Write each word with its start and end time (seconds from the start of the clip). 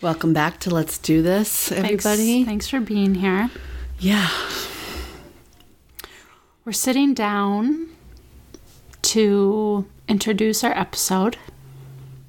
Welcome 0.00 0.32
back 0.32 0.60
to 0.60 0.70
Let's 0.70 0.96
Do 0.96 1.22
This, 1.22 1.72
everybody. 1.72 2.44
Thanks, 2.44 2.48
thanks 2.48 2.68
for 2.68 2.78
being 2.78 3.16
here. 3.16 3.50
Yeah. 3.98 4.28
We're 6.64 6.70
sitting 6.70 7.14
down 7.14 7.88
to 9.02 9.86
introduce 10.06 10.62
our 10.62 10.70
episode. 10.78 11.36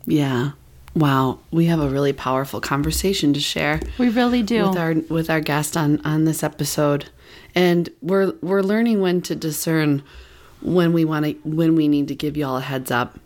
Yeah. 0.07 0.51
Wow. 0.95 1.41
We 1.51 1.65
have 1.65 1.79
a 1.79 1.87
really 1.89 2.11
powerful 2.11 2.59
conversation 2.59 3.33
to 3.33 3.39
share 3.39 3.79
We 3.99 4.09
really 4.09 4.41
do. 4.41 4.67
with 4.69 4.77
our 4.77 4.93
with 5.07 5.29
our 5.29 5.39
guest 5.39 5.77
on 5.77 6.01
on 6.03 6.25
this 6.25 6.41
episode. 6.41 7.09
And 7.53 7.87
we're 8.01 8.33
we're 8.41 8.63
learning 8.63 8.99
when 8.99 9.21
to 9.21 9.35
discern 9.35 10.01
when 10.61 10.91
we 10.91 11.05
want 11.05 11.25
to 11.25 11.33
when 11.43 11.75
we 11.75 11.87
need 11.87 12.07
to 12.07 12.15
give 12.15 12.35
y'all 12.35 12.57
a 12.57 12.61
heads 12.61 12.89
up 12.89 13.19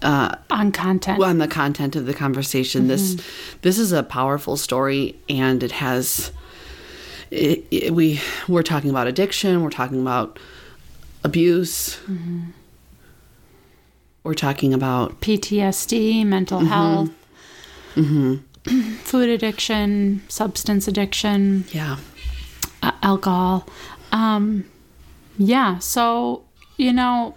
Uh, 0.00 0.36
on 0.50 0.70
content. 0.70 1.20
on 1.20 1.38
the 1.38 1.48
content 1.48 1.96
of 1.96 2.06
the 2.06 2.14
conversation. 2.14 2.86
This 2.86 3.14
mm-hmm. 3.14 3.58
this 3.62 3.78
is 3.78 3.92
a 3.92 4.02
powerful 4.02 4.56
story, 4.56 5.16
and 5.28 5.62
it 5.62 5.72
has. 5.72 6.30
It, 7.30 7.64
it- 7.70 7.94
we 7.94 8.20
we're 8.46 8.62
talking 8.62 8.90
about 8.90 9.06
addiction. 9.06 9.62
We're 9.62 9.70
talking 9.70 10.00
about 10.00 10.38
abuse. 11.24 11.96
Mm-hmm. 12.06 12.50
We're 14.22 14.34
talking 14.34 14.74
about 14.74 15.20
PTSD, 15.20 16.26
mental 16.26 16.60
mm-hmm. 16.60 16.68
health, 16.68 17.10
food 19.04 19.28
addiction, 19.30 20.22
substance 20.28 20.86
addiction, 20.86 21.64
yeah, 21.72 21.96
uh, 22.82 22.92
alcohol. 23.02 23.66
Um, 24.12 24.64
yeah, 25.38 25.78
so, 25.78 26.42
you 26.76 26.92
know, 26.92 27.36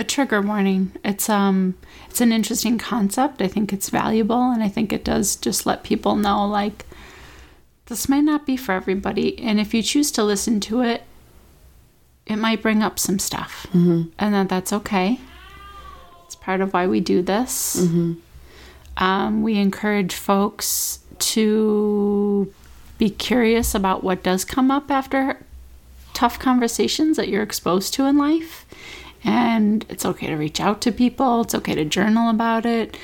a 0.00 0.04
trigger 0.04 0.40
warning. 0.40 0.92
It's 1.04 1.28
um 1.28 1.74
it's 2.08 2.20
an 2.20 2.32
interesting 2.32 2.78
concept. 2.78 3.40
I 3.42 3.46
think 3.48 3.72
it's 3.72 3.90
valuable 3.90 4.50
and 4.50 4.62
I 4.62 4.68
think 4.68 4.92
it 4.92 5.04
does 5.04 5.36
just 5.36 5.66
let 5.66 5.84
people 5.84 6.16
know 6.16 6.46
like 6.46 6.86
this 7.86 8.08
might 8.08 8.20
not 8.24 8.46
be 8.46 8.56
for 8.56 8.72
everybody 8.72 9.38
and 9.38 9.60
if 9.60 9.74
you 9.74 9.82
choose 9.82 10.10
to 10.12 10.24
listen 10.24 10.58
to 10.60 10.80
it 10.80 11.02
it 12.26 12.36
might 12.36 12.62
bring 12.62 12.82
up 12.82 12.98
some 12.98 13.18
stuff. 13.18 13.66
And 14.18 14.34
that 14.34 14.48
that's 14.48 14.72
okay. 14.72 15.20
It's 16.24 16.34
part 16.36 16.60
of 16.60 16.72
why 16.72 16.86
we 16.86 17.00
do 17.00 17.22
this. 17.22 17.76
Um, 18.96 19.42
we 19.42 19.56
encourage 19.56 20.14
folks 20.14 21.00
to 21.18 22.52
be 22.98 23.10
curious 23.10 23.74
about 23.74 24.02
what 24.04 24.22
does 24.22 24.44
come 24.44 24.70
up 24.70 24.90
after 24.90 25.44
tough 26.14 26.38
conversations 26.38 27.16
that 27.16 27.28
you're 27.28 27.42
exposed 27.42 27.94
to 27.94 28.04
in 28.06 28.16
life. 28.16 28.64
And 29.24 29.84
it's 29.88 30.06
okay 30.06 30.28
to 30.28 30.34
reach 30.34 30.60
out 30.60 30.80
to 30.82 30.92
people, 30.92 31.42
it's 31.42 31.54
okay 31.54 31.74
to 31.74 31.84
journal 31.84 32.30
about 32.30 32.64
it, 32.64 32.96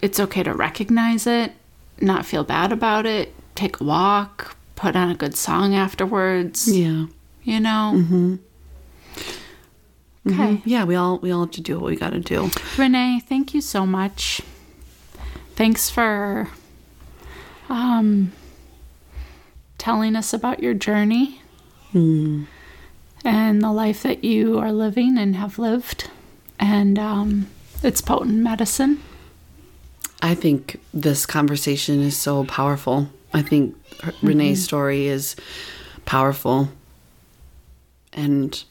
it's 0.00 0.18
okay 0.18 0.42
to 0.42 0.54
recognize 0.54 1.26
it, 1.26 1.52
not 2.00 2.24
feel 2.24 2.42
bad 2.42 2.72
about 2.72 3.04
it, 3.04 3.34
take 3.54 3.80
a 3.80 3.84
walk, 3.84 4.56
put 4.76 4.96
on 4.96 5.10
a 5.10 5.14
good 5.14 5.36
song 5.36 5.74
afterwards, 5.74 6.68
yeah, 6.68 7.06
you 7.42 7.60
know? 7.60 7.92
Mm-hmm. 7.94 8.36
Okay. 10.28 10.36
Mm-hmm. 10.36 10.68
yeah. 10.68 10.84
We 10.84 10.96
all 10.96 11.18
we 11.18 11.30
all 11.30 11.42
have 11.42 11.52
to 11.52 11.60
do 11.60 11.78
what 11.78 11.90
we 11.90 11.96
got 11.96 12.10
to 12.10 12.20
do. 12.20 12.50
Renee, 12.76 13.20
thank 13.20 13.54
you 13.54 13.60
so 13.60 13.86
much. 13.86 14.40
Thanks 15.54 15.88
for 15.88 16.48
um, 17.68 18.32
telling 19.78 20.16
us 20.16 20.32
about 20.32 20.62
your 20.62 20.74
journey 20.74 21.40
hmm. 21.92 22.44
And 23.26 23.60
the 23.60 23.72
life 23.72 24.02
that 24.04 24.22
you 24.24 24.58
are 24.58 24.72
living 24.72 25.18
and 25.18 25.34
have 25.36 25.58
lived. 25.58 26.08
And 26.58 26.98
um, 26.98 27.48
it's 27.82 28.00
potent 28.00 28.36
medicine. 28.36 29.02
I 30.22 30.34
think 30.34 30.80
this 30.94 31.26
conversation 31.26 32.00
is 32.00 32.16
so 32.16 32.44
powerful. 32.44 33.08
I 33.34 33.42
think 33.42 33.74
her- 34.02 34.14
Renee's 34.22 34.62
story 34.64 35.06
is 35.08 35.36
powerful, 36.06 36.68
and 38.12 38.64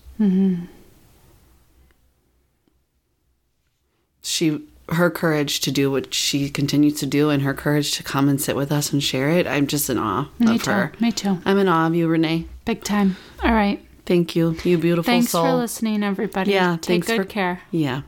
she 4.21 4.61
her 4.89 5.09
courage 5.09 5.59
to 5.61 5.71
do 5.71 5.89
what 5.91 6.13
she 6.13 6.49
continues 6.49 6.99
to 6.99 7.05
do, 7.05 7.29
and 7.29 7.43
her 7.43 7.53
courage 7.53 7.91
to 7.97 8.03
come 8.03 8.29
and 8.29 8.39
sit 8.41 8.55
with 8.55 8.71
us 8.71 8.91
and 8.93 9.03
share 9.03 9.29
it. 9.29 9.45
I'm 9.47 9.67
just 9.67 9.89
in 9.89 9.97
awe 9.97 10.27
Me 10.39 10.55
of 10.55 10.63
too. 10.63 10.71
her. 10.71 10.91
Me 10.99 11.11
too. 11.11 11.39
I'm 11.45 11.57
in 11.59 11.67
awe 11.67 11.87
of 11.87 11.95
you, 11.95 12.07
Renee. 12.07 12.45
Big 12.65 12.83
time. 12.83 13.17
All 13.43 13.51
right. 13.53 13.83
Thank 14.05 14.35
you, 14.35 14.55
you 14.63 14.77
beautiful 14.77 15.03
Thanks 15.11 15.31
soul. 15.31 15.45
for 15.45 15.55
listening, 15.55 16.03
everybody. 16.03 16.51
Yeah, 16.51 16.77
Take 16.77 16.85
thanks 16.85 17.07
good 17.07 17.17
for- 17.17 17.23
care. 17.25 17.61
Yeah. 17.71 18.01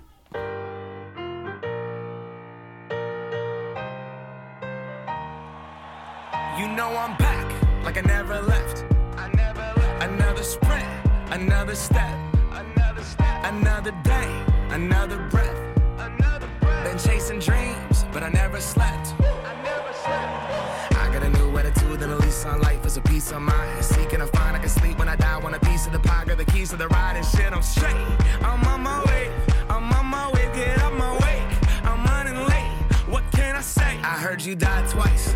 Keys 26.67 26.71
to 26.71 26.77
the 26.77 26.87
ride 26.89 27.15
and 27.15 27.25
shit. 27.25 27.53
I'm 27.53 27.61
straight. 27.61 27.95
I'm 28.41 28.63
on 28.65 28.81
my 28.81 29.03
way. 29.05 29.31
I'm 29.69 29.91
on 29.93 30.05
my 30.05 30.31
way. 30.31 30.49
Get 30.53 30.77
my 30.93 31.13
way. 31.21 31.43
I'm 31.83 32.03
running 32.05 32.37
late. 32.47 32.71
What 33.07 33.23
can 33.31 33.55
I 33.55 33.61
say? 33.61 33.97
I 34.03 34.17
heard 34.19 34.41
you 34.41 34.55
died 34.55 34.89
twice. 34.89 35.35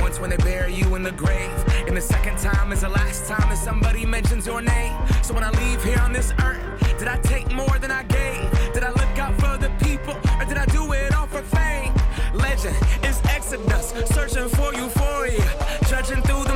Once 0.00 0.18
when 0.20 0.30
they 0.30 0.36
bury 0.38 0.74
you 0.74 0.94
in 0.94 1.02
the 1.02 1.12
grave, 1.12 1.52
and 1.86 1.96
the 1.96 2.00
second 2.00 2.38
time 2.38 2.72
is 2.72 2.80
the 2.80 2.88
last 2.88 3.28
time 3.28 3.48
that 3.50 3.58
somebody 3.58 4.06
mentions 4.06 4.46
your 4.46 4.62
name. 4.62 4.96
So 5.22 5.34
when 5.34 5.44
I 5.44 5.50
leave 5.50 5.82
here 5.84 5.98
on 6.00 6.12
this 6.12 6.32
earth, 6.42 6.62
did 6.98 7.08
I 7.08 7.18
take 7.18 7.52
more 7.52 7.78
than 7.78 7.90
I 7.90 8.02
gave? 8.04 8.50
Did 8.74 8.84
I 8.84 8.90
look 8.90 9.18
out 9.18 9.34
for 9.40 9.58
the 9.58 9.70
people, 9.84 10.14
or 10.38 10.44
did 10.44 10.58
I 10.58 10.66
do 10.66 10.92
it 10.92 11.14
all 11.14 11.26
for 11.26 11.42
fame? 11.42 11.92
Legend 12.34 12.76
is 13.04 13.20
Exodus, 13.24 13.92
searching 14.14 14.48
for 14.48 14.72
euphoria, 14.74 15.44
judging 15.88 16.22
through 16.22 16.44
the 16.44 16.51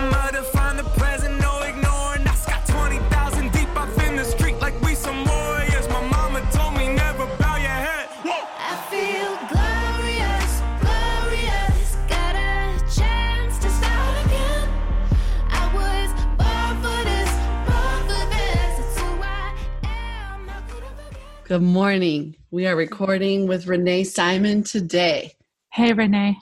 Good 21.48 21.62
morning. 21.62 22.34
We 22.50 22.66
are 22.66 22.74
recording 22.74 23.46
with 23.46 23.66
Renee 23.66 24.04
Simon 24.04 24.62
today. 24.64 25.34
Hey, 25.72 25.92
Renee. 25.92 26.38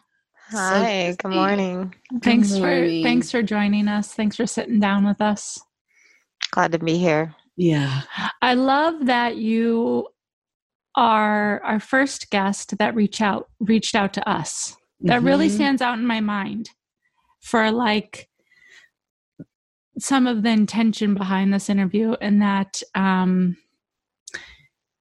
Hi, 0.51 1.11
good 1.11 1.19
good 1.19 1.35
morning. 1.35 1.95
Thanks 2.23 2.53
for 2.53 2.61
morning. 2.61 3.03
thanks 3.03 3.31
for 3.31 3.43
joining 3.43 3.89
us. 3.89 4.15
Thanks 4.15 4.37
for 4.37 4.47
sitting 4.47 4.81
down 4.81 5.05
with 5.07 5.21
us. 5.21 5.61
Glad 6.53 6.73
to 6.73 6.79
be 6.79 6.97
here. 6.97 7.35
Yeah. 7.57 8.03
I 8.41 8.55
love 8.55 9.07
that 9.07 9.37
you 9.37 10.09
are 10.97 11.61
our 11.65 11.81
first 11.81 12.31
guest 12.31 12.79
that 12.79 12.95
reach 12.95 13.21
out 13.21 13.49
reached 13.61 13.95
out 13.95 14.13
to 14.15 14.29
us. 14.29 14.77
That 15.01 15.23
really 15.23 15.49
Mhm. 15.49 15.55
stands 15.55 15.83
out 15.83 15.99
in 15.99 16.07
my 16.07 16.21
mind 16.21 16.71
for 17.41 17.71
like 17.71 18.29
some 19.99 20.27
of 20.27 20.43
the 20.43 20.51
intention 20.51 21.15
behind 21.15 21.53
this 21.53 21.69
interview 21.69 22.13
and 22.21 22.41
that 22.43 22.83
um 22.95 23.57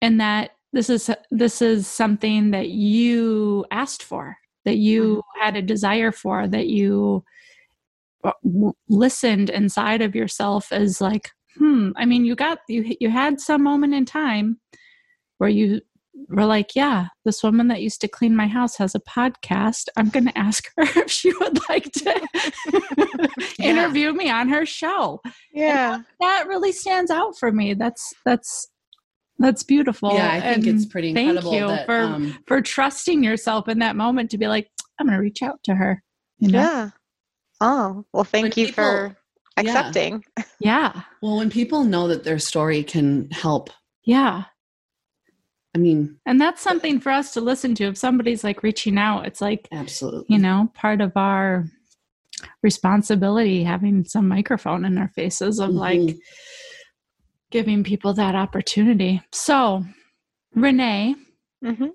and 0.04 0.20
that 0.20 0.52
this 0.74 0.90
is 0.90 1.10
this 1.32 1.62
is 1.62 1.88
something 1.88 2.52
that 2.52 2.70
you 2.70 3.66
asked 3.72 4.04
for 4.04 4.38
that 4.66 4.78
you 4.78 5.22
had 5.40 5.56
a 5.56 5.62
desire 5.62 6.12
for 6.12 6.48
that 6.48 6.68
you 6.68 7.24
uh, 8.24 8.32
listened 8.90 9.50
inside 9.50 10.02
of 10.02 10.14
yourself 10.14 10.72
as 10.72 11.00
like 11.02 11.32
hmm 11.58 11.90
i 11.96 12.06
mean 12.06 12.26
you 12.26 12.36
got 12.36 12.60
you 12.68 12.96
you 13.00 13.10
had 13.10 13.40
some 13.40 13.64
moment 13.64 13.94
in 13.94 14.06
time 14.06 14.60
where 15.38 15.50
you 15.50 15.80
were 16.30 16.46
like 16.46 16.76
yeah 16.76 17.08
this 17.26 17.42
woman 17.42 17.68
that 17.70 17.82
used 17.82 18.02
to 18.02 18.08
clean 18.08 18.36
my 18.36 18.48
house 18.48 18.76
has 18.78 18.96
a 18.96 19.00
podcast 19.00 19.88
i'm 19.96 20.10
going 20.10 20.26
to 20.26 20.38
ask 20.38 20.70
her 20.76 20.84
if 21.02 21.10
she 21.10 21.32
would 21.40 21.58
like 21.70 21.92
to 21.92 22.28
Yeah. 23.60 23.70
interview 23.70 24.12
me 24.14 24.30
on 24.30 24.50
her 24.50 24.66
show 24.66 25.22
Yeah. 25.54 26.00
that 26.20 26.46
really 26.48 26.72
stands 26.72 27.10
out 27.12 27.38
for 27.38 27.52
me 27.52 27.74
that's 27.74 28.14
that's 28.26 28.68
that's 29.44 29.62
beautiful 29.64 30.14
yeah, 30.16 30.32
I 30.32 30.42
think 30.42 30.66
it's 30.66 30.84
and 30.84 30.92
pretty 30.92 31.14
thank 31.14 31.30
incredible 31.30 31.54
you 31.54 31.68
that 31.68 31.86
for 31.86 32.00
um, 32.00 32.38
for 32.48 32.62
trusting 32.62 33.24
yourself 33.24 33.68
in 33.68 33.80
that 33.80 33.96
moment 33.96 34.32
to 34.32 34.38
be 34.38 34.48
like 34.48 34.70
i'm 35.00 35.08
going 35.08 35.18
to 35.18 35.22
reach 35.22 35.42
out 35.44 35.60
to 35.66 35.76
her 35.76 36.02
you 36.40 36.50
know 36.50 36.60
Yeah. 36.60 36.90
Oh, 37.62 38.04
well, 38.14 38.24
thank 38.24 38.44
When 38.44 38.52
you 38.58 38.68
people- 38.68 38.84
for 38.84 39.18
accepting. 39.58 40.24
yeah 40.60 41.02
well 41.22 41.38
when 41.38 41.50
people 41.50 41.84
know 41.84 42.08
that 42.08 42.24
their 42.24 42.40
story 42.40 42.84
can 42.84 43.30
help 43.32 43.70
yeah 44.04 44.46
I 45.76 45.80
mean, 45.80 46.20
And 46.28 46.40
that's 46.40 46.62
something 46.62 47.00
for 47.00 47.12
us 47.12 47.34
to 47.34 47.42
listen 47.42 47.74
to. 47.76 47.86
If 47.86 47.98
somebody's 47.98 48.44
like 48.44 48.62
reaching 48.62 49.00
out, 49.00 49.26
it's 49.26 49.42
like, 49.42 49.68
absolutely. 49.72 50.28
you 50.30 50.40
know, 50.40 50.70
part 50.76 51.02
of 51.02 51.12
our 51.18 51.66
responsibility 52.62 53.64
having 53.64 54.04
some 54.06 54.28
microphone 54.28 54.86
in 54.86 54.98
our 55.00 55.08
faces 55.10 55.60
of 55.60 55.72
like 55.72 56.00
Mhm. 56.00 56.20
Giving 57.54 57.84
people 57.84 58.16
that 58.16 58.34
opportunity. 58.34 59.22
So, 59.32 59.86
Renee, 60.56 61.16
hmm 61.64 61.86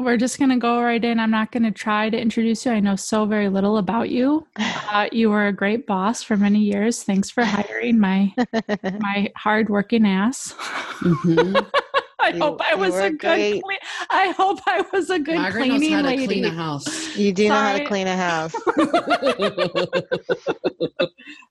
we're 0.00 0.16
just 0.16 0.38
going 0.38 0.50
to 0.50 0.58
go 0.58 0.80
right 0.80 1.02
in. 1.04 1.18
I'm 1.18 1.32
not 1.32 1.50
going 1.50 1.64
to 1.64 1.72
try 1.72 2.08
to 2.08 2.16
introduce 2.16 2.64
you. 2.64 2.70
I 2.70 2.78
know 2.78 2.94
so 2.94 3.24
very 3.26 3.48
little 3.48 3.78
about 3.78 4.10
you. 4.10 4.46
Uh, 4.90 5.06
you 5.12 5.28
were 5.28 5.48
a 5.48 5.52
great 5.52 5.86
boss 5.86 6.22
for 6.22 6.34
many 6.34 6.60
years. 6.60 7.02
Thanks 7.02 7.28
for 7.28 7.44
hiring 7.44 8.00
my 8.00 8.32
my 8.98 9.30
hardworking 9.36 10.06
ass. 10.06 10.54
Mhm. 11.02 11.70
I 12.28 12.36
You- 12.36 12.42
hope 12.42 12.60
I 12.62 12.74
was 12.74 12.94
a 12.94 13.10
good. 13.10 13.18
great. 13.18 13.62
Cle- 13.62 13.88
I 14.10 14.30
hope 14.36 14.60
I 14.66 14.84
was 14.92 15.10
a 15.10 15.18
good 15.18 15.36
Margaret 15.36 15.68
knows 15.68 15.78
cleaning 15.78 15.92
how 15.96 16.02
to 16.02 16.08
lady. 16.08 16.26
clean 16.26 16.44
a 16.44 16.50
house. 16.50 17.16
you 17.16 17.32
do 17.32 17.48
know 17.48 17.54
how 17.54 17.76
to 17.76 17.84
clean 17.84 18.06
a 18.06 18.16
house. 18.16 18.54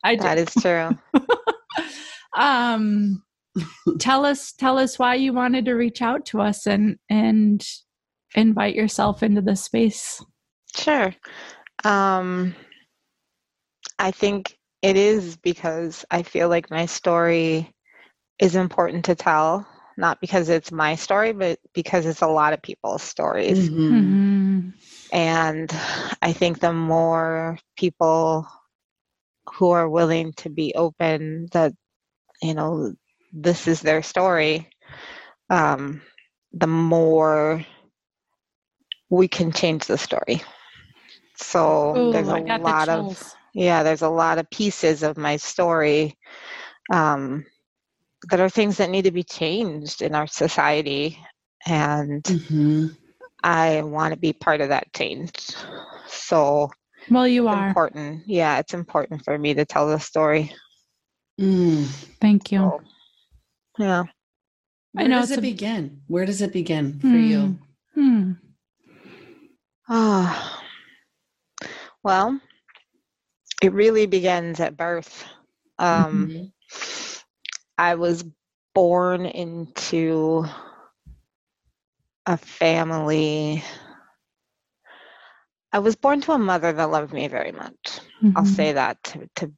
I 0.04 0.16
do. 0.16 0.24
That 0.24 0.38
is 0.38 0.54
true. 0.56 0.98
um 2.38 3.24
tell 4.00 4.26
us 4.26 4.52
tell 4.52 4.78
us 4.78 5.00
why 5.00 5.16
you 5.16 5.34
wanted 5.34 5.66
to 5.66 5.74
reach 5.74 6.02
out 6.02 6.26
to 6.28 6.40
us 6.42 6.68
and 6.68 6.98
and 7.10 7.66
invite 8.36 8.76
yourself 8.76 9.24
into 9.24 9.42
the 9.42 9.56
space 9.56 10.24
Sure. 10.76 11.12
Um, 11.84 12.54
I 13.98 14.12
think 14.12 14.56
it 14.84 14.96
is 14.96 15.38
because 15.38 16.06
I 16.12 16.22
feel 16.22 16.50
like 16.50 16.70
my 16.70 16.86
story 16.86 17.74
is 18.38 18.56
important 18.56 19.06
to 19.06 19.16
tell, 19.16 19.68
not 19.98 20.22
because 20.22 20.50
it's 20.50 20.72
my 20.72 20.96
story, 20.96 21.34
but 21.34 21.60
because 21.74 22.06
it's 22.06 22.22
a 22.22 22.28
lot 22.28 22.54
of 22.54 22.62
people's 22.62 23.04
stories. 23.04 23.72
Mhm. 23.90 23.92
Mhm. 23.92 24.74
And 25.12 25.72
I 26.22 26.34
think 26.34 26.60
the 26.60 26.74
more 26.74 27.58
people 27.78 28.48
who 29.56 29.72
are 29.72 29.90
willing 29.90 30.34
to 30.34 30.50
be 30.50 30.74
open 30.76 31.48
that, 31.54 31.74
you 32.42 32.54
know, 32.54 32.94
this 33.34 33.68
is 33.68 33.82
their 33.82 34.02
story, 34.04 34.70
um, 35.50 36.02
the 36.54 36.68
more 36.68 37.66
we 39.10 39.28
can 39.28 39.52
change 39.52 39.86
the 39.86 39.98
story. 39.98 40.42
So 41.36 42.02
Ooh, 42.02 42.12
there's 42.12 42.30
a 42.30 42.38
got 42.46 42.64
the 42.66 42.76
lot 42.76 42.90
of 42.90 43.08
yeah, 43.54 43.84
there's 43.84 44.02
a 44.04 44.10
lot 44.10 44.38
of 44.40 44.50
pieces 44.50 45.04
of 45.04 45.18
my 45.18 45.38
story 45.38 46.18
um, 46.92 47.46
that 48.30 48.40
are 48.40 48.50
things 48.50 48.78
that 48.78 48.90
need 48.90 49.04
to 49.04 49.12
be 49.12 49.24
changed 49.24 50.02
in 50.02 50.16
our 50.16 50.28
society, 50.28 51.18
and 51.66 52.24
Mhm. 52.24 52.98
I 53.44 53.82
want 53.84 54.14
to 54.14 54.20
be 54.20 54.34
part 54.34 54.62
of 54.62 54.70
that 54.70 54.92
change. 54.94 55.34
So 56.08 56.72
well 57.10 57.28
you 57.28 57.48
it's 57.48 57.56
are 57.56 57.68
important. 57.68 58.24
Yeah, 58.28 58.58
it's 58.60 58.74
important 58.74 59.24
for 59.24 59.38
me 59.38 59.54
to 59.54 59.66
tell 59.66 59.88
the 59.88 60.00
story. 60.00 60.54
Mm. 61.40 61.86
thank 62.20 62.52
you 62.52 62.60
So, 62.60 62.82
yeah. 63.78 64.04
I 64.98 65.02
Where 65.04 65.08
know 65.08 65.20
does 65.22 65.32
it 65.32 65.38
a- 65.40 65.42
begin? 65.42 66.02
Where 66.08 66.26
does 66.26 66.42
it 66.42 66.52
begin 66.52 67.00
for 67.00 67.08
you? 67.18 67.60
Hmm. 67.94 68.32
Ah, 69.88 70.64
well, 72.04 72.40
it 73.62 73.72
really 73.74 74.06
begins 74.08 74.60
at 74.60 74.76
birth. 74.76 75.24
Um, 75.80 76.28
Mhm. 76.30 76.54
I 77.78 77.96
was 77.96 78.26
born 78.74 79.26
into 79.26 80.46
a 82.26 82.38
family. 82.38 83.64
I 85.72 85.80
was 85.80 85.96
born 85.96 86.22
to 86.22 86.32
a 86.34 86.38
mother 86.38 86.72
that 86.74 86.90
loved 86.90 87.14
me 87.14 87.28
very 87.28 87.52
much. 87.52 88.00
I'll 88.36 88.44
Mhm. 88.44 88.48
say 88.48 88.74
that 88.74 89.04
to 89.06 89.30
to, 89.36 89.54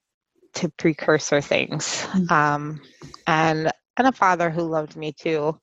to 0.56 0.70
precursor 0.70 1.42
things, 1.42 2.04
Mhm. 2.08 2.32
um, 2.32 2.82
and 3.28 3.72
and 3.98 4.08
a 4.08 4.12
father 4.12 4.50
who 4.50 4.64
loved 4.64 4.96
me 4.96 5.12
too. 5.12 5.60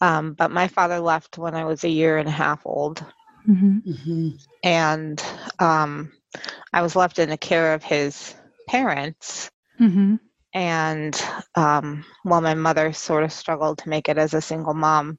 Um, 0.00 0.34
but 0.34 0.50
my 0.50 0.68
father 0.68 1.00
left 1.00 1.38
when 1.38 1.54
I 1.54 1.64
was 1.64 1.84
a 1.84 1.88
year 1.88 2.18
and 2.18 2.28
a 2.28 2.32
half 2.32 2.64
old, 2.66 3.04
Mhm. 3.48 3.82
Mhm. 3.86 4.40
and 4.62 5.24
um, 5.58 6.12
I 6.72 6.82
was 6.82 6.96
left 6.96 7.18
in 7.18 7.28
the 7.30 7.36
care 7.38 7.74
of 7.74 7.82
his 7.82 8.34
parents. 8.68 9.50
And 10.54 11.20
um, 11.54 12.04
while 12.24 12.40
my 12.40 12.54
mother 12.54 12.92
sort 12.92 13.24
of 13.24 13.32
struggled 13.32 13.78
to 13.78 13.88
make 13.88 14.08
it 14.08 14.18
as 14.18 14.34
a 14.34 14.40
single 14.40 14.74
mom 14.74 15.18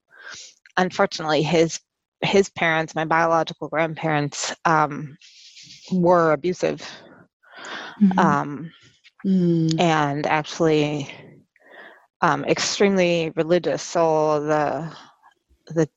unfortunately 0.77 1.41
his 1.41 1.79
his 2.21 2.49
parents 2.51 2.95
my 2.95 3.05
biological 3.05 3.67
grandparents 3.67 4.53
um, 4.65 5.17
were 5.91 6.31
abusive 6.31 6.81
Mhm. 8.01 8.19
um, 8.19 8.71
Mm. 9.25 9.79
and 9.79 10.25
actually 10.25 11.07
um, 12.21 12.43
extremely 12.45 13.31
religious 13.35 13.83
so 13.83 14.39
the 14.43 14.95
the 15.75 15.87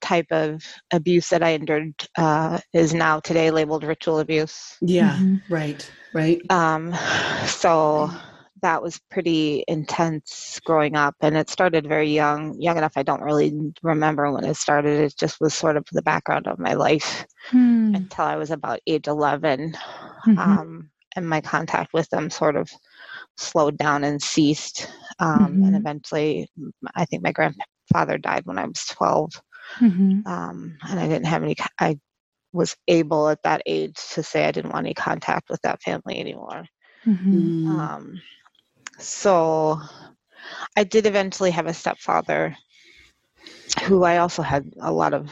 type 0.00 0.26
of 0.30 0.64
abuse 0.92 1.28
that 1.28 1.42
i 1.42 1.50
endured 1.50 1.92
uh, 2.16 2.58
is 2.72 2.94
now 2.94 3.20
today 3.20 3.50
labeled 3.50 3.84
ritual 3.84 4.20
abuse 4.20 4.76
Yeah. 4.80 5.16
Mhm. 5.16 5.42
Right. 5.48 5.92
Right. 6.14 6.40
Um, 6.50 6.94
so 7.46 8.10
that 8.62 8.82
was 8.82 9.00
pretty 9.10 9.64
intense 9.68 10.60
growing 10.64 10.96
up, 10.96 11.14
and 11.20 11.36
it 11.36 11.50
started 11.50 11.86
very 11.88 12.10
young, 12.10 12.54
young 12.60 12.76
enough. 12.78 12.92
I 12.96 13.02
don't 13.02 13.22
really 13.22 13.52
remember 13.82 14.30
when 14.32 14.44
it 14.44 14.56
started. 14.56 15.00
It 15.00 15.14
just 15.18 15.40
was 15.40 15.54
sort 15.54 15.76
of 15.76 15.84
the 15.92 16.02
background 16.02 16.46
of 16.46 16.58
my 16.58 16.74
life 16.74 17.26
Hmm. 17.50 17.94
until 17.94 18.24
I 18.24 18.36
was 18.36 18.50
about 18.50 18.80
age 18.86 19.08
11. 19.08 19.74
Mhm. 20.26 20.60
Um, 20.60 20.90
and 21.16 21.28
my 21.28 21.40
contact 21.40 21.92
with 21.92 22.08
them 22.10 22.30
sort 22.30 22.56
of 22.56 22.70
slowed 23.36 23.76
down 23.78 24.04
and 24.04 24.20
ceased. 24.22 24.88
Um, 25.20 25.60
And 25.64 25.74
Mhm. 25.74 25.76
eventually, 25.76 26.48
i 26.96 27.04
think 27.06 27.22
my 27.22 27.32
grandfather 27.32 28.18
died 28.18 28.42
when 28.46 28.58
I 28.58 28.64
was 28.66 28.84
12 28.90 29.32
Mhm. 29.80 30.26
um, 30.26 30.76
and 30.88 31.00
I 31.00 31.06
didn't 31.08 31.26
have 31.26 31.42
any. 31.42 31.56
I 31.80 31.98
was 32.52 32.76
able 32.88 33.28
at 33.28 33.42
that 33.44 33.62
age 33.66 33.96
to 34.14 34.22
say 34.22 34.44
I 34.46 34.52
didn't 34.52 34.72
want 34.72 34.86
any 34.86 34.94
contact 34.94 35.48
with 35.50 35.60
that 35.62 35.82
family 35.82 36.18
anymore. 36.20 36.64
Mhm. 37.06 37.54
Mm. 37.66 37.78
Um, 37.78 38.20
so 39.00 39.80
I 40.76 40.84
did 40.84 41.06
eventually 41.06 41.50
have 41.50 41.66
a 41.66 41.74
stepfather 41.74 42.56
who 43.84 44.04
I 44.04 44.18
also 44.18 44.42
had 44.42 44.72
a 44.80 44.92
lot 44.92 45.14
of 45.14 45.30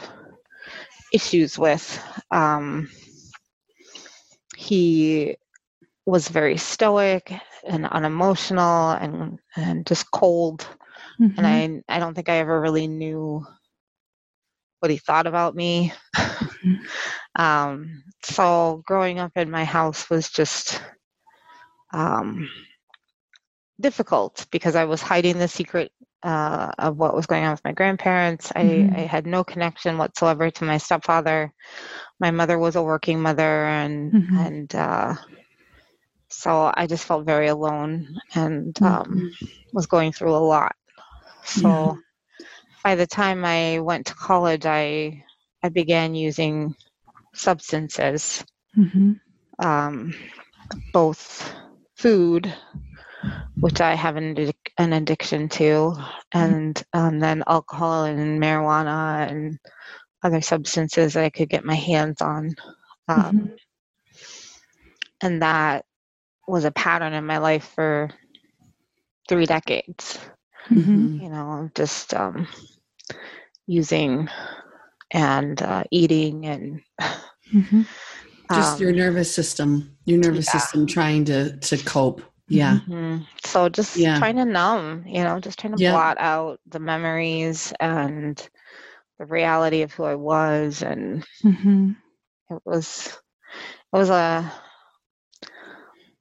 issues 1.13 1.57
with. 1.57 2.01
Um, 2.31 2.89
he 4.57 5.35
was 6.05 6.27
very 6.29 6.57
stoic 6.57 7.31
and 7.65 7.85
unemotional 7.87 8.91
and, 8.91 9.39
and 9.55 9.85
just 9.85 10.11
cold. 10.11 10.67
Mhm. 11.19 11.37
And 11.37 11.83
I, 11.89 11.95
I 11.95 11.99
don't 11.99 12.13
think 12.13 12.29
I 12.29 12.37
ever 12.37 12.59
really 12.59 12.87
knew 12.87 13.45
what 14.79 14.91
he 14.91 14.97
thought 14.97 15.27
about 15.27 15.55
me. 15.55 15.93
Mhm. 16.63 16.79
Um, 17.35 18.03
so 18.23 18.81
growing 18.85 19.19
up 19.19 19.31
in 19.35 19.49
my 19.49 19.63
house 19.65 20.09
was 20.09 20.29
just 20.29 20.81
um, 21.93 22.49
difficult 23.79 24.45
because 24.51 24.75
I 24.75 24.85
was 24.85 25.01
hiding 25.01 25.37
the 25.39 25.47
secret 25.47 25.91
uh, 26.23 26.71
of 26.77 26.97
what 26.97 27.15
was 27.15 27.27
going 27.27 27.43
on 27.45 27.51
with 27.51 27.63
my 27.65 27.73
grandparents. 27.73 28.51
I, 28.55 28.85
Mhm. 28.85 28.91
I 28.91 28.99
had 29.01 29.25
no 29.27 29.43
connection 29.43 29.97
whatsoever 29.97 30.49
to 30.51 30.65
my 30.65 30.77
stepfather. 30.77 31.53
My 32.19 32.31
mother 32.31 32.57
was 32.57 32.75
a 32.75 32.83
working 32.83 33.21
mother, 33.21 33.65
and 33.65 34.13
Mhm. 34.13 34.35
and 34.35 34.73
uh, 34.75 35.15
so 36.29 36.71
I 36.75 36.87
just 36.87 37.05
felt 37.05 37.25
very 37.25 37.47
alone 37.47 38.17
and 38.33 38.77
Mm-hmm. 38.81 38.83
um, 38.83 39.29
was 39.73 39.87
going 39.87 40.11
through 40.11 40.35
a 40.35 40.37
lot. 40.53 40.75
So 41.43 41.93
Yeah. 41.93 42.01
by 42.83 42.95
the 42.95 43.07
time 43.07 43.45
I 43.45 43.79
went 43.79 44.07
to 44.07 44.15
college, 44.15 44.65
I 44.65 45.23
I 45.63 45.69
began 45.69 46.15
using 46.15 46.75
substances, 47.33 48.43
Mhm. 48.77 49.19
um, 49.59 50.13
both 50.93 51.53
food, 51.95 52.53
which 53.59 53.81
I 53.81 53.95
have 53.95 54.15
an, 54.15 54.35
addic- 54.35 54.71
an 54.77 54.93
addiction 54.93 55.49
to, 55.49 55.93
and 56.33 56.81
um, 56.93 57.19
then 57.19 57.43
alcohol 57.47 58.05
and 58.05 58.41
marijuana 58.41 59.29
and 59.29 59.57
other 60.23 60.41
substances 60.41 61.13
that 61.13 61.23
I 61.23 61.29
could 61.29 61.49
get 61.49 61.65
my 61.65 61.75
hands 61.75 62.21
on. 62.21 62.55
Um, 63.07 63.19
Mhm. 63.19 63.57
And 65.21 65.41
that 65.41 65.83
was 66.47 66.63
a 66.63 66.71
pattern 66.71 67.13
in 67.13 67.25
my 67.25 67.39
life 67.39 67.71
for 67.75 68.09
three 69.27 69.45
decades. 69.45 70.19
Mhm. 70.69 71.21
you 71.21 71.29
know, 71.29 71.69
just 71.75 72.13
um, 72.13 72.47
using 73.67 74.27
and 75.11 75.61
uh, 75.61 75.83
eating 75.91 76.45
and 76.45 76.81
Mhm. 77.53 77.85
Just 78.53 78.77
um, 78.77 78.81
your 78.81 78.91
nervous 78.93 79.33
system. 79.33 79.95
Your 80.05 80.17
nervous 80.19 80.47
yeah. 80.47 80.59
system 80.59 80.87
trying 80.87 81.25
to 81.25 81.57
to 81.57 81.77
cope. 81.77 82.21
Yeah. 82.49 82.79
Mhm. 82.87 83.27
So 83.45 83.69
just 83.69 84.13
Yeah. 84.13 84.15
trying 84.15 84.35
to 84.37 84.45
numb, 84.45 85.03
you 85.07 85.23
know, 85.23 85.39
just 85.39 85.59
trying 85.59 85.73
to 85.73 85.77
Yeah. 85.77 85.79
blot 85.79 86.17
out 86.19 86.59
the 86.67 86.79
memories 86.79 87.73
and 87.79 88.37
the 89.19 89.25
reality 89.25 89.81
of 89.83 89.93
who 89.93 90.03
I 90.05 90.15
was, 90.15 90.81
and 90.83 91.25
hmm 91.43 91.91
it 92.51 92.61
was 92.65 93.17
it 93.93 93.97
was 93.97 94.09
a 94.09 94.51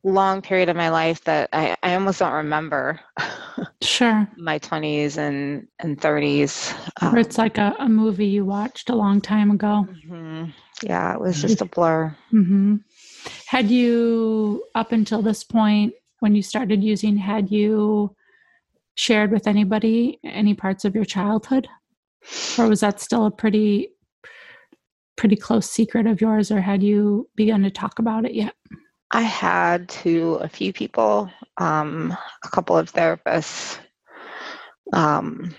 long 0.04 0.42
period 0.42 0.68
of 0.68 0.76
my 0.76 0.88
life 0.90 1.22
that 1.24 1.48
I, 1.52 1.76
I 1.82 1.94
almost 1.94 2.18
don't 2.20 2.32
remember 2.32 3.00
Sure. 3.82 4.28
my 4.36 4.58
20s 4.58 5.18
and 5.18 5.66
and 5.80 6.00
30s. 6.00 6.72
Um, 7.00 7.18
it's 7.18 7.38
like 7.38 7.58
a, 7.58 7.74
a 7.78 7.88
movie 7.88 8.26
you 8.26 8.44
watched 8.44 8.90
a 8.90 8.94
long 8.96 9.20
time 9.20 9.50
ago. 9.50 9.88
mhm. 9.88 10.52
Yeah, 10.82 11.14
it 11.14 11.20
was 11.20 11.40
just 11.40 11.60
a 11.60 11.64
blur. 11.66 12.16
hmm 12.30 12.76
Had 13.46 13.70
you, 13.70 14.64
up 14.74 14.92
until 14.92 15.22
this 15.22 15.44
point, 15.44 15.94
when 16.20 16.34
you 16.34 16.42
started 16.42 16.82
using, 16.82 17.16
had 17.16 17.50
you 17.50 18.14
shared 18.94 19.30
with 19.30 19.46
anybody 19.46 20.18
any 20.24 20.54
parts 20.54 20.84
of 20.84 20.94
your 20.94 21.04
childhood? 21.04 21.68
Or 22.58 22.68
was 22.68 22.80
that 22.80 23.00
still 23.00 23.26
a 23.26 23.30
pretty, 23.30 23.90
pretty 25.16 25.36
close 25.36 25.70
secret 25.70 26.06
of 26.06 26.20
yours, 26.20 26.50
or 26.50 26.60
had 26.60 26.82
you 26.82 27.28
begun 27.36 27.62
to 27.62 27.70
talk 27.70 27.98
about 27.98 28.24
it 28.24 28.34
yet? 28.34 28.54
I 29.10 29.22
had 29.22 29.88
to 29.90 30.34
a 30.34 30.48
few 30.48 30.72
people, 30.72 31.30
um, 31.56 32.14
a 32.44 32.48
couple 32.48 32.76
of 32.76 32.92
therapists, 32.92 33.78
um, 34.92 35.54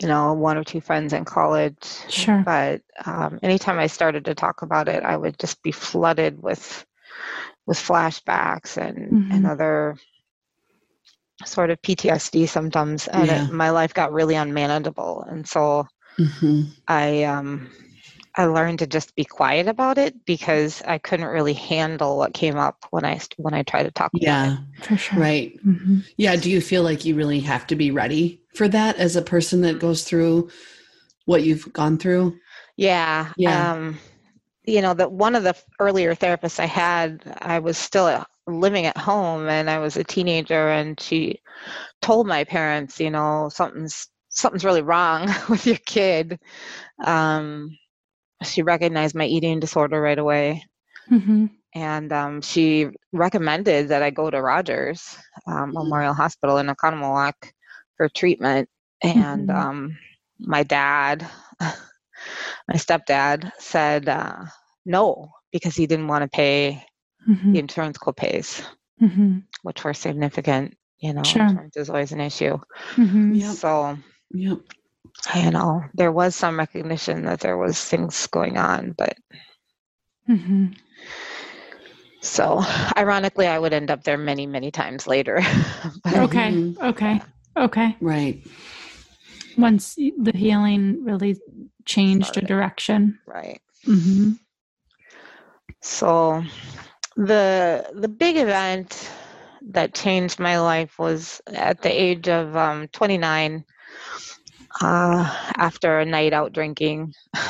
you 0.00 0.08
know, 0.08 0.34
one 0.34 0.58
or 0.58 0.64
two 0.64 0.80
friends 0.80 1.12
in 1.12 1.24
college. 1.24 1.78
Sure. 2.08 2.42
But 2.44 2.82
um, 3.06 3.38
anytime 3.42 3.78
I 3.78 3.86
started 3.86 4.24
to 4.26 4.34
talk 4.34 4.62
about 4.62 4.88
it, 4.88 5.02
I 5.02 5.16
would 5.16 5.38
just 5.38 5.62
be 5.62 5.72
flooded 5.72 6.42
with 6.42 6.84
with 7.66 7.78
flashbacks 7.78 8.76
and 8.76 9.18
and 9.30 9.46
Mhm. 9.46 9.50
other 9.50 9.96
sort 11.44 11.70
of 11.70 11.80
PTSD 11.82 12.46
symptoms, 12.46 13.08
and 13.08 13.26
Yeah. 13.26 13.46
it, 13.48 13.50
my 13.52 13.70
life 13.70 13.94
got 13.94 14.12
really 14.12 14.34
unmanageable. 14.34 15.24
And 15.28 15.46
so 15.46 15.86
hmm 16.18 16.62
I 16.88 17.24
um 17.24 17.70
I 18.36 18.46
learned 18.46 18.80
to 18.80 18.86
just 18.86 19.14
be 19.14 19.24
quiet 19.24 19.68
about 19.68 19.98
it 19.98 20.14
because 20.26 20.82
I 20.86 20.98
couldn't 20.98 21.26
really 21.28 21.54
handle 21.54 22.18
what 22.18 22.34
came 22.34 22.56
up 22.56 22.84
when 22.90 23.04
I 23.04 23.20
when 23.36 23.54
I 23.54 23.62
tried 23.62 23.84
to 23.84 23.90
talk 23.90 24.12
about 24.14 24.22
Yeah. 24.22 24.56
it. 24.78 24.84
For 24.84 24.96
sure. 24.96 25.18
Right. 25.18 25.58
hmm 25.62 26.00
Yeah. 26.16 26.36
Do 26.36 26.50
you 26.50 26.60
feel 26.60 26.82
like 26.82 27.04
you 27.04 27.14
really 27.14 27.40
have 27.40 27.66
to 27.68 27.76
be 27.76 27.90
ready 27.90 28.42
for 28.54 28.68
that 28.68 28.96
as 28.96 29.16
a 29.16 29.22
person 29.22 29.62
that 29.62 29.78
goes 29.80 30.04
through 30.04 30.50
what 31.26 31.42
you've 31.44 31.72
gone 31.72 31.98
through? 31.98 32.38
Yeah. 32.76 33.32
Yeah. 33.36 33.72
Um 33.72 33.98
you 34.64 34.80
know, 34.82 34.94
that 34.94 35.12
one 35.12 35.34
of 35.34 35.42
the 35.44 35.54
earlier 35.80 36.14
therapists 36.14 36.58
I 36.60 36.66
had, 36.66 37.22
I 37.40 37.58
was 37.60 37.76
still 37.78 38.06
at, 38.08 38.26
living 38.46 38.86
at 38.86 38.96
home 38.96 39.48
and 39.48 39.70
I 39.70 39.78
was 39.78 39.96
a 39.96 40.04
teenager 40.04 40.68
and 40.70 40.98
she 41.00 41.40
told 42.02 42.26
my 42.26 42.44
parents, 42.44 43.00
you 43.00 43.10
know, 43.10 43.48
something's 43.52 44.08
something's 44.28 44.64
really 44.64 44.82
wrong 44.82 45.28
with 45.48 45.66
your 45.66 45.76
kid. 45.86 46.38
Um 47.04 47.76
she 48.44 48.62
recognized 48.62 49.14
my 49.14 49.24
eating 49.26 49.60
disorder 49.60 50.00
right 50.00 50.18
away. 50.18 50.62
hmm 51.08 51.46
and 51.74 52.12
um, 52.12 52.40
she 52.40 52.88
recommended 53.12 53.88
that 53.88 54.02
I 54.02 54.10
go 54.10 54.30
to 54.30 54.40
Rogers 54.40 55.16
um, 55.46 55.72
Mhm. 55.72 55.74
Memorial 55.74 56.14
Hospital 56.14 56.58
in 56.58 56.66
Oconomowoc 56.66 57.32
for 57.96 58.08
treatment. 58.08 58.68
And 59.02 59.50
Mhm. 59.50 59.50
um, 59.50 59.96
my 60.38 60.62
dad, 60.62 61.26
my 62.68 62.76
stepdad, 62.76 63.50
said 63.58 64.08
uh, 64.08 64.44
no 64.84 65.30
because 65.52 65.74
he 65.76 65.86
didn't 65.86 66.08
want 66.08 66.22
to 66.22 66.28
pay 66.28 66.84
hmm 67.26 67.52
the 67.52 67.58
insurance 67.58 67.98
copays, 67.98 68.62
hmm 68.98 69.38
which 69.62 69.82
were 69.84 69.94
significant. 69.94 70.76
You 70.98 71.12
know, 71.14 71.22
Sure. 71.22 71.42
insurance 71.42 71.76
is 71.76 71.88
always 71.90 72.12
an 72.12 72.20
issue. 72.20 72.58
hmm 72.96 73.34
Yep. 73.34 73.54
So 73.56 73.98
Yep. 74.32 74.58
you 75.36 75.50
know, 75.50 75.82
there 75.94 76.12
was 76.12 76.34
some 76.34 76.58
recognition 76.58 77.24
that 77.26 77.40
there 77.40 77.56
was 77.56 77.82
things 77.82 78.26
going 78.28 78.56
on, 78.58 78.92
but 78.96 79.16
hmm 80.26 80.66
so 82.20 82.62
ironically, 82.96 83.46
I 83.46 83.58
would 83.58 83.74
end 83.74 83.90
up 83.90 84.02
there 84.02 84.16
many, 84.16 84.46
many 84.46 84.70
times 84.70 85.06
later. 85.06 85.40
But- 86.04 86.16
Okay. 86.24 86.52
Mhm. 86.52 86.76
Okay. 86.82 87.20
Okay. 87.56 87.96
Right. 88.00 88.42
Once 89.56 89.94
the 89.94 90.32
healing 90.34 91.04
really 91.04 91.36
changed 91.84 92.36
a 92.36 92.42
direction. 92.42 93.18
right. 93.26 93.60
hmm 93.84 94.32
So 95.82 96.42
the 97.16 97.86
the 97.94 98.08
big 98.08 98.36
event 98.36 99.10
that 99.70 99.94
changed 99.94 100.38
my 100.38 100.58
life 100.60 100.98
was 100.98 101.40
at 101.46 101.82
the 101.82 101.90
age 101.90 102.28
of 102.28 102.56
um, 102.56 102.88
29 102.88 103.64
uh, 104.80 105.52
after 105.56 105.98
a 106.00 106.04
night 106.04 106.32
out 106.32 106.52
drinking 106.52 107.12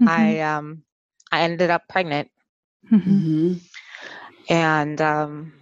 Mm-hmm. 0.00 0.08
I 0.08 0.40
um, 0.40 0.82
I 1.30 1.42
ended 1.42 1.70
up 1.70 1.82
pregnant 1.88 2.28
hmm 2.88 2.98
hmm 2.98 3.52
and 4.48 5.00
um, 5.00 5.52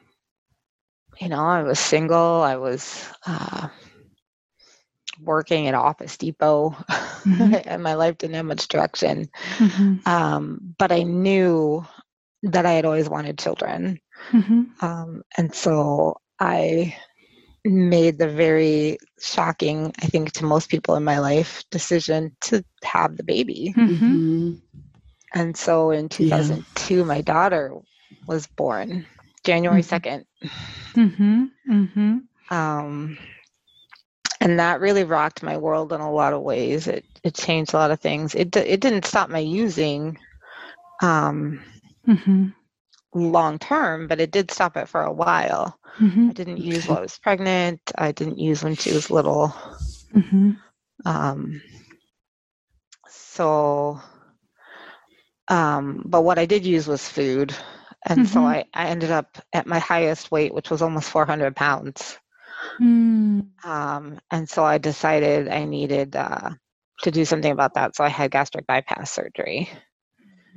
you 1.20 1.28
know 1.28 1.44
I 1.44 1.62
was 1.62 1.78
single 1.78 2.42
I 2.42 2.56
was 2.56 3.06
uh, 3.26 3.68
working 5.22 5.68
at 5.68 5.74
Office 5.74 6.16
Depot 6.16 6.74
Mhm. 7.24 7.60
and 7.66 7.82
my 7.82 7.94
life 7.94 8.18
didn't 8.18 8.36
have 8.36 8.46
much 8.46 8.68
direction. 8.68 9.26
Hmm 9.58 9.96
um, 10.06 10.74
but 10.78 10.92
I 10.92 11.02
knew 11.02 11.84
that 12.44 12.66
I 12.66 12.72
had 12.72 12.84
always 12.84 13.08
wanted 13.08 13.38
children. 13.38 13.98
Hmm 14.30 14.62
Um, 14.80 15.22
and 15.36 15.54
so 15.54 16.16
I 16.40 16.94
made 17.64 18.18
the 18.18 18.28
very 18.28 18.98
shocking, 19.20 19.92
I 20.02 20.06
think, 20.06 20.32
to 20.34 20.44
most 20.44 20.68
people 20.70 20.94
in 20.96 21.04
my 21.04 21.18
life, 21.18 21.64
decision 21.70 22.36
to 22.42 22.64
have 22.84 23.16
the 23.16 23.24
baby. 23.24 23.76
hmm 23.76 23.86
hmm 23.86 24.54
And 25.34 25.56
so 25.56 25.90
in 25.90 26.08
2002, 26.08 27.04
my 27.04 27.20
daughter 27.22 27.74
was 28.26 28.46
born, 28.46 29.06
January 29.44 29.82
Mhm. 29.82 29.84
2nd. 29.84 30.24
hmm 30.94 31.44
hmm 31.66 32.18
Um, 32.50 33.18
and 34.40 34.58
that 34.60 34.80
really 34.80 35.04
rocked 35.04 35.42
my 35.42 35.56
world 35.58 35.92
in 35.92 36.00
a 36.00 36.10
lot 36.12 36.32
of 36.32 36.42
ways. 36.42 36.86
It, 36.88 37.04
it 37.24 37.34
changed 37.34 37.74
a 37.74 37.78
lot 37.78 37.90
of 37.90 38.00
things. 38.00 38.34
It, 38.34 38.54
it 38.56 38.80
didn't 38.80 39.04
stop 39.06 39.30
my 39.30 39.38
using 39.38 40.18
um, 41.02 41.60
hmm 42.06 42.52
long 43.14 43.58
term, 43.58 44.06
but 44.08 44.20
it 44.20 44.30
did 44.30 44.50
stop 44.50 44.76
it 44.76 44.88
for 44.88 45.02
a 45.02 45.12
while. 45.12 45.78
hmm 45.98 46.28
I 46.28 46.32
didn't 46.32 46.58
use 46.60 46.86
while 46.88 46.98
I 46.98 47.02
was 47.02 47.18
pregnant. 47.18 47.80
I 47.96 48.12
didn't 48.12 48.38
use 48.38 48.62
when 48.62 48.76
she 48.76 48.92
was 48.92 49.10
little. 49.10 49.54
hmm 50.14 50.50
Um, 51.04 51.60
so, 53.08 54.00
um, 55.48 56.02
but 56.06 56.22
what 56.22 56.38
I 56.38 56.46
did 56.46 56.64
use 56.66 56.86
was 56.86 57.08
food. 57.08 57.54
And 58.06 58.26
so 58.26 58.40
Mhm. 58.40 58.44
I, 58.44 58.64
I 58.74 58.86
ended 58.88 59.10
up 59.10 59.38
at 59.52 59.66
my 59.66 59.78
highest 59.78 60.30
weight, 60.30 60.54
which 60.54 60.70
was 60.70 60.82
almost 60.82 61.10
400 61.10 61.54
pounds. 61.56 62.18
Mm 62.80 63.46
Um, 63.64 64.18
and 64.30 64.48
so 64.48 64.64
I 64.64 64.78
decided 64.78 65.48
I 65.48 65.64
needed 65.64 66.16
uh, 66.16 66.50
to 67.02 67.10
do 67.10 67.24
something 67.24 67.52
about 67.52 67.74
that. 67.74 67.94
So 67.96 68.04
I 68.04 68.08
had 68.08 68.30
gastric 68.30 68.66
bypass 68.66 69.10
surgery. 69.12 69.68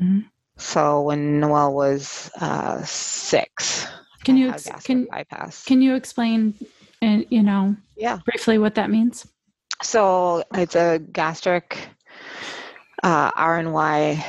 Mhm. 0.02 0.26
So 0.58 1.02
when 1.02 1.40
Noel 1.40 1.74
was 1.74 2.30
uh, 2.40 2.84
six, 2.86 3.88
Can 4.24 4.36
I 4.36 4.40
you 4.40 4.48
had 4.52 4.62
ex- 4.66 4.86
can 4.86 5.06
bypass? 5.06 5.66
can 5.66 5.82
you 5.82 5.96
explain, 5.96 6.54
uh, 7.02 7.22
you 7.30 7.44
know, 7.44 7.76
yeah. 7.98 8.20
briefly 8.26 8.58
what 8.58 8.76
that 8.76 8.90
means? 8.90 9.28
So 9.82 10.44
it's 10.54 10.76
a 10.76 11.00
gastric 11.00 11.78
uh, 13.04 13.32
RNY 13.32 14.24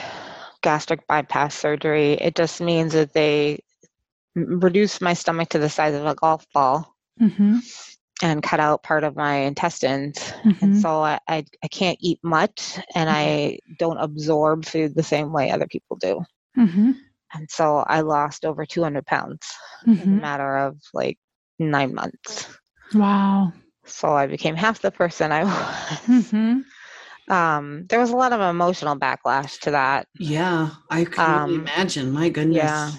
gastric 0.62 1.06
bypass 1.06 1.54
surgery. 1.54 2.14
It 2.14 2.34
just 2.34 2.60
means 2.60 2.94
that 2.94 3.12
they 3.12 3.60
reduce 4.34 5.00
my 5.00 5.14
stomach 5.14 5.50
to 5.50 5.58
the 5.58 5.68
size 5.68 5.94
of 5.94 6.06
a 6.06 6.14
golf 6.14 6.46
ball 6.52 6.93
hmm 7.18 7.58
and 8.22 8.42
cut 8.42 8.60
out 8.60 8.82
part 8.82 9.04
of 9.04 9.16
my 9.16 9.36
intestines. 9.36 10.32
hmm 10.42 10.52
And 10.60 10.76
so 10.76 11.02
I, 11.02 11.18
I, 11.28 11.44
I 11.62 11.68
can't 11.68 11.98
eat 12.00 12.20
much 12.22 12.78
and 12.94 13.08
I 13.10 13.58
don't 13.78 13.98
absorb 13.98 14.64
food 14.64 14.94
the 14.94 15.02
same 15.02 15.32
way 15.32 15.50
other 15.50 15.66
people 15.66 15.96
do. 15.96 16.22
hmm 16.54 16.92
And 17.34 17.50
so 17.50 17.78
I 17.78 18.00
lost 18.00 18.44
over 18.44 18.64
200 18.64 19.06
pounds 19.06 19.46
in 19.96 20.12
a 20.12 20.16
hmm 20.16 20.18
matter 20.18 20.56
of 20.58 20.78
like 20.94 21.18
nine 21.58 21.94
months. 21.94 22.48
Wow. 22.94 23.52
So 23.84 24.12
I 24.12 24.26
became 24.26 24.56
half 24.56 24.80
the 24.80 24.90
person 24.90 25.32
I 25.32 25.44
was. 25.44 26.34
um, 27.28 27.86
there 27.88 28.00
was 28.00 28.10
a 28.10 28.16
lot 28.16 28.32
of 28.32 28.40
emotional 28.40 28.96
backlash 28.96 29.58
to 29.60 29.70
that. 29.72 30.06
Yeah. 30.18 30.70
I 30.90 31.04
can 31.04 31.34
only 31.34 31.54
Um, 31.54 31.54
imagine. 31.56 32.12
My 32.12 32.28
goodness. 32.28 32.56
Yeah. 32.56 32.92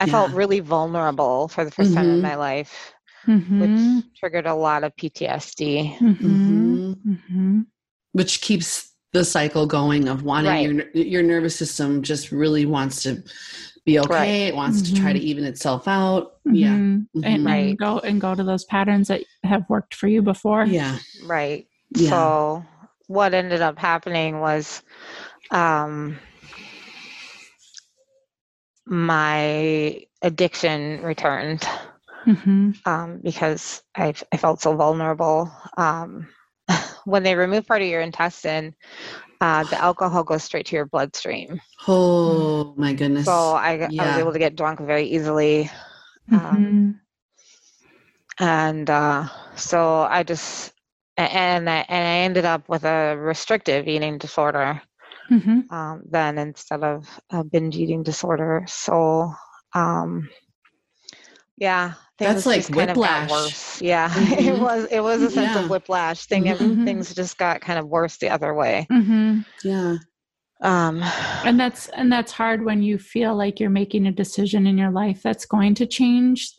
I 0.00 0.06
felt 0.06 0.32
really 0.32 0.60
vulnerable 0.60 1.48
for 1.48 1.64
the 1.64 1.70
1st 1.70 1.92
time 1.94 2.10
in 2.10 2.20
my 2.20 2.34
life, 2.36 2.92
hmm 3.28 3.60
which 3.60 4.04
triggered 4.16 4.46
a 4.46 4.54
lot 4.54 4.84
of 4.84 4.96
PTSD. 4.96 5.96
hmm 5.98 6.92
hmm 7.26 7.60
Which 8.12 8.40
keeps 8.40 8.94
the 9.12 9.24
cycle 9.24 9.66
going 9.66 10.08
of 10.08 10.22
wanting 10.22 10.50
Right. 10.50 10.62
your 10.62 10.90
your 10.94 11.22
nervous 11.22 11.56
system 11.56 12.02
just 12.02 12.32
really 12.32 12.64
wants 12.66 13.02
to 13.02 13.22
be 13.84 13.98
okay. 14.00 14.14
Right. 14.14 14.48
It 14.48 14.54
wants 14.56 14.82
to 14.82 14.94
try 14.94 15.12
to 15.12 15.18
even 15.18 15.44
itself 15.44 15.86
out. 15.88 16.36
Yeah. 16.44 16.74
And, 16.74 17.08
and 17.22 17.44
Right. 17.44 17.76
go 17.76 17.98
and 18.00 18.20
go 18.20 18.34
to 18.34 18.44
those 18.44 18.64
patterns 18.64 19.08
that 19.08 19.22
have 19.44 19.64
worked 19.68 19.94
for 19.94 20.08
you 20.08 20.22
before. 20.22 20.64
Yeah. 20.64 20.98
Right. 21.24 21.66
Yeah. 21.90 22.10
So 22.10 22.64
what 23.08 23.34
ended 23.34 23.60
up 23.62 23.78
happening 23.78 24.40
was 24.40 24.82
um 25.50 26.18
my 28.86 30.02
addiction 30.22 31.02
returned 31.02 31.66
hmm 32.24 32.70
um, 32.84 33.20
because 33.22 33.82
I, 33.96 34.14
I 34.32 34.36
felt 34.36 34.60
so 34.60 34.74
vulnerable. 34.74 35.50
Um, 35.76 36.28
when 37.04 37.22
they 37.22 37.34
remove 37.34 37.66
part 37.66 37.82
of 37.82 37.88
your 37.88 38.00
intestine, 38.00 38.74
uh, 39.40 39.64
the 39.64 39.80
alcohol 39.80 40.24
goes 40.24 40.44
straight 40.44 40.66
to 40.66 40.76
your 40.76 40.86
bloodstream. 40.86 41.60
Oh 41.86 42.74
my 42.76 42.92
goodness. 42.92 43.24
So 43.24 43.32
I, 43.52 43.90
I 43.98 44.06
was 44.06 44.16
able 44.16 44.32
to 44.32 44.38
get 44.38 44.56
drunk 44.56 44.80
very 44.80 45.04
easily. 45.04 45.70
Um, 46.32 46.80
hmm 46.80 47.00
and 48.38 48.88
uh, 48.90 49.24
so 49.56 50.00
I 50.02 50.22
just 50.22 50.72
and 51.16 51.68
I, 51.68 51.84
and 51.88 52.06
I 52.08 52.16
ended 52.24 52.44
up 52.44 52.68
with 52.68 52.84
a 52.84 53.16
restrictive 53.16 53.88
eating 53.88 54.18
disorder 54.18 54.80
hmm 55.28 55.60
um, 55.70 56.02
then 56.10 56.38
instead 56.38 56.82
of 56.82 57.06
a 57.30 57.44
binge 57.44 57.76
eating 57.76 58.02
disorder. 58.02 58.64
So 58.66 59.32
um, 59.74 60.28
yeah, 61.60 61.94
That's 62.18 62.46
like 62.46 62.60
just 62.60 62.72
kind 62.72 62.90
of 62.90 62.96
whiplash. 62.96 63.30
worse. 63.30 63.82
Yeah, 63.82 64.12
it 64.16 64.54
Mhm. 64.54 64.58
was 64.60 64.86
it 64.90 65.00
was 65.00 65.22
a 65.22 65.30
sense 65.30 65.54
Yeah. 65.54 65.64
of 65.64 65.70
whiplash. 65.70 66.26
Thing 66.26 66.44
Mhm. 66.44 66.84
things 66.84 67.14
just 67.14 67.36
got 67.38 67.60
kind 67.60 67.78
of 67.78 67.86
worse 67.88 68.16
the 68.18 68.30
other 68.30 68.54
way. 68.54 68.86
hmm 68.90 69.40
yeah. 69.64 69.96
Um, 70.60 71.02
and 71.44 71.58
that's 71.60 71.88
and 71.90 72.10
that's 72.10 72.32
hard 72.32 72.64
when 72.64 72.82
you 72.82 72.98
feel 72.98 73.36
like 73.36 73.60
you're 73.60 73.70
making 73.70 74.06
a 74.06 74.12
decision 74.12 74.66
in 74.66 74.76
your 74.76 74.90
life 74.90 75.22
that's 75.22 75.46
going 75.46 75.74
to 75.76 75.86
change 75.86 76.52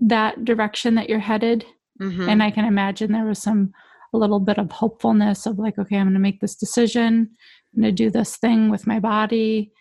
that 0.00 0.44
direction 0.44 0.96
that 0.96 1.08
you're 1.08 1.18
headed 1.20 1.64
mhm. 2.00 2.28
and 2.28 2.40
i 2.42 2.50
can 2.52 2.64
imagine 2.64 3.10
there 3.12 3.24
was 3.24 3.40
some 3.42 3.72
a 4.14 4.16
little 4.18 4.38
bit 4.40 4.58
of 4.58 4.70
hopefulness 4.72 5.44
of 5.46 5.58
like 5.58 5.76
okay 5.78 5.96
i'm 5.96 6.06
going 6.06 6.14
to 6.14 6.20
make 6.20 6.40
this 6.40 6.54
decision 6.56 7.28
i'm 7.76 7.82
going 7.82 7.94
to 7.94 8.04
do 8.04 8.10
this 8.10 8.36
thing 8.36 8.70
with 8.70 8.86
my 8.86 8.98
body 9.00 9.72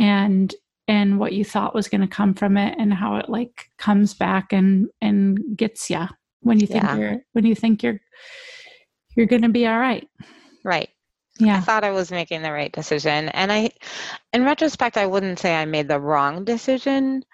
and 0.00 0.54
and 0.88 1.18
what 1.18 1.32
you 1.32 1.44
thought 1.44 1.74
was 1.74 1.88
going 1.88 2.00
to 2.00 2.06
come 2.06 2.34
from 2.34 2.56
it 2.56 2.76
and 2.78 2.92
how 2.92 3.16
it 3.16 3.28
like 3.28 3.70
comes 3.78 4.14
back 4.14 4.52
and 4.52 4.88
and 5.00 5.38
gets 5.56 5.90
you 5.90 6.06
when 6.40 6.60
you 6.60 6.66
think 6.66 6.82
Yeah. 6.84 6.96
you're 6.96 7.20
when 7.32 7.44
you 7.46 7.54
think 7.54 7.82
you're 7.82 8.00
you're 9.16 9.26
going 9.26 9.42
to 9.42 9.48
be 9.48 9.66
all 9.66 9.78
right 9.78 10.08
right. 10.64 10.88
Yeah. 11.38 11.56
I 11.56 11.60
thought 11.60 11.84
I 11.84 11.90
was 11.92 12.10
making 12.10 12.42
the 12.42 12.52
right 12.52 12.70
decision. 12.72 13.28
And 13.30 13.50
I, 13.50 13.70
in 14.32 14.44
retrospect, 14.44 14.96
I 14.96 15.06
wouldn't 15.06 15.38
say 15.38 15.54
I 15.56 15.64
made 15.64 15.88
the 15.88 15.98
wrong 15.98 16.44
decision. 16.44 17.24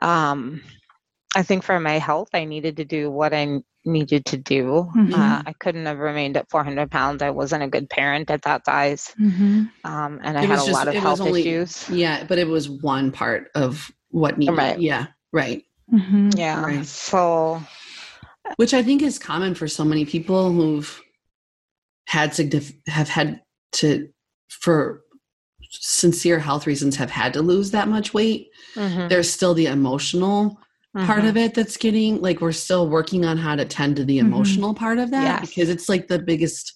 Um, 0.00 0.62
I 1.36 1.42
think 1.42 1.62
for 1.62 1.78
my 1.78 1.98
health, 1.98 2.28
I 2.34 2.44
needed 2.44 2.76
to 2.78 2.84
do 2.84 3.10
what 3.10 3.34
I 3.34 3.60
needed 3.84 4.24
to 4.26 4.36
do. 4.36 4.90
Mhm. 4.96 5.12
Uh, 5.12 5.42
I 5.46 5.52
couldn't 5.60 5.86
have 5.86 5.98
remained 5.98 6.36
at 6.36 6.50
400 6.50 6.90
pounds. 6.90 7.22
I 7.22 7.30
wasn't 7.30 7.62
a 7.62 7.68
good 7.68 7.88
parent 7.88 8.30
at 8.30 8.42
that 8.42 8.64
size. 8.66 9.12
hmm 9.16 9.64
Um, 9.84 10.20
and 10.22 10.36
I 10.38 10.42
It 10.42 10.48
had 10.48 10.50
was 10.56 10.62
a 10.62 10.66
just- 10.66 10.72
lot 10.78 10.88
of 10.88 10.94
it 10.94 10.96
was 10.98 11.02
health 11.02 11.20
only- 11.20 11.40
issues. 11.42 11.88
Yeah, 11.90 12.24
but 12.24 12.38
it 12.38 12.48
was 12.48 12.68
one 12.68 13.12
part 13.12 13.50
of 13.54 13.90
what 14.10 14.38
needed. 14.38 14.56
Right. 14.56 14.80
Yeah, 14.80 15.06
right. 15.32 15.62
hmm 15.90 16.30
Yeah. 16.36 16.62
Right. 16.62 16.84
So, 16.86 17.62
Which 18.56 18.72
I 18.72 18.82
think 18.82 19.02
is 19.02 19.18
common 19.18 19.54
for 19.54 19.68
so 19.68 19.84
many 19.84 20.06
people 20.06 20.50
who've 20.52 21.02
had 22.06 22.30
signif- 22.30 22.74
have 22.88 23.08
had 23.10 23.42
to 23.72 24.08
for 24.48 25.02
sincere 25.70 26.38
health 26.38 26.66
reasons 26.66 26.96
have 26.96 27.10
had 27.10 27.34
to 27.34 27.42
lose 27.42 27.70
that 27.72 27.88
much 27.88 28.14
weight. 28.14 28.48
mhm, 28.74 29.10
There's 29.10 29.30
still 29.30 29.52
the 29.52 29.66
emotional 29.66 30.58
part 30.96 31.22
mhm. 31.22 31.28
of 31.28 31.36
it 31.36 31.54
that's 31.54 31.76
getting 31.76 32.20
like 32.20 32.40
we're 32.40 32.52
still 32.52 32.88
working 32.88 33.24
on 33.24 33.36
how 33.36 33.54
to 33.54 33.64
tend 33.64 33.96
to 33.96 34.04
the 34.04 34.18
Mhm. 34.18 34.26
emotional 34.26 34.74
part 34.74 34.98
of 34.98 35.10
that 35.10 35.22
Yes. 35.42 35.48
because 35.50 35.68
it's 35.68 35.88
like 35.88 36.08
the 36.08 36.18
biggest 36.18 36.74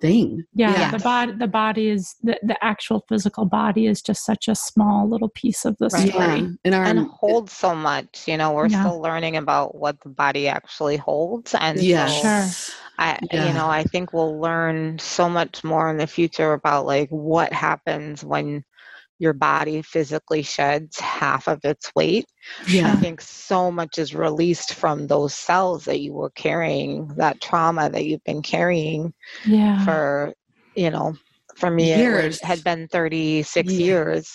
thing. 0.00 0.44
yeah, 0.54 0.72
Yeah. 0.72 0.90
the 0.90 0.98
body 0.98 1.32
the 1.32 1.46
body 1.46 1.88
is 1.88 2.16
the, 2.22 2.38
the 2.42 2.62
actual 2.62 3.04
physical 3.08 3.46
body 3.46 3.86
is 3.86 4.02
just 4.02 4.24
such 4.26 4.48
a 4.48 4.54
small 4.54 5.08
little 5.08 5.30
piece 5.30 5.64
of 5.64 5.78
the 5.78 5.88
Right. 5.88 6.08
story 6.08 6.40
Yeah. 6.40 6.48
And 6.64 6.74
our 6.74 6.84
and 6.84 7.06
holds 7.08 7.52
so 7.52 7.74
much. 7.74 8.24
You 8.26 8.36
know, 8.36 8.52
we're 8.52 8.68
Yeah. 8.68 8.80
still 8.84 9.00
learning 9.00 9.36
about 9.36 9.76
what 9.76 10.00
the 10.02 10.10
body 10.10 10.48
actually 10.48 10.96
holds. 10.96 11.54
And 11.54 11.80
yeah. 11.80 12.06
so 12.06 12.20
Sure. 12.22 12.74
I, 12.98 13.18
Yeah. 13.32 13.46
you 13.48 13.54
know, 13.54 13.68
I 13.70 13.84
think 13.84 14.12
we'll 14.12 14.38
learn 14.38 14.98
so 14.98 15.28
much 15.28 15.64
more 15.64 15.88
in 15.88 15.96
the 15.96 16.06
future 16.08 16.52
about 16.52 16.86
like 16.86 17.08
what 17.10 17.52
happens 17.52 18.24
when 18.24 18.64
your 19.18 19.32
body 19.32 19.82
physically 19.82 20.42
sheds 20.42 20.98
half 21.00 21.48
of 21.48 21.60
its 21.64 21.90
weight. 21.96 22.26
I 22.82 22.94
think 22.94 23.20
so 23.20 23.70
much 23.70 23.98
is 23.98 24.14
released 24.14 24.74
from 24.74 25.06
those 25.06 25.34
cells 25.34 25.84
that 25.86 26.00
you 26.00 26.12
were 26.12 26.30
carrying, 26.30 27.08
that 27.16 27.40
trauma 27.40 27.90
that 27.90 28.04
you've 28.06 28.24
been 28.24 28.42
carrying 28.42 29.12
yeah 29.44 29.84
for, 29.84 30.34
you 30.74 30.90
know, 30.90 31.14
for 31.56 31.70
me, 31.70 31.96
Years. 31.96 32.06
was, 32.08 32.40
had 32.42 32.64
been 32.64 32.88
36 32.88 33.78
Yeah. 33.78 33.78
years. 33.78 34.30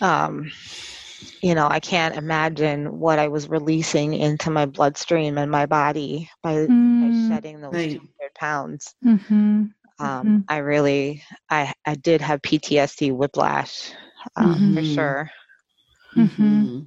Um, 0.00 0.52
you 1.42 1.54
know, 1.54 1.68
I 1.68 1.80
can't 1.80 2.16
imagine 2.16 2.98
what 2.98 3.18
I 3.18 3.28
was 3.28 3.48
releasing 3.48 4.14
into 4.14 4.50
my 4.50 4.66
bloodstream 4.66 5.38
and 5.38 5.50
my 5.50 5.66
body 5.66 6.28
by, 6.42 6.68
by 7.00 7.10
Mm, 7.10 7.12
shedding 7.12 7.60
those 7.60 7.72
Right. 7.74 7.86
200 7.86 8.34
pounds. 8.34 8.94
mhm, 9.02 9.72
Um, 9.98 10.38
Mhm. 10.38 10.48
I 10.48 10.58
really, 10.58 11.22
I, 11.50 11.72
I 11.84 11.94
did 11.94 12.20
have 12.20 12.42
PTSD 12.42 13.10
whiplash 13.12 13.92
um, 14.36 14.70
for 14.72 14.82
Mhm. 14.82 14.82
sure. 14.82 15.30
Mhm. 16.16 16.70
Mhm. 16.70 16.86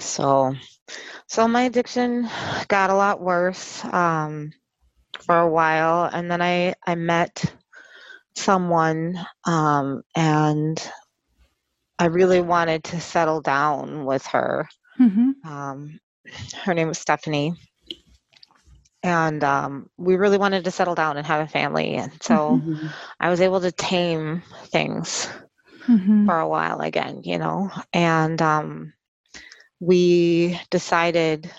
So, 0.00 0.54
so 1.26 1.48
my 1.48 1.62
addiction 1.62 2.28
got 2.68 2.90
a 2.90 2.94
lot 2.94 3.20
worse 3.20 3.84
um, 3.84 4.52
for 5.26 5.38
a 5.38 5.48
while, 5.48 6.04
and 6.12 6.30
then 6.30 6.40
I 6.42 6.74
I 6.86 6.94
met 6.94 7.44
someone, 8.34 9.16
um, 9.44 10.02
and 10.16 10.78
I 11.98 12.06
really 12.06 12.40
wanted 12.40 12.84
to 12.84 13.00
settle 13.00 13.40
down 13.40 14.04
with 14.04 14.26
her. 14.28 14.68
mhm, 14.98 15.32
Um, 15.44 16.00
her 16.64 16.74
name 16.74 16.88
was 16.88 16.98
Stephanie, 16.98 17.54
and 19.02 19.42
um, 19.44 19.88
we 19.96 20.16
really 20.16 20.38
wanted 20.38 20.64
to 20.64 20.70
settle 20.70 20.94
down 20.94 21.16
and 21.16 21.26
have 21.26 21.40
a 21.42 21.48
family, 21.50 21.94
and 21.94 22.12
so 22.22 22.62
Mhm. 22.64 22.94
I 23.20 23.30
was 23.30 23.40
able 23.40 23.60
to 23.60 23.72
tame 23.72 24.42
things 24.66 25.28
mhm, 25.88 26.26
for 26.26 26.38
a 26.38 26.48
while 26.48 26.80
again, 26.80 27.20
you 27.24 27.38
know, 27.38 27.70
and 27.92 28.40
um, 28.42 28.92
we 29.80 30.58
decided 30.70 31.50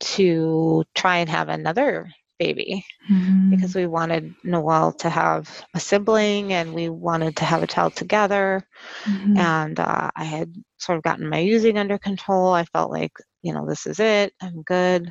to 0.00 0.84
try 0.94 1.18
and 1.18 1.28
have 1.30 1.48
another 1.48 2.08
baby 2.38 2.84
mhm, 3.08 3.48
because 3.50 3.74
we 3.74 3.86
wanted 3.86 4.34
Noel 4.44 4.92
to 4.92 5.08
have 5.10 5.64
a 5.74 5.80
sibling 5.80 6.52
and 6.52 6.72
we 6.74 6.88
wanted 6.88 7.36
to 7.36 7.44
have 7.44 7.62
a 7.62 7.66
child 7.66 7.94
together. 7.96 8.62
mhm, 9.06 9.36
And 9.36 9.78
uh, 9.78 10.10
I 10.16 10.24
had 10.24 10.52
sort 10.78 10.98
of 10.98 11.04
gotten 11.04 11.28
my 11.28 11.38
using 11.38 11.78
under 11.78 11.98
control. 11.98 12.52
I 12.52 12.64
felt 12.64 12.90
like, 12.90 13.12
you 13.42 13.52
know, 13.52 13.66
this 13.66 13.86
is 13.86 14.00
it, 14.00 14.32
I'm 14.40 14.62
good. 14.62 15.10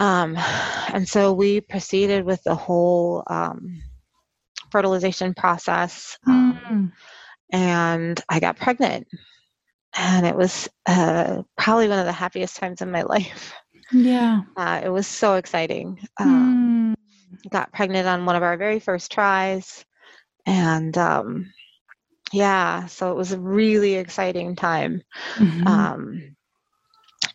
Um, 0.00 0.36
and 0.94 1.08
so 1.08 1.32
we 1.34 1.60
proceeded 1.60 2.24
with 2.26 2.42
the 2.44 2.56
whole 2.56 3.24
um, 3.28 3.82
fertilization 4.72 5.34
process. 5.34 6.18
Um, 6.28 6.60
mm, 6.70 6.92
and 7.52 8.20
I 8.28 8.40
got 8.40 8.56
pregnant. 8.58 9.08
And 9.96 10.26
it 10.26 10.36
was 10.36 10.68
uh, 10.86 11.42
probably 11.58 11.88
one 11.88 11.98
of 12.00 12.06
the 12.06 12.12
happiest 12.12 12.56
times 12.58 12.82
in 12.82 12.92
my 12.92 13.02
life. 13.04 13.54
yeah 13.92 14.42
Uh, 14.56 14.80
it 14.84 14.90
was 14.90 15.06
so 15.06 15.34
exciting. 15.36 15.98
Um, 16.18 16.64
Mm, 16.64 16.94
got 17.50 17.72
pregnant 17.72 18.06
on 18.08 18.26
one 18.26 18.36
of 18.36 18.42
our 18.42 18.56
very 18.56 18.80
first 18.80 19.12
tries. 19.12 19.84
And 20.46 20.96
um, 20.98 21.52
yeah, 22.32 22.86
so 22.86 23.10
it 23.12 23.16
was 23.16 23.32
a 23.32 23.40
really 23.40 23.94
exciting 23.94 24.56
time. 24.56 25.02
mhm, 25.36 25.66
Um, 25.66 26.36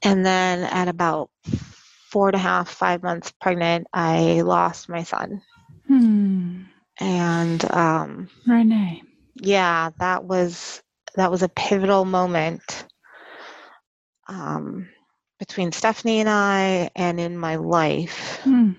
and 0.03 0.25
then 0.25 0.63
at 0.63 0.87
about 0.89 1.29
four 2.15 2.29
and 2.29 2.35
a 2.35 2.39
half, 2.39 2.69
five 2.69 3.03
months 3.03 3.33
pregnant, 3.41 3.87
I 3.93 4.41
lost 4.41 4.89
my 4.89 5.03
son. 5.03 5.43
mm. 5.91 6.65
And 6.99 7.63
um, 7.71 8.29
renee 8.47 9.03
yeah 9.41 9.91
that 9.99 10.23
was 10.25 10.81
that 11.15 11.31
was 11.31 11.43
a 11.43 11.49
pivotal 11.49 12.05
moment 12.05 12.85
um, 14.29 14.89
between 15.39 15.71
stephanie 15.71 16.19
and 16.19 16.29
i 16.29 16.89
and 16.95 17.19
in 17.19 17.37
my 17.37 17.55
life 17.55 18.47
Mm, 18.47 18.75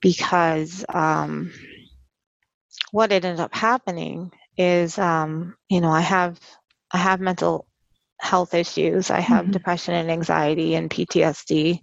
because 0.00 0.84
um, 0.92 1.52
what 2.92 3.12
ended 3.12 3.40
up 3.40 3.54
happening 3.54 4.32
is 4.56 4.98
um, 4.98 5.56
you 5.68 5.80
know 5.80 5.90
i 5.90 6.00
have 6.00 6.40
i 6.92 6.98
have 6.98 7.20
mental 7.20 7.66
health 8.20 8.54
issues 8.54 9.10
i 9.10 9.20
have 9.20 9.50
Mhm. 9.50 9.52
depression 9.52 9.94
and 9.94 10.10
anxiety 10.10 10.74
and 10.74 10.90
ptsd 10.90 11.80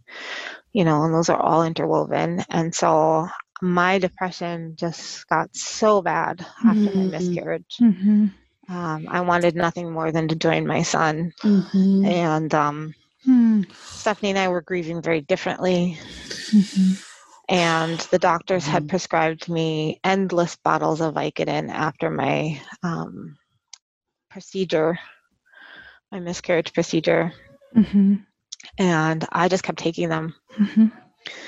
you 0.74 0.84
know 0.86 1.04
and 1.04 1.14
those 1.14 1.30
are 1.30 1.40
all 1.42 1.64
interwoven 1.64 2.44
and 2.50 2.74
so 2.74 3.28
my 3.62 3.98
depression 4.00 4.76
just 4.78 5.28
got 5.28 5.50
so 5.56 6.02
bad 6.02 6.46
after 6.66 6.92
my 6.92 7.06
Mhm. 7.06 7.08
miscarriage 7.08 7.82
mhm, 7.82 8.32
Um, 8.70 9.08
I 9.10 9.22
wanted 9.22 9.56
nothing 9.56 9.92
more 9.92 10.12
than 10.12 10.28
to 10.30 10.36
join 10.36 10.66
my 10.68 10.82
son. 10.84 11.34
Mhm. 11.44 12.04
And 12.04 12.54
um, 12.54 12.94
Hmm. 13.26 13.62
Stephanie 13.96 14.32
and 14.32 14.40
I 14.40 14.48
were 14.50 14.62
grieving 14.62 15.02
very 15.02 15.22
differently. 15.22 16.00
Mhm. 16.54 16.98
And 17.50 18.00
the 18.12 18.20
doctors 18.20 18.66
had 18.68 18.88
Mhm. 18.88 18.88
prescribed 18.88 19.50
me 19.50 20.00
endless 20.04 20.56
bottles 20.58 21.02
of 21.02 21.16
Vicodin 21.16 21.70
after 21.70 22.10
my 22.10 22.62
um, 22.84 23.38
procedure, 24.30 24.98
my 26.12 26.20
miscarriage 26.20 26.74
procedure. 26.74 27.34
Mhm. 27.76 28.26
And 28.78 29.26
I 29.32 29.48
just 29.48 29.64
kept 29.64 29.80
taking 29.80 30.10
them. 30.10 30.34
Mhm. 30.60 30.92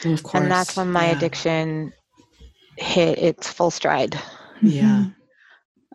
Of 0.05 0.23
course. 0.23 0.33
And 0.43 0.51
that's 0.51 0.75
when 0.75 0.91
my 0.91 1.05
yeah. 1.05 1.11
addiction 1.11 1.93
hit 2.77 3.17
its 3.19 3.49
full 3.51 3.71
stride. 3.71 4.19
Yeah. 4.61 5.05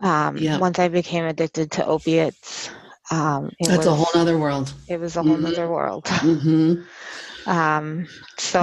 Um, 0.01 0.37
Yeah. 0.37 0.57
Once 0.59 0.79
I 0.79 0.87
became 0.89 1.25
addicted 1.25 1.71
to 1.73 1.85
opiates, 1.85 2.69
um, 3.11 3.51
it 3.59 3.69
That's 3.69 3.85
a 3.87 3.93
whole 3.95 4.09
other 4.21 4.37
world. 4.37 4.73
It 4.87 4.99
was 4.99 5.15
a 5.17 5.23
whole 5.23 5.37
Mhm. 5.37 5.43
nother 5.43 5.67
world. 5.69 6.07
hmm 6.21 6.73
Um, 7.45 8.07
so 8.37 8.59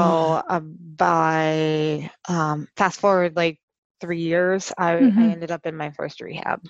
uh, 0.48 0.60
by 0.60 2.10
um, 2.28 2.68
fast 2.76 3.00
forward 3.00 3.36
like 3.36 3.58
three 4.00 4.20
years, 4.20 4.72
I, 4.76 5.10
I 5.16 5.26
Mhm. 5.26 5.32
ended 5.32 5.50
up 5.50 5.66
in 5.66 5.76
my 5.76 5.90
first 5.90 6.20
rehab. 6.20 6.60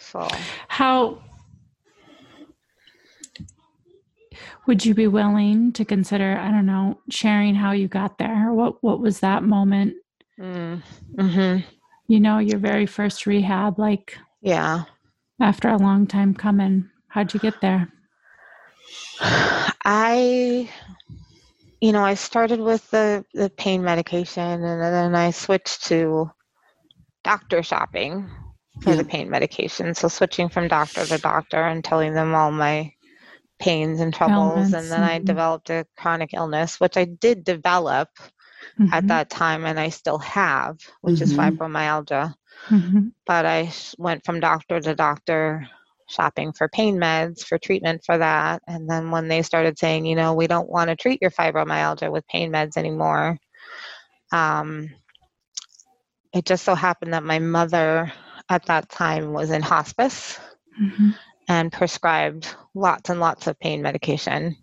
So 0.00 0.28
How 0.68 1.22
would 4.66 4.84
you 4.84 4.94
be 4.94 5.06
willing 5.06 5.72
to 5.72 5.84
consider, 5.84 6.36
I 6.38 6.50
don't 6.50 6.66
know, 6.66 7.00
sharing 7.10 7.54
how 7.54 7.72
you 7.72 7.88
got 7.88 8.18
there? 8.18 8.52
What 8.52 8.82
what 8.82 9.00
was 9.00 9.20
that 9.20 9.42
moment? 9.44 9.94
mm, 10.38 10.82
hmm 11.18 11.58
You 12.08 12.20
know, 12.20 12.38
your 12.38 12.58
very 12.58 12.86
first 12.86 13.26
rehab, 13.26 13.78
like 13.78 14.18
yeah. 14.42 14.84
after 15.40 15.68
a 15.68 15.76
long 15.78 16.06
time 16.06 16.34
coming. 16.34 16.88
How'd 17.08 17.34
you 17.34 17.40
get 17.40 17.60
there? 17.60 17.88
I, 19.20 20.70
you 21.80 21.92
know, 21.92 22.04
I 22.04 22.14
started 22.14 22.60
with 22.60 22.90
the, 22.90 23.24
the 23.34 23.50
pain 23.50 23.82
medication 23.82 24.42
and 24.64 24.82
then 24.82 25.14
I 25.14 25.30
switched 25.30 25.86
to 25.86 26.30
doctor 27.24 27.62
shopping 27.62 28.30
for 28.78 28.94
Yeah. 28.94 28.96
the 28.96 29.04
pain 29.04 29.30
medication. 29.30 29.94
So 29.94 30.08
switching 30.08 30.48
from 30.48 30.68
doctor 30.68 31.06
to 31.06 31.18
doctor 31.18 31.62
and 31.62 31.84
telling 31.84 32.14
them 32.14 32.34
all 32.34 32.50
my 32.50 32.92
pains 33.58 34.00
and 34.00 34.14
troubles. 34.14 34.72
Ailments, 34.72 34.72
and 34.72 34.90
then 34.92 35.02
I 35.02 35.18
mhm. 35.18 35.20
developed 35.20 35.70
a 35.70 35.86
chronic 35.98 36.34
illness, 36.34 36.80
which 36.80 36.96
I 36.96 37.04
did 37.04 37.44
develop 37.44 38.08
at 38.90 39.06
Mhm. 39.06 39.08
that 39.08 39.30
time 39.30 39.64
and 39.64 39.78
I 39.78 39.88
still 39.90 40.18
have, 40.18 40.78
which 41.02 41.20
is 41.22 41.32
Mhm. 41.32 41.34
fibromyalgia. 41.34 42.34
Mhm. 42.70 43.12
But 43.26 43.46
I 43.46 43.70
went 43.98 44.24
from 44.24 44.40
doctor 44.40 44.80
to 44.80 44.94
doctor 44.94 45.66
shopping 46.08 46.52
for 46.52 46.68
pain 46.68 46.96
meds 46.98 47.44
for 47.44 47.58
treatment 47.58 48.02
for 48.04 48.18
that. 48.18 48.62
And 48.66 48.88
then 48.88 49.10
when 49.10 49.28
they 49.28 49.42
started 49.42 49.78
saying, 49.78 50.06
you 50.06 50.16
know, 50.16 50.34
we 50.34 50.46
don't 50.46 50.68
want 50.70 50.90
to 50.90 50.96
treat 50.96 51.20
your 51.22 51.30
fibromyalgia 51.30 52.10
with 52.10 52.26
pain 52.28 52.52
meds 52.52 52.76
anymore, 52.76 53.38
um, 54.32 54.88
it 56.32 56.44
just 56.46 56.64
so 56.64 56.74
happened 56.74 57.12
that 57.14 57.24
my 57.24 57.38
mother 57.38 58.12
at 58.50 58.66
that 58.66 58.90
time 58.90 59.32
was 59.32 59.50
in 59.50 59.62
hospice 59.62 60.38
Mhm. 60.80 61.14
and 61.48 61.72
prescribed 61.72 62.54
lots 62.74 63.10
and 63.10 63.20
lots 63.20 63.46
of 63.46 63.58
pain 63.60 63.82
medication. 63.82 64.56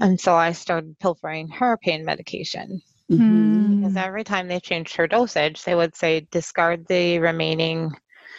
And 0.00 0.20
so 0.20 0.34
I 0.34 0.52
started 0.52 0.98
pilfering 0.98 1.48
her 1.48 1.76
pain 1.78 2.04
medication. 2.04 2.80
hmm 3.08 3.76
Because 3.80 3.96
every 3.96 4.24
time 4.24 4.48
they 4.48 4.60
changed 4.60 4.96
her 4.96 5.06
dosage, 5.06 5.64
they 5.64 5.74
would 5.74 5.94
say, 5.96 6.26
discard 6.30 6.86
the 6.88 7.18
remaining 7.18 7.92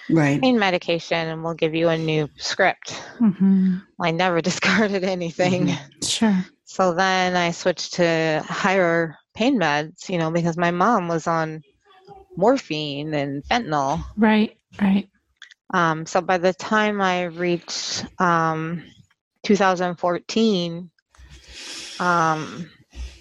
Right. 0.10 0.42
pain 0.42 0.60
medication 0.60 1.28
and 1.28 1.44
we'll 1.44 1.54
give 1.56 1.76
you 1.76 1.90
a 1.90 1.98
new 1.98 2.30
script. 2.38 3.00
Mhm. 3.20 3.82
Well, 3.98 4.08
I 4.10 4.12
never 4.12 4.42
discarded 4.50 5.04
anything. 5.04 5.68
Mhm. 5.68 6.04
Sure. 6.04 6.46
So 6.66 6.94
then 6.94 7.36
I 7.36 7.52
switched 7.52 7.96
to 7.96 8.44
higher 8.48 9.18
pain 9.36 9.60
meds, 9.60 10.10
you 10.10 10.18
know, 10.18 10.32
because 10.32 10.58
my 10.58 10.72
mom 10.72 11.08
was 11.10 11.28
on 11.28 11.64
morphine 12.38 13.14
and 13.14 13.44
fentanyl. 13.46 14.04
Right. 14.18 14.58
Right. 14.80 15.10
Um, 15.74 16.06
so 16.06 16.22
by 16.22 16.38
the 16.38 16.54
time 16.54 17.02
I 17.02 17.24
reached 17.24 18.06
um, 18.20 18.84
2014, 19.44 20.90
um, 22.00 22.72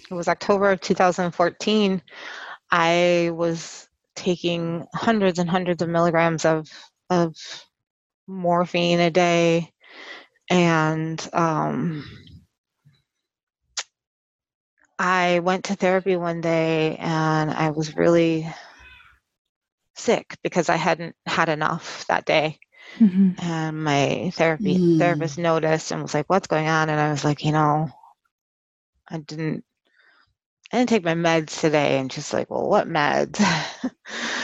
it 0.09 0.13
was 0.13 0.27
October 0.27 0.71
of 0.71 0.81
2014, 0.81 2.01
I 2.71 3.31
was 3.33 3.87
taking 4.15 4.85
hundreds 4.93 5.39
and 5.39 5.49
hundreds 5.49 5.81
of 5.81 5.89
milligrams 5.89 6.45
of, 6.45 6.67
of 7.09 7.35
morphine 8.27 8.99
a 8.99 9.09
day. 9.09 9.71
And 10.49 11.29
um, 11.33 12.05
I 14.99 15.39
went 15.39 15.65
to 15.65 15.75
therapy 15.75 16.15
one 16.15 16.41
day 16.41 16.97
and 16.97 17.51
I 17.51 17.71
was 17.71 17.95
really 17.95 18.47
sick 19.95 20.37
because 20.43 20.69
I 20.69 20.75
hadn't 20.77 21.15
had 21.25 21.49
enough 21.49 22.05
that 22.07 22.25
day. 22.25 22.59
Mhm. 22.99 23.35
And 23.39 23.83
my 23.83 24.31
therapy 24.35 24.77
Mm. 24.77 24.97
therapist 24.97 25.37
noticed 25.37 25.91
and 25.91 26.01
was 26.01 26.13
like, 26.13 26.29
"What's 26.29 26.47
going 26.47 26.67
on?" 26.67 26.89
And 26.89 26.99
I 26.99 27.11
was 27.11 27.23
like, 27.25 27.43
"You 27.45 27.51
know, 27.53 27.89
I 29.09 29.17
didn't, 29.19 29.63
I 30.73 30.77
didn't 30.77 30.89
take 30.89 31.03
my 31.05 31.13
meds 31.15 31.59
today." 31.59 31.99
And 31.99 32.11
she's 32.11 32.33
like, 32.33 32.49
"Well, 32.49 32.67
what 32.69 32.87
meds?" 32.87 33.39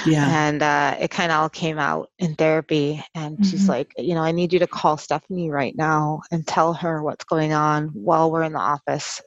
Yeah. 0.05 0.27
And 0.27 0.61
uh, 0.63 0.95
it 0.99 1.11
kind 1.11 1.31
of 1.31 1.39
all 1.39 1.49
came 1.49 1.79
out 1.79 2.09
in 2.19 2.35
therapy. 2.35 3.03
And 3.15 3.43
she's 3.45 3.65
Mhm. 3.65 3.69
like, 3.69 3.91
"You 3.97 4.15
know, 4.15 4.21
I 4.23 4.31
need 4.31 4.53
you 4.53 4.59
to 4.59 4.67
call 4.67 4.97
Stephanie 4.97 5.51
right 5.51 5.75
now 5.75 6.21
and 6.31 6.45
tell 6.47 6.73
her 6.73 7.03
what's 7.03 7.25
going 7.25 7.53
on 7.53 7.89
while 7.93 8.31
we're 8.31 8.43
in 8.43 8.53
the 8.53 8.59
office 8.59 9.21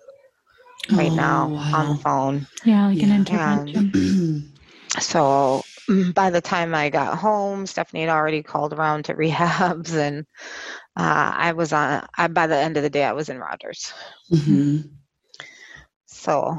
right 0.93 1.13
Oh, 1.13 1.15
now 1.15 1.53
on 1.73 1.89
the 1.91 1.97
phone." 1.97 2.47
Yeah, 2.65 2.87
like 2.89 3.03
an 3.03 3.11
Yeah. 3.11 3.17
intervention. 3.17 3.93
So 5.01 5.63
by 6.15 6.31
the 6.31 6.41
time 6.41 6.75
I 6.75 6.91
got 6.91 7.19
home, 7.19 7.67
Stephanie 7.67 8.03
had 8.03 8.11
already 8.11 8.43
called 8.43 8.73
around 8.73 9.07
to 9.07 9.15
rehabs, 9.17 9.95
and 9.95 10.27
uh, 10.97 11.33
I 11.37 11.53
was 11.53 11.73
on. 11.73 12.07
I, 12.17 12.29
by 12.29 12.47
the 12.47 12.57
end 12.57 12.77
of 12.77 12.83
the 12.83 12.91
day, 12.91 13.05
I 13.05 13.13
was 13.13 13.29
in 13.29 13.39
Rogers. 13.39 13.93
hmm 14.29 14.81
So 16.07 16.59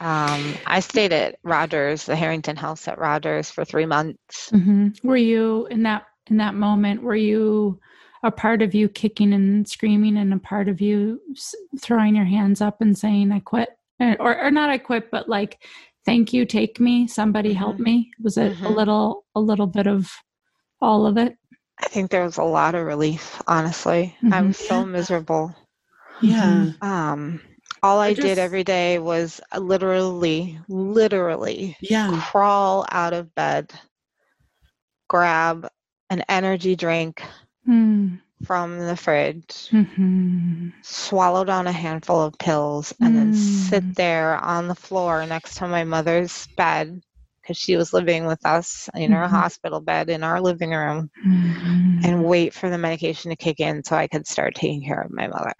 um, 0.00 0.54
I 0.66 0.80
stayed 0.80 1.12
at 1.12 1.36
Rogers, 1.42 2.06
the 2.06 2.16
Herrington 2.16 2.56
House 2.56 2.88
at 2.88 2.98
Rogers, 2.98 3.50
for 3.50 3.64
three 3.64 3.86
months. 3.86 4.50
hmm 4.50 4.88
Were 5.02 5.16
you 5.16 5.66
in 5.66 5.82
that 5.84 6.06
in 6.28 6.38
that 6.38 6.54
moment? 6.54 7.02
Were 7.02 7.16
you 7.16 7.78
a 8.22 8.30
part 8.30 8.62
of 8.62 8.74
you 8.74 8.88
kicking 8.88 9.32
and 9.32 9.68
screaming, 9.68 10.16
and 10.16 10.32
a 10.32 10.38
part 10.38 10.68
of 10.68 10.80
you 10.80 11.20
throwing 11.80 12.14
your 12.16 12.24
hands 12.24 12.60
up 12.60 12.80
and 12.80 12.96
saying, 12.96 13.32
"I 13.32 13.40
quit," 13.40 13.70
or, 14.00 14.38
or 14.40 14.50
not 14.50 14.70
"I 14.70 14.78
quit," 14.78 15.10
but 15.10 15.28
like, 15.28 15.62
"Thank 16.10 16.32
you, 16.32 16.44
take 16.44 16.80
me, 16.80 17.06
somebody 17.06 17.52
help 17.52 17.76
Mhm. 17.76 17.84
me." 17.84 18.10
Was 18.20 18.36
it 18.36 18.50
a 18.50 18.54
Mhm. 18.56 18.74
little 18.74 19.24
a 19.36 19.40
little 19.40 19.68
bit 19.68 19.86
of 19.86 20.10
all 20.80 21.06
of 21.06 21.16
it? 21.16 21.38
I 21.78 21.86
think 21.86 22.10
there 22.10 22.24
was 22.24 22.36
a 22.36 22.42
lot 22.42 22.74
of 22.74 22.84
relief. 22.84 23.40
Honestly, 23.46 24.16
I 24.24 24.40
Mhm. 24.42 24.46
was 24.48 24.56
so 24.58 24.80
Yeah. 24.80 24.84
miserable. 24.86 25.54
Yeah. 26.20 26.72
Um, 26.82 27.40
all 27.84 28.00
I, 28.00 28.12
did 28.12 28.22
just- 28.22 28.38
every 28.40 28.64
day 28.64 28.98
was 28.98 29.40
uh, 29.54 29.58
literally, 29.60 30.58
literally 30.68 31.76
Yeah. 31.80 32.20
crawl 32.20 32.84
out 32.90 33.12
of 33.12 33.32
bed, 33.36 33.72
grab 35.08 35.68
an 36.10 36.22
energy 36.28 36.74
drink 36.74 37.22
Mm. 37.68 38.20
From 38.44 38.78
the 38.78 38.96
fridge, 38.96 39.68
Mhm. 39.70 40.72
swallow 40.82 41.44
down 41.44 41.66
a 41.66 41.72
handful 41.72 42.20
of 42.22 42.38
pills, 42.38 42.92
and 43.00 43.16
then 43.16 43.32
Mm. 43.32 43.68
sit 43.68 43.94
there 43.96 44.36
on 44.38 44.68
the 44.68 44.74
floor 44.74 45.26
next 45.26 45.56
to 45.56 45.66
my 45.68 45.84
mother's 45.84 46.46
bed 46.56 47.00
because 47.42 47.56
she 47.56 47.76
was 47.76 47.92
living 47.92 48.26
with 48.26 48.44
us 48.46 48.88
in 48.94 49.12
her 49.12 49.26
Mhm. 49.26 49.30
hospital 49.30 49.80
bed 49.80 50.08
in 50.10 50.22
our 50.22 50.40
living 50.40 50.70
room 50.70 51.10
Mhm. 51.26 52.04
and 52.04 52.24
wait 52.24 52.54
for 52.54 52.70
the 52.70 52.78
medication 52.78 53.30
to 53.30 53.36
kick 53.36 53.60
in 53.60 53.82
so 53.84 53.96
I 53.96 54.06
could 54.06 54.26
start 54.26 54.54
taking 54.54 54.84
care 54.84 55.00
of 55.00 55.10
my 55.10 55.26
mother. 55.26 55.54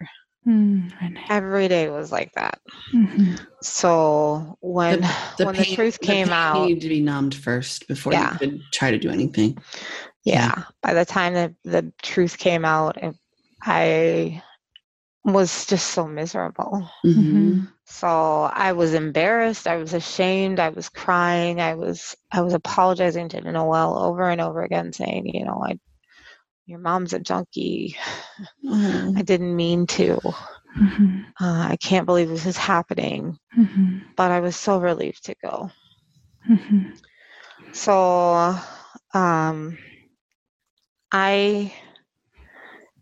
Mm, 0.47 0.91
Renee. 0.99 1.21
Every 1.29 1.67
day 1.67 1.89
was 1.89 2.11
like 2.11 2.31
that. 2.33 2.59
Mhm. 2.95 3.39
So 3.61 4.57
when 4.61 5.01
The 5.37 5.45
when 5.45 5.55
the 5.55 5.63
pain- 5.63 5.75
truth 5.75 5.99
the 5.99 6.05
came 6.07 6.27
pain 6.27 6.33
out, 6.33 6.65
need 6.67 6.81
to 6.81 6.89
be 6.89 6.99
numbed 6.99 7.35
first 7.35 7.87
before 7.87 8.13
Yeah. 8.13 8.33
you 8.33 8.39
could 8.39 8.61
try 8.71 8.89
to 8.89 8.97
do 8.97 9.11
anything. 9.11 9.55
Yeah, 10.23 10.63
by 10.81 10.93
the 10.93 11.05
time 11.05 11.33
that 11.33 11.53
the 11.63 11.91
truth 12.01 12.37
came 12.37 12.65
out, 12.65 12.97
it, 12.97 13.15
I 13.63 14.43
was 15.23 15.65
just 15.65 15.89
so 15.91 16.07
miserable. 16.07 16.89
hmm 17.03 17.61
So 17.85 18.07
I 18.53 18.73
was 18.73 18.93
embarrassed, 18.93 19.67
I 19.67 19.77
was 19.77 19.93
ashamed, 19.93 20.59
I 20.59 20.69
was 20.69 20.89
crying, 20.89 21.59
I 21.61 21.75
was 21.75 22.15
I 22.31 22.41
was 22.41 22.53
apologizing 22.53 23.29
to 23.29 23.41
Noel 23.41 23.97
over 23.97 24.29
and 24.29 24.41
over 24.41 24.63
again 24.63 24.93
saying, 24.93 25.27
you 25.27 25.45
know, 25.45 25.61
I 25.65 25.79
your 26.65 26.79
mom's 26.79 27.13
a 27.13 27.19
junkie. 27.19 27.95
Oh. 28.67 29.13
I 29.17 29.21
didn't 29.23 29.55
mean 29.55 29.87
to. 29.87 30.19
Mhm. 30.79 31.25
Uh, 31.39 31.67
I 31.71 31.77
can't 31.77 32.05
believe 32.05 32.29
this 32.29 32.45
is 32.45 32.57
happening. 32.57 33.37
Mhm. 33.57 34.01
But 34.15 34.31
I 34.31 34.39
was 34.39 34.55
so 34.55 34.79
relieved 34.79 35.25
to 35.25 35.35
go. 35.43 35.69
So 37.73 38.55
um, 39.13 39.77
I 41.11 41.73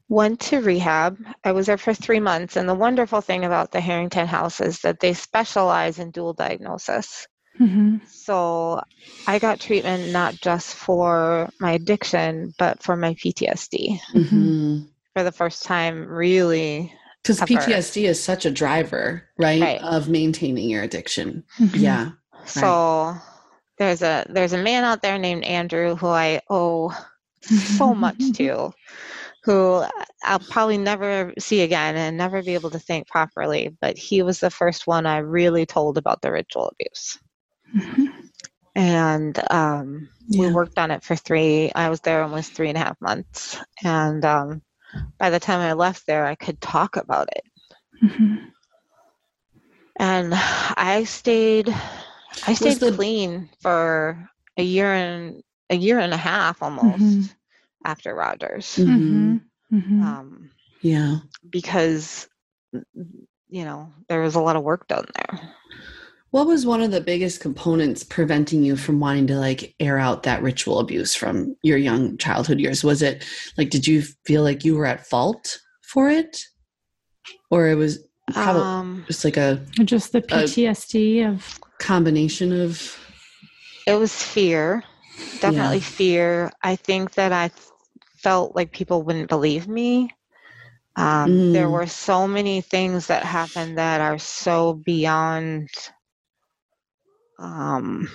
went 0.08 0.40
to 0.40 0.62
rehab. 0.62 1.18
I 1.44 1.52
was 1.52 1.68
there 1.68 1.78
for 1.78 1.94
three 1.94 2.20
months, 2.20 2.56
and 2.56 2.68
the 2.68 2.74
wonderful 2.76 3.22
thing 3.22 3.46
about 3.46 3.72
the 3.72 3.80
Herrington 3.82 4.28
House 4.28 4.60
is 4.60 4.80
that 4.80 5.00
they 5.00 5.14
specialize 5.14 6.00
in 6.00 6.12
dual 6.12 6.34
diagnosis. 6.34 7.28
hmm 7.58 7.98
So 8.08 8.82
I 9.28 9.38
got 9.38 9.60
treatment 9.60 10.10
not 10.12 10.40
just 10.42 10.74
for 10.76 11.50
my 11.60 11.74
addiction, 11.74 12.54
but 12.58 12.82
for 12.82 12.96
my 12.96 13.14
PTSD. 13.14 14.00
Mm-hmm. 14.16 14.80
For 15.14 15.24
the 15.24 15.32
first 15.32 15.64
time, 15.64 16.08
really. 16.08 16.92
Because 17.22 17.42
PTSD 17.42 18.06
is 18.06 18.24
such 18.24 18.46
a 18.46 18.52
driver, 18.52 19.28
right, 19.38 19.62
Right. 19.62 19.82
of 19.84 20.08
maintaining 20.10 20.70
your 20.70 20.84
addiction. 20.84 21.44
Mhm. 21.60 21.82
Yeah. 21.82 22.12
So 22.46 23.16
there's 23.78 24.02
a 24.02 24.26
there's 24.30 24.54
a 24.54 24.64
man 24.64 24.84
out 24.84 25.02
there 25.02 25.18
named 25.20 25.44
Andrew 25.44 25.96
who 25.96 26.08
I 26.08 26.42
owe 26.50 26.92
so 27.42 27.94
much 27.96 28.32
to, 28.34 28.72
who 29.44 29.84
I'll 30.24 30.40
probably 30.40 30.78
never 30.78 31.34
see 31.40 31.62
again 31.62 31.96
and 31.96 32.18
never 32.18 32.42
be 32.44 32.54
able 32.54 32.70
to 32.72 32.80
think 32.80 33.08
properly. 33.08 33.76
But 33.82 33.98
he 33.98 34.22
was 34.22 34.40
the 34.40 34.50
first 34.50 34.88
one 34.88 35.06
I 35.06 35.18
really 35.20 35.66
told 35.66 35.98
about 35.98 36.22
the 36.22 36.32
ritual 36.32 36.72
abuse. 36.74 37.18
Mhm. 37.76 38.08
and 38.76 39.52
um, 39.52 40.10
we 40.38 40.52
worked 40.52 40.78
on 40.78 40.92
it 40.92 41.04
for 41.04 41.16
three 41.16 41.72
i 41.76 41.90
was 41.90 42.00
there 42.02 42.22
almost 42.24 42.52
three 42.54 42.70
and 42.70 42.78
a 42.78 42.82
half 42.82 43.00
months 43.02 43.58
and 43.84 44.24
um, 44.26 44.62
by 45.18 45.30
the 45.30 45.40
time 45.40 45.60
i 45.60 45.74
left 45.74 46.06
there 46.08 46.26
i 46.26 46.36
could 46.36 46.60
talk 46.62 46.96
about 46.98 47.28
it 47.36 47.44
Mhm. 48.04 48.52
and 50.00 50.34
i 50.78 51.04
stayed 51.04 51.70
i 52.48 52.54
stayed 52.54 52.78
the- 52.80 52.92
clean 52.92 53.50
for 53.62 54.30
a 54.58 54.64
year 54.64 54.92
and 54.94 55.44
a 55.70 55.76
year 55.76 56.00
and 56.00 56.14
a 56.14 56.18
half 56.18 56.62
almost 56.62 57.00
Mhm. 57.02 57.36
after 57.86 58.14
rogers 58.16 58.76
Mhm. 58.78 59.42
Mhm. 59.72 59.82
Mhm. 59.82 60.04
um, 60.04 60.50
Yeah. 60.82 61.20
because 61.50 62.28
you 63.50 63.64
know 63.66 63.92
there 64.08 64.22
was 64.22 64.36
a 64.36 64.40
lot 64.42 64.56
of 64.56 64.64
work 64.64 64.88
done 64.88 65.06
there 65.16 65.56
What 66.32 66.46
was 66.46 66.64
one 66.64 66.82
of 66.84 66.92
the 66.92 67.02
biggest 67.02 67.42
components 67.42 68.04
preventing 68.04 68.64
you 68.64 68.76
from 68.76 69.00
wanting 69.00 69.26
to 69.28 69.36
like 69.40 69.74
air 69.80 69.98
out 69.98 70.22
that 70.24 70.44
ritual 70.44 70.78
abuse 70.78 71.16
from 71.16 71.56
your 71.64 71.80
young 71.80 72.18
childhood 72.20 72.60
years? 72.60 72.84
Was 72.84 73.02
it 73.02 73.26
like, 73.58 73.72
did 73.72 73.88
you 73.88 74.04
feel 74.28 74.44
like 74.44 74.64
you 74.64 74.76
were 74.76 74.86
at 74.86 75.08
fault 75.08 75.60
for 75.82 76.08
it? 76.08 76.44
Or 77.50 77.68
it 77.68 77.74
was 77.74 77.98
probably 78.32 78.62
um, 78.62 79.06
just 79.08 79.26
like 79.26 79.38
a 79.38 79.66
Just 79.84 80.12
the 80.12 80.22
PTSD 80.22 81.28
of 81.28 81.60
combination 81.80 82.52
of, 82.62 82.96
It 83.88 83.96
was 83.96 84.14
fear, 84.14 84.84
definitely 85.40 85.82
fear. 85.82 86.52
I 86.64 86.76
think 86.76 87.14
that 87.14 87.32
I 87.32 87.50
felt 88.18 88.56
like 88.56 88.72
people 88.72 89.04
wouldn't 89.04 89.30
believe 89.30 89.68
me. 89.68 90.10
Um, 90.96 91.42
There 91.52 91.70
Mm. 91.70 91.70
were 91.70 91.88
so 91.88 92.28
many 92.28 92.62
things 92.62 93.08
that 93.08 93.24
happened 93.24 93.78
that 93.78 94.02
are 94.02 94.18
so 94.20 94.74
beyond 94.74 95.70
um, 97.40 98.08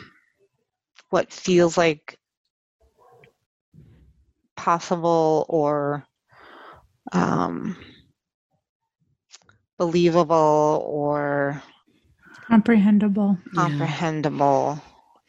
what 1.11 1.33
feels 1.33 1.77
like 1.77 2.19
possible 4.57 5.47
or 5.49 6.05
um, 7.13 7.77
believable 9.79 10.83
or 10.87 11.63
comprehensible. 12.47 13.39
yeah. 13.53 13.89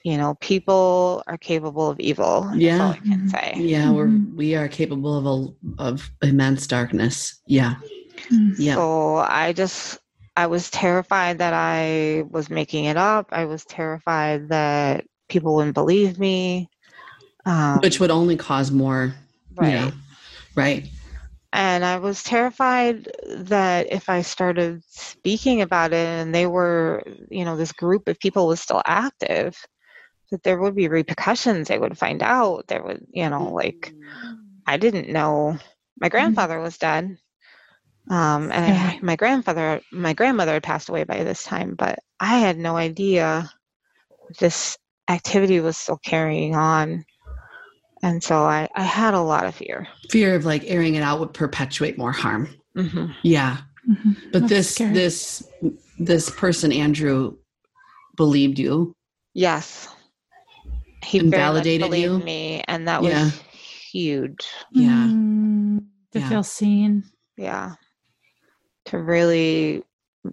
Comprehensible. 0.06 0.12
You 0.12 0.18
know, 0.18 0.36
people 0.36 1.24
are 1.28 1.38
capable 1.38 1.90
of 1.90 2.00
evil. 2.00 2.42
That's 2.52 2.62
Yeah. 2.62 2.82
all 2.84 2.92
I 2.92 2.98
can 2.98 3.22
Mhm. 3.28 3.32
say. 3.32 3.54
Yeah, 3.56 3.92
we're 3.92 4.08
Mhm. 4.08 4.36
we 4.36 4.56
are 4.56 4.68
capable 4.68 5.18
of 5.18 5.26
a 5.26 5.84
of 5.84 6.12
immense 6.22 6.68
darkness. 6.68 7.42
Yeah, 7.48 7.76
Mm. 8.32 8.56
yeah, 8.58 8.76
So 8.76 9.18
I 9.18 9.54
just, 9.54 10.00
I 10.36 10.48
was 10.48 10.70
terrified 10.70 11.40
that 11.40 11.54
I 11.54 12.24
was 12.30 12.50
making 12.50 12.86
it 12.86 12.98
up. 12.98 13.28
I 13.32 13.46
was 13.46 13.66
terrified 13.66 14.50
that 14.50 15.06
people 15.30 15.56
wouldn't 15.56 15.74
believe 15.76 16.20
me. 16.20 16.70
Um, 17.46 17.80
which 17.82 18.00
would 18.00 18.12
only 18.12 18.36
cause 18.36 18.72
more. 18.72 19.16
right. 19.56 19.72
Yeah, 19.74 19.92
right. 20.56 20.88
And 21.54 21.86
I 21.86 22.00
was 22.00 22.24
terrified 22.24 23.10
that 23.30 23.88
if 23.92 24.10
I 24.10 24.24
started 24.24 24.84
speaking 24.90 25.62
about 25.62 25.94
it 25.94 26.06
and 26.06 26.36
they 26.36 26.48
were, 26.48 27.04
you 27.30 27.46
know, 27.46 27.56
this 27.56 27.72
group 27.72 28.10
of 28.10 28.20
people 28.20 28.48
was 28.48 28.60
still 28.60 28.82
active, 28.86 29.56
that 30.36 30.44
there 30.44 30.60
would 30.60 30.76
be 30.76 30.90
repercussions. 30.90 31.70
They 31.70 31.80
would 31.80 31.98
find 31.98 32.22
out. 32.22 32.68
There 32.68 32.84
would, 32.84 33.06
you 33.10 33.30
know, 33.30 33.54
like 33.54 33.94
I 34.68 34.76
didn't 34.78 35.10
know 35.10 35.58
my 36.00 36.10
grandfather 36.10 36.60
was 36.60 36.78
dead. 36.78 37.18
Um, 38.10 38.52
and 38.52 38.66
I, 38.78 39.00
my 39.02 39.16
grandfather, 39.16 39.82
my 39.92 40.14
grandmother 40.14 40.54
had 40.54 40.64
passed 40.64 40.90
away 40.90 41.06
by 41.06 41.24
this 41.24 41.44
time, 41.44 41.74
but 41.76 42.00
I 42.20 42.38
had 42.40 42.58
no 42.58 42.76
idea 42.76 43.50
this 44.40 44.78
activity 45.10 45.60
was 45.62 45.78
still 45.78 45.98
carrying 46.04 46.54
on. 46.56 47.06
And 48.04 48.22
so 48.22 48.44
I, 48.44 48.68
I 48.76 48.84
had 48.84 49.14
a 49.14 49.22
lot 49.22 49.46
of 49.46 49.56
fear. 49.56 49.88
Fear 50.12 50.36
of 50.36 50.46
like 50.46 50.64
airing 50.68 50.96
it 50.96 51.02
out 51.02 51.20
would 51.20 51.34
perpetuate 51.34 51.98
more 51.98 52.12
harm. 52.12 52.50
hmm 52.76 53.08
Yeah, 53.24 53.58
Mhm. 53.88 54.16
but 54.32 54.42
That's 54.42 54.50
this 54.50 54.76
scary. 54.76 54.94
this 54.94 55.44
this 55.98 56.30
person 56.30 56.72
Andrew 56.72 57.38
believed 58.18 58.60
you. 58.60 58.94
Yes. 59.34 59.88
He 61.06 61.20
very 61.20 61.64
validated 61.64 61.80
believed 61.80 62.18
you? 62.18 62.18
me, 62.18 62.64
and 62.68 62.88
that 62.88 63.04
was 63.04 63.12
Yeah. 63.12 63.32
huge. 63.52 64.48
Yeah, 64.74 65.12
Mm, 65.16 65.80
to 66.12 66.20
Yeah. 66.20 66.22
feel 66.22 66.44
seen. 66.44 67.04
Yeah. 67.38 67.76
To 68.86 68.98
really 69.00 69.84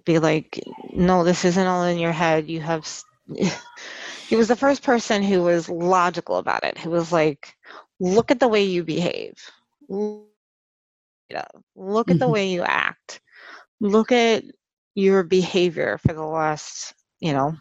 be 0.04 0.18
like, 0.18 0.61
no, 0.92 1.24
this 1.24 1.44
isn't 1.44 1.66
all 1.66 1.85
in 1.85 1.98
your 1.98 2.12
head. 2.12 2.48
You 2.48 2.61
have. 2.61 2.87
he 4.28 4.37
was 4.37 4.48
the 4.48 4.56
first 4.56 4.82
person 4.82 5.22
who 5.22 5.42
was 5.42 5.68
logical 5.68 6.37
about 6.37 6.64
it. 6.64 6.78
Who 6.78 6.90
was 6.90 7.12
like, 7.12 7.56
look 8.00 8.30
at 8.30 8.40
the 8.40 8.48
way 8.48 8.64
you 8.64 8.85
behave. 8.85 9.35
Look. 9.88 10.26
Look 11.76 12.11
at 12.11 12.18
the 12.18 12.28
Mhm. 12.28 12.28
way 12.28 12.50
you 12.50 12.62
act. 12.62 13.20
Look 13.80 14.12
at 14.12 14.44
your 14.94 15.22
behavior 15.22 15.98
for 15.98 16.12
the 16.12 16.24
last, 16.24 16.94
you 17.20 17.32
know, 17.32 17.54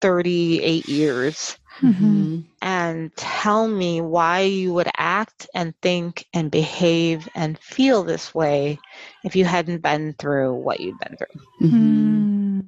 38 0.00 0.88
years 0.88 1.56
Mhm. 1.80 1.92
Mhm. 1.92 2.44
and 2.62 3.14
tell 3.16 3.68
me 3.68 4.00
why 4.00 4.40
you 4.40 4.72
would 4.72 4.88
act 4.96 5.46
and 5.54 5.74
think 5.82 6.24
and 6.32 6.50
behave 6.50 7.28
and 7.34 7.58
feel 7.58 8.02
this 8.02 8.34
way 8.34 8.78
if 9.24 9.36
you 9.36 9.44
hadn't 9.44 9.82
been 9.82 10.14
through 10.18 10.54
what 10.54 10.80
you'd 10.80 10.98
been 10.98 11.16
through. 11.16 11.40
Mhm. 11.68 11.72
Mm. 11.72 12.64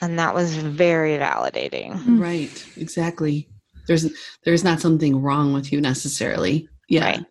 And 0.00 0.18
that 0.18 0.34
was 0.34 0.56
very 0.56 1.16
validating. 1.18 1.92
Mm. 2.04 2.20
Right, 2.20 2.66
exactly. 2.76 3.48
There's 3.88 4.08
there's 4.44 4.64
not 4.64 4.80
something 4.80 5.20
wrong 5.20 5.52
with 5.52 5.72
you 5.72 5.80
necessarily. 5.80 6.68
Yeah, 6.88 7.04
Right. 7.04 7.26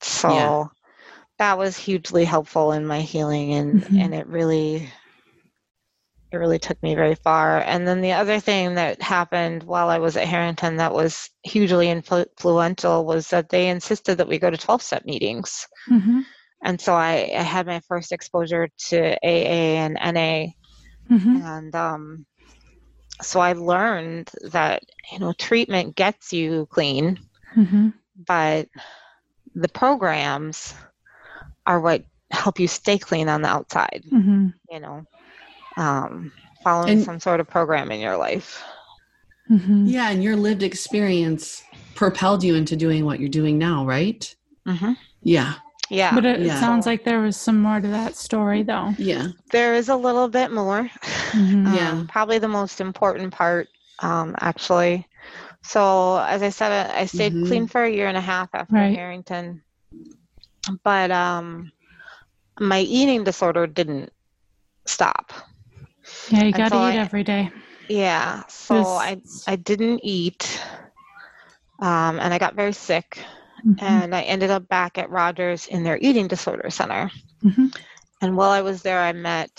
So 0.00 0.70
that 1.38 1.56
was 1.58 1.76
hugely 1.76 2.24
helpful 2.24 2.72
in 2.72 2.86
my 2.86 3.00
healing 3.00 3.54
and 3.54 3.82
Mhm. 3.84 4.00
and 4.04 4.14
it 4.14 4.26
really 4.26 4.90
it 6.32 6.36
really 6.38 6.58
took 6.58 6.82
me 6.82 6.94
very 6.94 7.14
far. 7.14 7.60
And 7.60 7.86
then 7.86 8.00
the 8.00 8.12
other 8.12 8.40
thing 8.40 8.74
that 8.74 9.02
happened 9.02 9.62
while 9.62 9.88
I 9.90 9.98
was 9.98 10.16
at 10.16 10.26
Herrington 10.26 10.76
that 10.78 10.94
was 10.94 11.28
hugely 11.42 11.86
influ- 11.86 12.26
influential 12.38 13.04
was 13.04 13.28
that 13.28 13.50
they 13.50 13.68
insisted 13.68 14.16
that 14.18 14.28
we 14.28 14.38
go 14.38 14.50
to 14.50 14.56
12 14.56 14.82
step 14.82 15.04
meetings. 15.04 15.66
Mhm. 15.90 16.24
and 16.64 16.80
so 16.80 16.94
I, 16.94 17.30
I 17.36 17.42
had 17.42 17.66
my 17.66 17.80
first 17.88 18.12
exposure 18.12 18.68
to 18.88 19.16
AA 19.24 19.76
and 19.84 19.98
NA, 20.00 20.46
Mhm. 21.10 21.42
and 21.44 21.74
um, 21.74 22.26
so 23.20 23.40
I 23.40 23.52
learned 23.54 24.30
that 24.52 24.82
you 25.10 25.18
know 25.18 25.32
treatment 25.32 25.96
gets 25.96 26.32
you 26.32 26.66
clean, 26.70 27.18
Mhm. 27.56 27.92
but 28.26 28.68
the 29.56 29.68
programs 29.68 30.72
are 31.66 31.80
what 31.80 32.04
help 32.30 32.60
you 32.60 32.68
stay 32.68 32.96
clean 32.96 33.28
on 33.28 33.42
the 33.42 33.48
outside. 33.48 34.04
Mhm. 34.10 34.54
You 34.70 34.80
know, 34.80 35.04
um, 35.76 36.32
following 36.62 36.90
And- 36.94 37.04
some 37.04 37.20
sort 37.20 37.40
of 37.40 37.48
program 37.48 37.90
in 37.90 38.00
your 38.00 38.16
life. 38.16 38.62
Mhm. 39.50 39.84
yeah, 39.90 40.10
and 40.10 40.22
your 40.22 40.36
lived 40.36 40.62
experience 40.62 41.62
propelled 41.94 42.42
you 42.44 42.54
into 42.54 42.76
doing 42.76 43.04
what 43.04 43.18
you're 43.20 43.28
doing 43.28 43.58
now, 43.58 43.84
right? 43.84 44.34
hmm 44.66 44.92
Yeah, 45.22 45.54
Yeah, 45.90 46.14
But 46.14 46.24
it, 46.24 46.40
Yeah. 46.40 46.56
it 46.56 46.60
sounds 46.60 46.86
like 46.86 47.04
there 47.04 47.20
was 47.20 47.36
some 47.36 47.60
more 47.60 47.78
to 47.80 47.88
that 47.88 48.16
story, 48.16 48.62
though. 48.62 48.94
yeah, 48.98 49.28
there 49.50 49.74
is 49.74 49.88
a 49.90 49.96
little 49.96 50.28
bit 50.28 50.52
more. 50.52 50.88
Mhm. 51.32 51.66
um, 51.66 51.74
Yeah. 51.74 52.04
probably 52.08 52.38
the 52.38 52.48
most 52.48 52.80
important 52.80 53.32
part 53.32 53.68
um, 53.98 54.34
actually 54.40 55.06
so 55.62 56.16
as 56.18 56.42
i 56.42 56.48
said 56.48 56.72
I- 56.90 57.00
i 57.02 57.06
stayed 57.06 57.32
Mhm. 57.34 57.46
clean 57.46 57.66
for 57.68 57.84
a 57.84 57.90
year 57.90 58.08
and 58.08 58.16
a 58.16 58.20
half 58.20 58.48
after 58.52 58.74
Right. 58.74 58.96
herrington 58.96 59.62
but 60.82 61.10
um, 61.12 61.70
my 62.60 62.80
eating 62.80 63.22
disorder 63.24 63.66
didn't 63.68 64.12
stop 64.86 65.32
Yeah, 66.30 66.44
you 66.44 66.52
got 66.52 66.68
to 66.70 66.74
so 66.76 66.80
eat 66.80 66.96
I- 66.96 66.96
every 66.96 67.24
day. 67.24 67.50
yeah 67.88 68.42
so 68.48 68.74
i 68.74 69.10
It's- 69.12 69.44
i 69.46 69.56
didn't 69.56 70.00
eat 70.02 70.60
um, 71.80 72.20
and 72.20 72.32
I 72.32 72.38
got 72.38 72.54
very 72.54 72.72
sick. 72.72 73.18
Mhm. 73.66 73.82
And 73.82 74.14
I 74.14 74.22
ended 74.22 74.50
up 74.50 74.68
back 74.68 74.98
at 74.98 75.10
Rogers 75.10 75.66
in 75.66 75.82
their 75.82 75.98
eating 76.00 76.28
disorder 76.28 76.70
center. 76.70 77.10
Mhm. 77.44 77.74
And 78.20 78.36
while 78.36 78.50
I 78.50 78.62
was 78.62 78.82
there, 78.82 79.00
I 79.00 79.12
met 79.12 79.50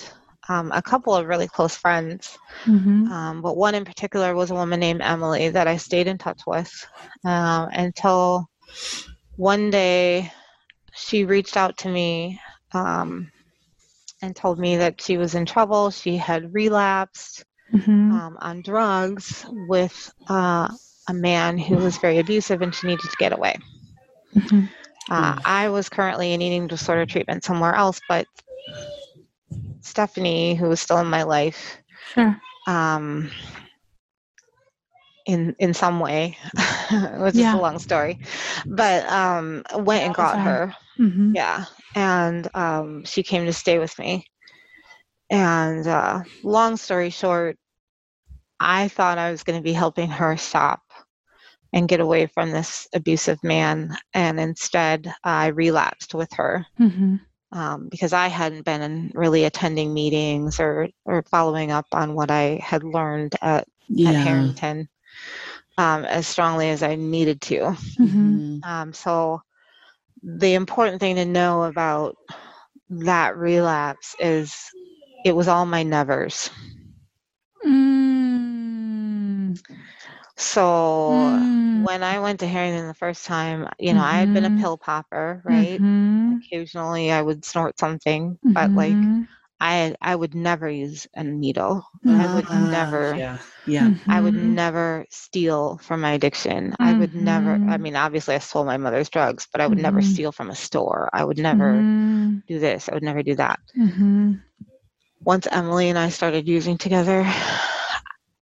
um, 0.48 0.72
a 0.72 0.82
couple 0.82 1.14
of 1.14 1.26
really 1.28 1.48
close 1.50 1.76
friends. 1.76 2.38
Mhm. 2.66 3.10
Um, 3.10 3.42
but 3.42 3.58
one 3.58 3.76
in 3.76 3.84
particular 3.84 4.36
was 4.36 4.52
a 4.52 4.56
woman 4.56 4.80
named 4.80 5.02
Emily 5.02 5.50
that 5.50 5.68
I 5.68 5.76
stayed 5.76 6.08
in 6.08 6.18
touch 6.18 6.42
with 6.48 6.72
um, 7.26 7.68
until 7.74 8.50
one 9.36 9.70
day 9.70 10.32
she 10.94 11.26
reached 11.26 11.58
out 11.58 11.76
to 11.80 11.90
me 11.90 12.40
um, 12.74 13.32
and 14.24 14.36
told 14.36 14.58
me 14.58 14.78
that 14.78 15.02
she 15.02 15.18
was 15.18 15.36
in 15.36 15.46
trouble. 15.46 15.92
She 15.92 16.16
had 16.18 16.54
relapsed 16.54 17.44
Mhm. 17.74 18.12
um, 18.12 18.38
on 18.40 18.62
drugs 18.62 19.46
with 19.50 20.14
uh, 20.30 20.70
a 21.10 21.14
man 21.14 21.58
who 21.58 21.76
was 21.76 21.98
very 21.98 22.20
abusive 22.20 22.62
and 22.62 22.74
she 22.74 22.88
needed 22.88 23.04
to 23.10 23.18
get 23.18 23.34
away. 23.34 23.56
Mhm. 24.36 24.70
Uh, 25.12 25.36
I 25.44 25.70
was 25.70 25.90
currently 25.90 26.34
in 26.34 26.42
eating 26.42 26.68
disorder 26.68 27.06
treatment 27.06 27.44
somewhere 27.44 27.76
else, 27.76 28.00
but 28.08 28.26
Stephanie, 29.82 30.56
who 30.56 30.70
was 30.70 30.80
still 30.80 31.00
in 31.00 31.08
my 31.08 31.24
life, 31.24 31.78
Sure. 32.14 32.40
um, 32.68 33.30
in 35.26 35.56
in 35.60 35.74
some 35.74 36.00
way, 36.00 36.38
it 36.92 37.20
was 37.20 37.34
just 37.34 37.54
a 37.54 37.58
long 37.58 37.80
story, 37.80 38.20
but 38.66 39.06
um, 39.12 39.64
went 39.80 40.06
and 40.06 40.16
got 40.16 40.40
her. 40.40 40.74
Mhm. 41.00 41.36
Yeah, 41.36 41.66
and 41.96 42.48
um, 42.56 43.04
she 43.06 43.24
came 43.24 43.46
to 43.46 43.54
stay 43.54 43.80
with 43.80 43.98
me. 44.00 44.26
And 45.32 45.88
uh, 45.88 46.24
long 46.44 46.78
story 46.78 47.10
short, 47.10 47.58
I 48.60 48.88
thought 48.88 49.18
I 49.18 49.32
was 49.32 49.44
going 49.44 49.60
to 49.60 49.64
be 49.64 49.74
helping 49.74 50.10
her 50.10 50.38
stop 50.38 50.82
and 51.74 51.88
get 51.88 52.00
away 52.00 52.28
from 52.28 52.52
this 52.52 52.88
abusive 52.94 53.44
man, 53.44 53.96
and 54.14 54.40
instead 54.40 55.14
I 55.24 55.48
relapsed 55.48 56.14
with 56.14 56.32
her 56.34 56.66
Mhm. 56.80 57.20
um, 57.52 57.88
because 57.90 58.14
I 58.14 58.28
hadn't 58.28 58.66
been 58.66 59.12
really 59.14 59.44
attending 59.46 59.94
meetings 59.94 60.60
or 60.60 60.88
or 61.06 61.24
following 61.24 61.72
up 61.72 61.88
on 61.94 62.16
what 62.16 62.32
I 62.32 62.60
had 62.64 62.84
learned 62.84 63.36
at, 63.42 63.68
at 64.06 64.16
Herrington 64.16 64.88
um, 65.78 66.06
as 66.06 66.28
strongly 66.28 66.70
as 66.70 66.84
I 66.84 66.96
needed 66.96 67.42
to. 67.44 67.76
Mhm. 68.00 68.42
Mhm. 68.42 68.64
Um, 68.64 68.94
so 68.94 69.42
the 70.24 70.54
important 70.56 71.00
thing 71.00 71.16
to 71.18 71.26
know 71.26 71.64
about 71.64 72.16
that 72.90 73.38
relapse 73.38 74.16
is 74.20 74.56
it 75.24 75.36
was 75.36 75.48
all 75.48 75.66
my 75.66 75.84
nevers. 75.84 76.50
Mm. 77.66 79.56
So 80.38 81.38
Mm. 81.42 81.74
when 81.74 82.04
I 82.04 82.20
went 82.20 82.40
to 82.42 82.48
Herrington 82.48 82.88
the 82.88 82.94
first 82.94 83.26
time, 83.26 83.68
you 83.80 83.94
know, 83.94 84.02
I 84.02 84.20
had 84.20 84.32
been 84.32 84.46
a 84.46 84.52
Mhm. 84.52 84.60
pill 84.60 84.78
popper, 84.78 85.42
right? 85.46 85.82
Mhm. 85.82 86.50
Occasionally 86.52 87.12
I 87.12 87.22
would 87.22 87.46
snort 87.46 87.80
something, 87.80 88.40
but 88.54 88.74
like 88.76 89.08
Mhm. 89.08 89.28
I 89.64 89.96
I 90.02 90.16
would 90.16 90.36
never 90.36 90.70
use 90.70 91.08
a 91.16 91.24
needle. 91.24 91.86
I 92.10 92.28
would 92.28 92.54
Ah, 92.54 92.54
never 92.54 93.16
Yeah. 93.16 93.40
Yeah. 93.66 93.92
I 94.10 94.22
would 94.22 94.36
Mhm. 94.36 94.44
never 94.44 95.06
steal 95.12 95.78
from 95.80 96.02
my 96.02 96.12
addiction. 96.14 96.76
I 96.82 96.94
would 96.94 97.14
never, 97.16 97.60
I 97.68 97.78
Mhm. 97.78 97.80
mean, 97.80 97.96
obviously, 97.96 98.36
I 98.36 98.40
stole 98.40 98.66
my 98.66 98.78
mother's 98.78 99.10
drugs, 99.10 99.48
but 99.52 99.62
I 99.62 99.68
would 99.68 99.80
never 99.80 100.02
steal 100.02 100.32
from 100.32 100.50
a 100.52 100.56
store. 100.56 101.10
I 101.14 101.24
would 101.26 101.40
never 101.40 101.88
do 102.48 102.60
this. 102.60 102.90
I 102.90 102.94
would 102.96 103.04
never 103.04 103.24
do 103.24 103.36
that. 103.36 103.60
Mhm. 103.78 104.42
Once 105.26 105.48
Emily 105.52 105.90
and 105.90 105.98
I 106.00 106.10
started 106.10 106.48
using 106.48 106.78
together, 106.78 107.26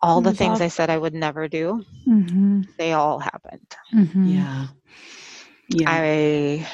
all 0.03 0.21
the 0.23 0.33
things 0.33 0.61
all- 0.61 0.63
I 0.63 0.69
said 0.69 0.91
I 0.91 0.99
would 0.99 1.15
never 1.15 1.49
do, 1.49 1.85
they 2.79 2.93
all 2.93 3.19
happened. 3.21 3.77
Yeah. 4.23 4.67
Yeah. 5.69 5.87
I 5.87 6.67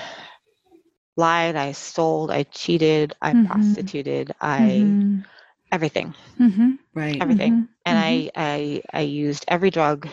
lied, 1.17 1.57
I 1.57 1.73
stole, 1.73 2.31
I 2.31 2.45
cheated, 2.45 3.15
I 3.23 3.35
Mhm. 3.35 3.45
prostituted, 3.45 4.33
I 4.41 4.97
Mhm. 4.99 5.25
everything. 5.73 6.15
Mhm. 6.39 6.79
right. 6.95 7.21
everything. 7.21 7.53
Mhm. 7.53 7.69
and 7.85 7.99
Mhm. 7.99 7.99
I, 7.99 8.31
I 8.37 8.83
I 8.93 9.01
used 9.03 9.45
every 9.49 9.71
drug 9.71 10.09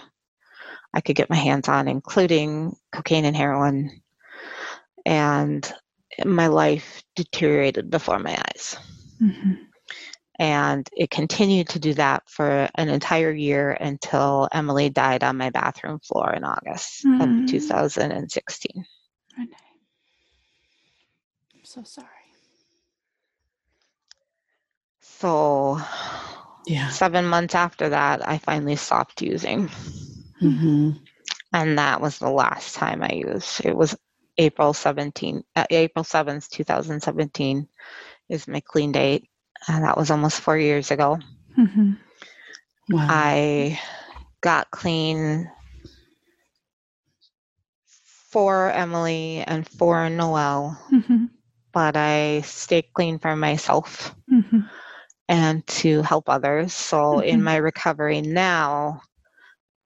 I 0.93 1.01
could 1.01 1.15
get 1.15 1.29
my 1.29 1.35
hands 1.35 1.67
on, 1.69 1.87
including 1.87 2.75
cocaine 2.91 3.25
and 3.25 3.35
heroin, 3.35 4.01
and 5.05 5.71
my 6.25 6.47
life 6.47 7.03
deteriorated 7.15 7.89
before 7.89 8.19
my 8.19 8.37
eyes. 8.37 8.77
Mhm. 9.19 9.69
And 10.39 10.87
it 10.93 11.09
continued 11.11 11.69
to 11.69 11.79
do 11.79 11.93
that 11.93 12.23
for 12.29 12.67
an 12.75 12.89
entire 12.89 13.31
year 13.31 13.71
until 13.71 14.47
Emily 14.51 14.89
died 14.89 15.23
on 15.23 15.37
my 15.37 15.49
bathroom 15.49 15.99
floor 15.99 16.33
in 16.33 16.43
August 16.43 17.07
of 17.19 17.31
2016. 17.45 18.85
Renee. 19.37 19.72
So 21.73 21.83
sorry. 21.83 22.07
So, 25.01 25.79
Yeah. 26.67 26.89
seven 26.89 27.25
months 27.27 27.55
after 27.55 27.89
that, 27.89 28.27
I 28.27 28.37
finally 28.39 28.75
stopped 28.75 29.21
using. 29.21 29.69
hmm 30.39 30.91
and 31.53 31.77
that 31.79 32.01
was 32.01 32.19
the 32.19 32.29
last 32.29 32.75
time 32.75 33.03
I 33.03 33.13
used. 33.13 33.65
It 33.65 33.75
was 33.75 33.97
April 34.37 34.73
17, 34.73 35.43
uh, 35.55 35.65
April 35.69 36.03
7th, 36.03 36.49
2017 36.49 37.67
is 38.29 38.47
my 38.47 38.61
clean 38.61 38.91
date. 38.91 39.29
And 39.67 39.83
that 39.85 39.97
was 39.97 40.11
almost 40.11 40.41
four 40.41 40.57
years 40.57 40.91
ago. 40.91 41.19
Mhm. 41.57 41.97
Wow. 42.89 43.07
I 43.09 43.79
got 44.41 44.71
clean 44.71 45.49
for 48.31 48.71
Emily 48.71 49.43
and 49.45 49.67
for 49.67 50.09
Noel, 50.09 50.77
Mhm. 50.91 51.29
But 51.73 51.97
I 51.97 52.41
stay 52.41 52.83
clean 52.83 53.19
for 53.19 53.35
myself 53.35 54.15
Mhm. 54.27 54.69
and 55.27 55.65
to 55.67 56.01
help 56.03 56.29
others. 56.29 56.73
So 56.73 57.19
in 57.19 57.41
Mhm. 57.41 57.43
my 57.43 57.57
recovery 57.57 58.21
now, 58.21 59.01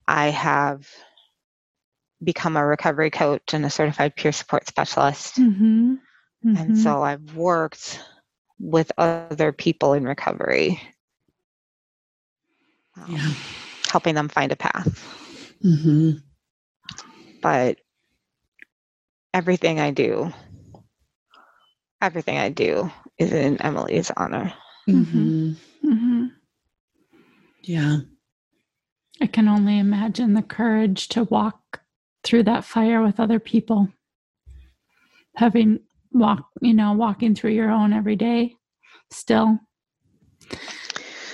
I 0.08 0.28
have 0.30 0.88
become 2.23 2.58
a 2.58 2.65
recovery 2.65 3.10
coach 3.12 3.54
and 3.54 3.65
a 3.65 3.69
certified 3.69 4.15
peer 4.15 4.32
support 4.32 4.67
specialist. 4.67 5.39
Mhm. 5.39 6.00
And 6.56 6.76
Mhm. 6.76 6.78
so 6.78 7.04
I've 7.04 7.36
worked 7.36 8.02
with 8.60 8.91
other 8.97 9.30
people 9.30 9.69
in 9.71 9.82
recovery, 9.84 10.58
um, 12.80 13.06
yeah. 13.06 13.30
helping 13.80 14.04
them 14.04 14.17
find 14.17 14.43
a 14.43 14.47
path. 14.47 15.02
hmm 15.62 16.12
But 17.41 17.78
everything 19.34 19.80
I 19.80 19.91
do, 19.91 20.32
everything 22.01 22.38
I 22.38 22.49
do 22.49 22.91
is 23.17 23.31
in 23.31 23.62
Emily's 23.62 24.12
honor. 24.15 24.53
Mm-hmm. 24.88 25.51
Mm-hmm. 25.86 26.25
Yeah. 27.63 27.97
I 29.21 29.27
can 29.27 29.47
only 29.47 29.79
imagine 29.79 30.33
the 30.33 30.41
courage 30.41 31.07
to 31.10 31.23
walk 31.25 31.81
through 32.23 32.43
that 32.43 32.63
fire 32.63 33.01
with 33.01 33.19
other 33.19 33.39
people. 33.39 33.89
Having 35.36 35.79
walk, 36.12 36.47
you 36.62 36.73
know, 36.73 36.93
walking 36.93 37.36
through 37.36 37.51
your 37.51 37.71
own 37.71 37.93
every 37.93 38.15
day 38.15 38.55
still. 39.12 39.60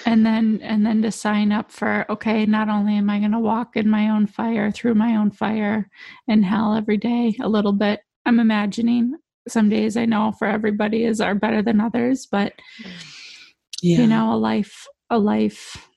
And 0.05 0.25
then 0.25 0.59
and 0.61 0.85
then 0.85 1.01
to 1.03 1.11
sign 1.11 1.51
up 1.51 1.71
for 1.71 2.05
okay, 2.09 2.45
not 2.45 2.67
only 2.69 2.97
am 2.97 3.09
I 3.09 3.19
going 3.19 3.31
to 3.31 3.39
walk 3.39 3.77
in 3.77 3.89
my 3.89 4.09
own 4.09 4.27
fire 4.27 4.71
through 4.71 4.95
my 4.95 5.15
own 5.15 5.31
fire 5.31 5.89
in 6.27 6.43
hell 6.43 6.75
every 6.75 6.97
day 6.97 7.35
a 7.41 7.47
little 7.47 7.71
bit. 7.71 8.01
I'm 8.25 8.39
imagining 8.39 9.15
some 9.47 9.69
days 9.69 9.97
I 9.97 10.05
know 10.05 10.31
for 10.39 10.47
everybody 10.47 11.03
is 11.05 11.19
are 11.21 11.35
better 11.35 11.61
than 11.61 11.81
others, 11.81 12.25
but 12.31 12.53
Yeah. 13.81 13.99
you 13.99 14.07
know 14.07 14.33
a 14.33 14.37
life 14.37 14.87
a 15.09 15.19
life 15.19 15.87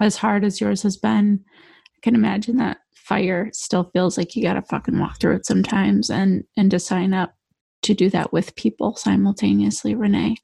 as 0.00 0.16
hard 0.16 0.44
as 0.44 0.60
yours 0.60 0.82
has 0.82 0.96
been 0.96 1.42
i 1.48 1.98
can 2.02 2.14
imagine 2.14 2.56
that 2.58 2.78
fire 2.94 3.48
still 3.52 3.90
feels 3.94 4.16
like 4.18 4.36
you 4.36 4.42
gotta 4.42 4.60
fucking 4.62 4.98
walk 4.98 5.18
through 5.18 5.34
it 5.34 5.46
sometimes 5.46 6.10
and 6.10 6.44
and 6.56 6.70
to 6.70 6.78
sign 6.78 7.14
up 7.14 7.34
to 7.82 7.94
do 7.94 8.10
that 8.10 8.32
with 8.32 8.54
people 8.54 8.94
simultaneously 8.96 9.94
renee 9.94 10.36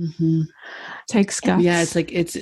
Mm-hmm. 0.00 0.40
takes 1.08 1.38
guts 1.38 1.62
Yeah. 1.62 1.82
It's 1.82 1.94
like 1.94 2.10
it's 2.12 2.36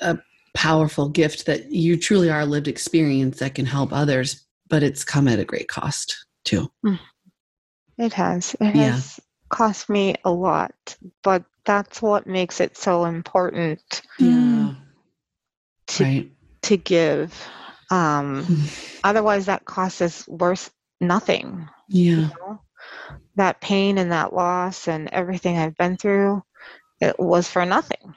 a 0.00 0.18
powerful 0.54 1.08
gift 1.10 1.44
that 1.46 1.70
you 1.70 1.96
truly 1.98 2.30
are 2.30 2.40
a 2.40 2.46
lived 2.46 2.66
experience 2.66 3.38
that 3.38 3.54
can 3.54 3.66
help 3.66 3.92
others, 3.92 4.46
but 4.68 4.82
it's 4.82 5.04
come 5.04 5.28
at 5.28 5.38
a 5.38 5.44
great 5.44 5.68
cost 5.68 6.16
too. 6.44 6.68
It 7.98 8.12
has. 8.14 8.54
It 8.60 8.74
Yeah. 8.74 8.92
has 8.92 9.20
cost 9.48 9.88
me 9.88 10.14
a 10.24 10.30
lot, 10.30 10.96
but 11.22 11.44
that's 11.64 12.00
what 12.00 12.26
makes 12.26 12.60
it 12.60 12.76
so 12.76 13.04
important 13.04 14.02
Mm. 14.18 14.76
to 15.88 16.04
Right. 16.04 16.32
to 16.62 16.76
give. 16.76 17.34
Um, 17.90 18.46
otherwise, 19.04 19.46
that 19.46 19.64
cost 19.64 20.00
is 20.00 20.26
worth 20.28 20.70
nothing. 21.00 21.68
Yeah. 21.88 22.28
know? 22.28 22.60
that 23.36 23.60
pain 23.60 23.98
and 23.98 24.10
that 24.10 24.32
loss 24.34 24.88
and 24.88 25.08
everything 25.10 25.56
I've 25.56 25.76
been 25.76 25.96
through, 25.96 26.42
it 27.00 27.18
was 27.20 27.48
for 27.48 27.64
nothing. 27.64 28.14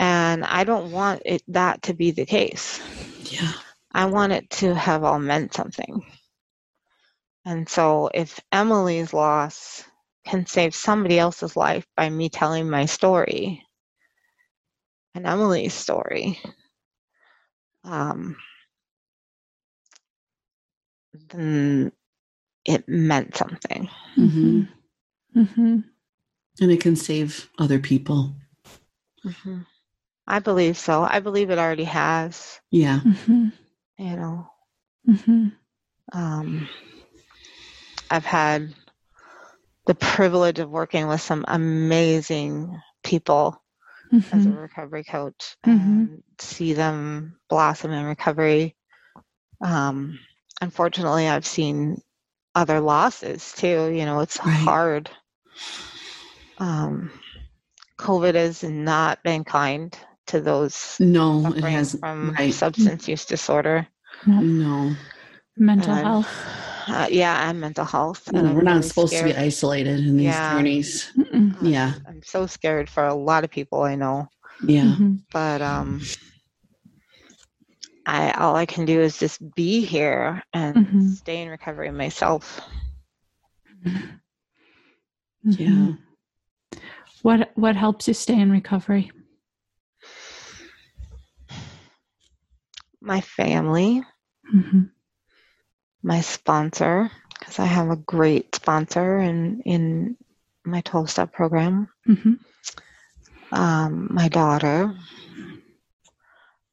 And 0.00 0.44
I 0.44 0.64
don't 0.64 0.90
want 0.90 1.22
it 1.24 1.42
that 1.48 1.82
to 1.82 1.94
be 1.94 2.10
the 2.10 2.26
case. 2.26 2.80
Yeah. 3.30 3.52
I 3.92 4.06
want 4.06 4.32
it 4.32 4.50
to 4.50 4.74
have 4.74 5.04
all 5.04 5.20
meant 5.20 5.54
something. 5.54 6.04
And 7.44 7.68
so 7.68 8.10
if 8.12 8.38
Emily's 8.52 9.12
loss 9.12 9.84
can 10.26 10.46
save 10.46 10.74
somebody 10.74 11.18
else's 11.18 11.56
life 11.56 11.86
by 11.96 12.08
me 12.10 12.28
telling 12.28 12.68
my 12.68 12.86
story 12.86 13.66
and 15.14 15.26
Emily's 15.26 15.74
story, 15.74 16.38
um, 17.84 18.36
then 21.30 21.92
it 22.64 22.88
meant 22.88 23.36
something. 23.36 23.88
Mm-hmm. 24.16 24.62
Mm-hmm. 25.36 25.78
And 26.60 26.70
it 26.70 26.80
can 26.80 26.96
save 26.96 27.48
other 27.58 27.78
people. 27.78 28.34
Mm-hmm. 29.24 29.60
I 30.26 30.38
believe 30.38 30.76
so. 30.78 31.02
I 31.02 31.20
believe 31.20 31.50
it 31.50 31.58
already 31.58 31.84
has, 31.84 32.60
Yeah. 32.70 33.00
Mm-hmm. 33.00 33.48
you 33.98 34.16
know. 34.16 34.46
Mm-hmm. 35.08 35.48
Um, 36.12 36.68
I've 38.10 38.24
had 38.24 38.74
the 39.86 39.94
privilege 39.94 40.58
of 40.58 40.68
working 40.70 41.06
with 41.06 41.20
some 41.20 41.44
amazing 41.48 42.80
people 43.04 43.62
as 44.12 44.32
a 44.32 44.36
Mm-hmm. 44.36 44.56
recovery 44.56 45.04
coach 45.04 45.56
Mhm. 45.64 45.70
and 45.70 46.22
see 46.38 46.72
them 46.72 47.38
blossom 47.48 47.92
in 47.92 48.04
recovery. 48.04 48.76
Um, 49.60 50.18
unfortunately, 50.60 51.28
I've 51.28 51.46
seen 51.46 52.02
other 52.54 52.80
losses 52.80 53.52
too. 53.56 53.90
You 53.94 54.04
know, 54.06 54.20
it's 54.20 54.38
Right. 54.44 54.52
hard. 54.56 55.10
Um, 56.58 57.10
COVID 57.98 58.34
has 58.34 58.62
not 58.64 59.22
been 59.22 59.44
kind 59.44 59.96
to 60.26 60.40
those 60.40 60.96
No, 61.00 61.46
it 61.54 61.62
has 61.64 61.94
from 61.98 62.32
right. 62.32 62.52
substance 62.52 63.06
use 63.08 63.24
disorder. 63.24 63.86
No. 64.26 64.94
Mental 65.56 65.92
And- 65.94 66.06
health. 66.06 66.28
Uh, 66.90 67.06
yeah, 67.10 67.48
and 67.48 67.60
mental 67.60 67.84
health. 67.84 68.28
And 68.34 68.46
I'm 68.48 68.54
we're 68.54 68.62
not 68.62 68.76
really 68.76 68.88
supposed 68.88 69.16
to 69.16 69.24
be 69.24 69.34
isolated 69.36 70.00
in 70.00 70.16
these 70.16 70.24
Yeah. 70.26 70.56
journeys. 70.56 71.12
Mm-mm. 71.16 71.54
I'm- 71.56 71.66
Yeah. 71.66 71.94
I'm 72.06 72.22
so 72.22 72.46
scared 72.46 72.88
for 72.90 73.06
a 73.06 73.14
lot 73.14 73.44
of 73.44 73.50
people 73.50 73.82
I 73.82 73.94
know. 73.94 74.28
Yeah. 74.66 74.84
Mhm. 74.96 75.22
but 75.32 75.62
um 75.62 76.00
I 78.06 78.32
all 78.32 78.56
I 78.56 78.66
can 78.66 78.84
do 78.84 79.00
is 79.00 79.18
just 79.18 79.38
be 79.54 79.84
here 79.84 80.42
and 80.52 80.74
Mhm. 80.76 81.02
stay 81.16 81.42
in 81.42 81.48
recovery 81.48 81.90
myself. 81.92 82.60
Yeah. 85.44 85.68
Mhm. 85.68 85.98
What 87.22 87.50
what 87.54 87.76
helps 87.76 88.08
you 88.08 88.14
stay 88.14 88.38
in 88.40 88.50
recovery? 88.50 89.12
My 93.00 93.20
family, 93.20 94.02
Mm-hmm. 94.52 94.82
My 96.02 96.20
sponsor, 96.20 97.10
because 97.38 97.58
I 97.58 97.66
have 97.66 97.90
a 97.90 97.96
great 97.96 98.54
sponsor 98.54 99.18
in 99.18 99.62
in 99.64 100.16
my 100.64 100.80
12 100.82 101.10
step 101.10 101.32
program, 101.32 101.88
Mm-hmm. 102.08 102.34
um, 103.52 104.08
my 104.10 104.28
daughter, 104.28 104.94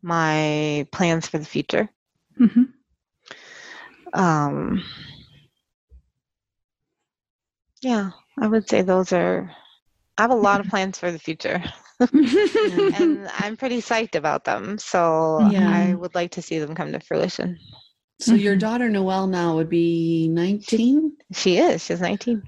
my 0.02 0.88
plans 0.92 1.28
for 1.28 1.38
the 1.38 1.46
future. 1.46 1.90
Mm-hmm. 2.40 2.64
Um, 4.14 4.84
yeah, 7.82 8.12
I 8.40 8.48
would 8.48 8.68
say 8.70 8.82
those 8.82 9.14
are. 9.14 9.52
I 10.18 10.22
have 10.24 10.32
a 10.32 10.36
lot 10.36 10.60
of 10.62 10.68
plans 10.68 10.98
for 10.98 11.12
the 11.12 11.20
future. 11.20 11.62
and 12.00 13.28
I'm 13.38 13.56
pretty 13.58 13.82
psyched 13.82 14.16
about 14.16 14.44
them. 14.46 14.78
So 14.80 15.48
Yeah. 15.52 15.70
I 15.70 15.94
would 15.94 16.16
like 16.16 16.32
to 16.32 16.42
see 16.42 16.58
them 16.60 16.74
come 16.76 16.92
to 16.92 17.00
fruition. 17.00 17.58
So 18.20 18.34
your 18.34 18.56
Mhm. 18.56 18.60
daughter 18.60 18.90
Noelle 18.90 19.28
now 19.28 19.56
would 19.56 19.70
be 19.70 20.28
19? 20.28 21.16
She 21.34 21.58
is. 21.58 21.86
She's 21.86 22.02
19. 22.02 22.42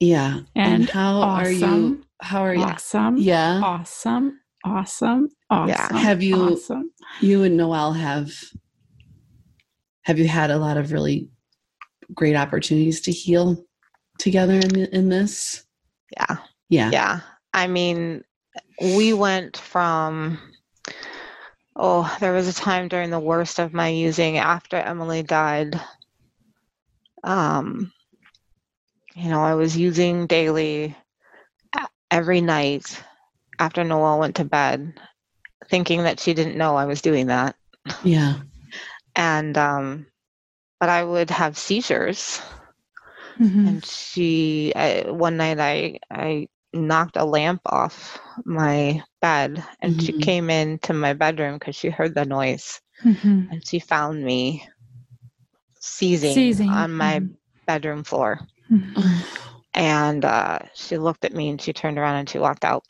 Yeah. 0.00 0.40
And, 0.56 0.74
And 0.82 0.90
how 0.90 1.20
are 1.20 1.50
you 1.50 2.02
how 2.20 2.40
are 2.42 2.54
you 2.54 2.62
awesome. 2.62 3.16
Yeah. 3.16 3.60
Awesome. 3.62 4.40
Awesome. 4.64 5.28
Awesome. 5.50 5.68
Yeah. 5.68 5.96
Have 5.96 6.20
you- 6.22 6.52
Awesome. 6.54 6.90
You 7.20 7.44
and 7.44 7.56
Noelle 7.56 7.92
have 7.92 8.32
have 10.02 10.18
you 10.18 10.26
had 10.26 10.50
a 10.50 10.58
lot 10.58 10.76
of 10.78 10.90
really 10.90 11.28
great 12.14 12.34
opportunities 12.34 13.00
to 13.02 13.12
heal 13.12 13.64
together 14.18 14.54
in 14.54 14.86
in 14.86 15.10
this? 15.10 15.64
Yeah. 16.16 16.38
Yeah. 16.70 16.90
Yeah. 16.92 17.20
I 17.52 17.66
mean, 17.66 18.24
we 18.96 19.12
went 19.12 19.56
from, 19.58 20.38
oh, 21.78 22.16
there 22.20 22.32
was 22.32 22.48
a 22.48 22.52
time 22.52 22.88
during 22.88 23.10
the 23.10 23.20
worst 23.20 23.58
of 23.58 23.72
my 23.72 23.88
using 23.88 24.38
after 24.38 24.76
Emily 24.76 25.22
died. 25.22 25.80
Um, 27.24 27.92
you 29.14 29.30
know, 29.30 29.40
I 29.40 29.54
was 29.54 29.76
using 29.76 30.26
daily 30.26 30.96
every 32.10 32.40
night 32.40 33.02
after 33.58 33.84
Noel 33.84 34.18
went 34.18 34.36
to 34.36 34.44
bed, 34.44 34.94
thinking 35.68 36.04
that 36.04 36.20
she 36.20 36.34
didn't 36.34 36.56
know 36.58 36.76
I 36.76 36.86
was 36.86 37.02
doing 37.02 37.28
that. 37.28 37.56
Yeah. 38.04 38.34
And, 39.16 39.58
um, 39.58 40.06
but 40.78 40.88
I 40.88 41.02
would 41.02 41.30
have 41.30 41.58
seizures. 41.58 42.40
Mhm. 43.40 43.68
and 43.68 43.84
she 43.84 44.72
I, 44.74 45.10
one 45.10 45.36
night 45.36 45.58
i 45.60 45.98
i 46.10 46.48
knocked 46.72 47.16
a 47.16 47.24
lamp 47.24 47.60
off 47.66 48.18
my 48.44 49.02
bed 49.20 49.64
and 49.80 50.00
she 50.02 50.12
Mhm. 50.12 50.22
came 50.22 50.50
into 50.50 50.92
my 50.92 51.14
bedroom 51.14 51.54
because 51.54 51.74
she 51.76 51.88
heard 51.90 52.14
the 52.14 52.24
noise 52.24 52.80
Mhm. 53.02 53.50
and 53.50 53.66
she 53.66 53.78
found 53.78 54.22
me 54.22 54.68
seizing, 55.80 56.34
Seizing. 56.34 56.70
on 56.70 56.92
my 56.92 57.20
Mhm. 57.20 57.36
bedroom 57.66 58.04
floor 58.04 58.40
Mhm. 58.70 59.24
and 59.74 60.24
uh, 60.24 60.58
she 60.74 60.98
looked 60.98 61.24
at 61.24 61.34
me 61.34 61.48
and 61.50 61.60
she 61.60 61.72
turned 61.72 61.98
around 61.98 62.16
and 62.16 62.28
she 62.28 62.38
walked 62.38 62.64
out 62.64 62.84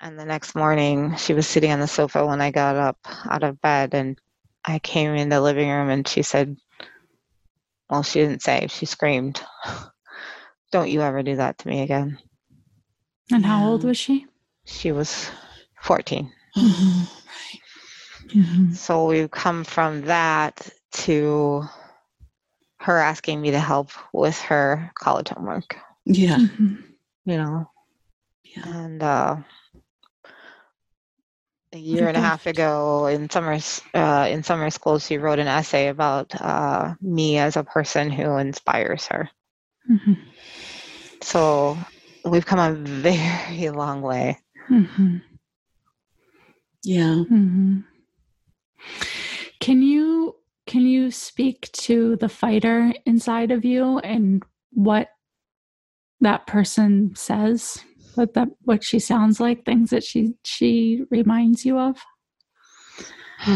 and 0.00 0.18
the 0.18 0.24
next 0.24 0.54
morning 0.54 1.16
she 1.16 1.34
was 1.34 1.46
sitting 1.46 1.70
on 1.70 1.80
the 1.80 1.86
sofa 1.86 2.26
when 2.26 2.40
i 2.40 2.50
got 2.50 2.76
up 2.76 2.98
out 3.30 3.42
of 3.44 3.60
bed 3.60 3.94
and 3.94 4.18
i 4.64 4.78
came 4.80 5.14
in 5.14 5.28
the 5.28 5.40
living 5.40 5.68
room 5.68 5.88
and 5.88 6.06
she 6.08 6.22
said 6.22 6.56
well 7.90 8.02
she 8.02 8.20
didn't 8.20 8.42
say 8.42 8.66
she 8.68 8.86
screamed 8.86 9.40
don't 10.74 10.90
you 10.90 11.02
ever 11.02 11.22
do 11.22 11.36
that 11.36 11.56
to 11.56 11.68
me 11.68 11.82
again 11.82 12.18
And 13.30 13.46
how 13.46 13.64
old 13.64 13.84
was 13.84 13.96
she? 13.96 14.26
she 14.64 14.90
was 14.90 15.30
14 15.80 16.32
Oh, 16.56 17.10
Mhm. 18.34 18.74
so 18.74 19.06
we've 19.06 19.30
come 19.30 19.62
from 19.62 20.02
that 20.06 20.68
to 21.04 21.62
her 22.78 22.98
asking 22.98 23.40
me 23.40 23.52
to 23.52 23.60
help 23.60 23.90
with 24.12 24.36
her 24.50 24.90
college 24.98 25.28
homework 25.28 25.76
yeah. 26.04 26.38
Mhm. 26.38 26.82
you 27.24 27.36
know 27.36 27.70
Yeah. 28.42 28.66
and 28.66 29.00
uh, 29.02 29.36
a 31.72 31.78
year 31.78 32.08
and 32.08 32.16
a 32.16 32.20
half 32.20 32.46
ago 32.46 33.06
in 33.06 33.30
summer 33.30 33.58
uh, 33.94 34.26
in 34.28 34.42
summer 34.42 34.70
school 34.70 34.98
she 34.98 35.18
wrote 35.18 35.38
an 35.38 35.46
essay 35.46 35.86
about 35.88 36.34
uh, 36.40 36.94
me 37.00 37.38
as 37.38 37.56
a 37.56 37.62
person 37.62 38.10
who 38.10 38.36
inspires 38.38 39.06
her 39.06 39.30
Mhm. 39.90 40.16
So 41.24 41.78
we've 42.24 42.46
come 42.46 42.58
a 42.58 42.74
very 42.74 43.70
long 43.82 44.02
way 44.02 44.38
Mhm. 44.70 45.22
Yeah. 46.84 47.24
Mhm. 47.30 47.84
Can 49.60 49.82
you 49.82 50.36
can 50.66 50.82
you 50.82 51.10
speak 51.10 51.70
to 51.72 52.16
the 52.16 52.28
fighter 52.28 52.92
inside 53.06 53.50
of 53.50 53.64
you 53.64 53.98
and 54.00 54.42
what 54.70 55.08
that 56.20 56.46
person 56.46 57.14
says? 57.14 57.78
What 58.14 58.34
that 58.34 58.48
what 58.62 58.84
she 58.84 58.98
sounds 58.98 59.40
like, 59.40 59.64
things 59.64 59.90
that 59.90 60.04
she 60.04 60.34
she 60.44 61.04
reminds 61.10 61.64
you 61.64 61.78
of? 61.78 62.02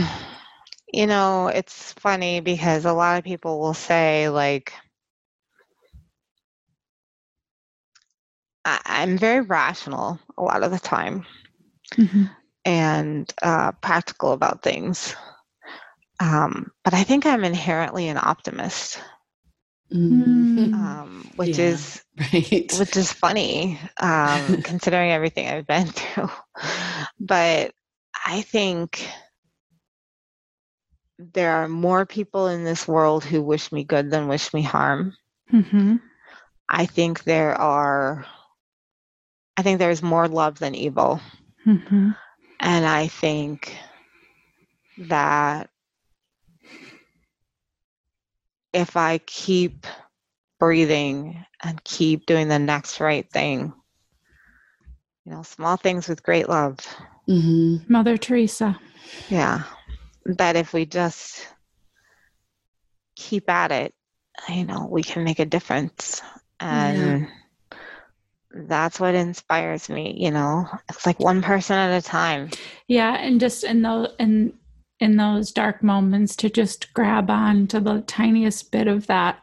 you 0.92 1.06
know 1.06 1.48
it's 1.48 1.92
funny 1.94 2.40
because 2.40 2.84
a 2.84 2.92
lot 2.92 3.18
of 3.18 3.24
people 3.24 3.60
will 3.60 3.74
say 3.74 4.28
like 4.28 4.72
I- 8.68 9.02
i'm 9.02 9.18
very 9.18 9.40
rational 9.40 10.18
a 10.36 10.42
lot 10.42 10.62
of 10.62 10.70
the 10.70 10.78
time 10.78 11.24
Mhm. 11.96 12.30
and 12.64 13.32
uh, 13.42 13.72
practical 13.80 14.32
about 14.32 14.62
things. 14.62 15.16
Um, 16.20 16.70
but 16.84 16.92
I 16.92 17.02
think 17.04 17.24
I'm 17.24 17.44
inherently 17.44 18.08
an 18.08 18.18
optimist, 18.18 19.00
Mhm. 19.90 20.74
um, 20.74 21.30
which 21.36 21.58
Yeah. 21.58 21.70
is 21.70 22.02
Right. 22.32 22.70
which 22.78 22.96
is 22.96 23.12
funny 23.12 23.78
um, 24.00 24.60
considering 24.70 25.10
everything 25.12 25.48
I've 25.48 25.66
been 25.66 25.86
through. 25.86 26.28
But 27.18 27.72
I 28.26 28.42
think 28.42 29.08
there 31.18 31.52
are 31.52 31.68
more 31.68 32.04
people 32.06 32.48
in 32.48 32.64
this 32.64 32.86
world 32.86 33.24
who 33.24 33.42
wish 33.42 33.72
me 33.72 33.84
good 33.84 34.10
than 34.10 34.28
wish 34.28 34.52
me 34.52 34.62
harm. 34.62 35.14
Mhm. 35.52 36.00
I 36.68 36.86
think 36.86 37.24
there 37.24 37.54
are. 37.54 38.26
I 39.58 39.62
think 39.62 39.80
there's 39.80 40.04
more 40.04 40.28
love 40.28 40.60
than 40.60 40.76
evil. 40.76 41.20
Mm-hmm. 41.66 42.10
And 42.60 42.86
I 42.86 43.08
think 43.08 43.76
that 44.98 45.68
if 48.72 48.96
I 48.96 49.18
keep 49.18 49.84
breathing 50.60 51.44
and 51.60 51.82
keep 51.82 52.24
doing 52.24 52.46
the 52.46 52.60
next 52.60 53.00
right 53.00 53.28
thing, 53.28 53.72
you 55.24 55.32
know, 55.32 55.42
small 55.42 55.76
things 55.76 56.06
with 56.06 56.22
great 56.22 56.48
love. 56.48 56.78
Mm-hmm. 57.28 57.92
Mother 57.92 58.16
Teresa. 58.16 58.78
Yeah. 59.28 59.64
That 60.24 60.54
if 60.54 60.72
we 60.72 60.86
just 60.86 61.48
keep 63.16 63.50
at 63.50 63.72
it, 63.72 63.92
you 64.48 64.64
know, 64.64 64.86
we 64.88 65.02
can 65.02 65.24
make 65.24 65.40
a 65.40 65.44
difference. 65.44 66.22
And 66.60 67.22
yeah 67.22 67.28
that's 68.52 68.98
what 68.98 69.14
inspires 69.14 69.88
me, 69.88 70.14
you 70.18 70.30
know. 70.30 70.66
It's 70.88 71.06
like 71.06 71.20
one 71.20 71.42
person 71.42 71.76
at 71.76 71.96
a 71.96 72.04
time. 72.04 72.50
Yeah, 72.86 73.14
and 73.16 73.38
just 73.40 73.64
in 73.64 73.82
those 73.82 74.08
in 74.18 74.52
in 75.00 75.16
those 75.16 75.52
dark 75.52 75.82
moments 75.82 76.34
to 76.36 76.50
just 76.50 76.92
grab 76.92 77.30
on 77.30 77.66
to 77.68 77.78
the 77.80 78.00
tiniest 78.08 78.72
bit 78.72 78.88
of 78.88 79.06
that, 79.06 79.38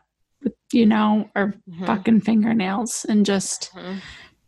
you 0.73 0.85
know, 0.85 1.29
or 1.35 1.53
Mhm. 1.69 1.85
fucking 1.85 2.21
fingernails, 2.21 3.05
and 3.07 3.25
just 3.25 3.71
Mhm. 3.73 3.99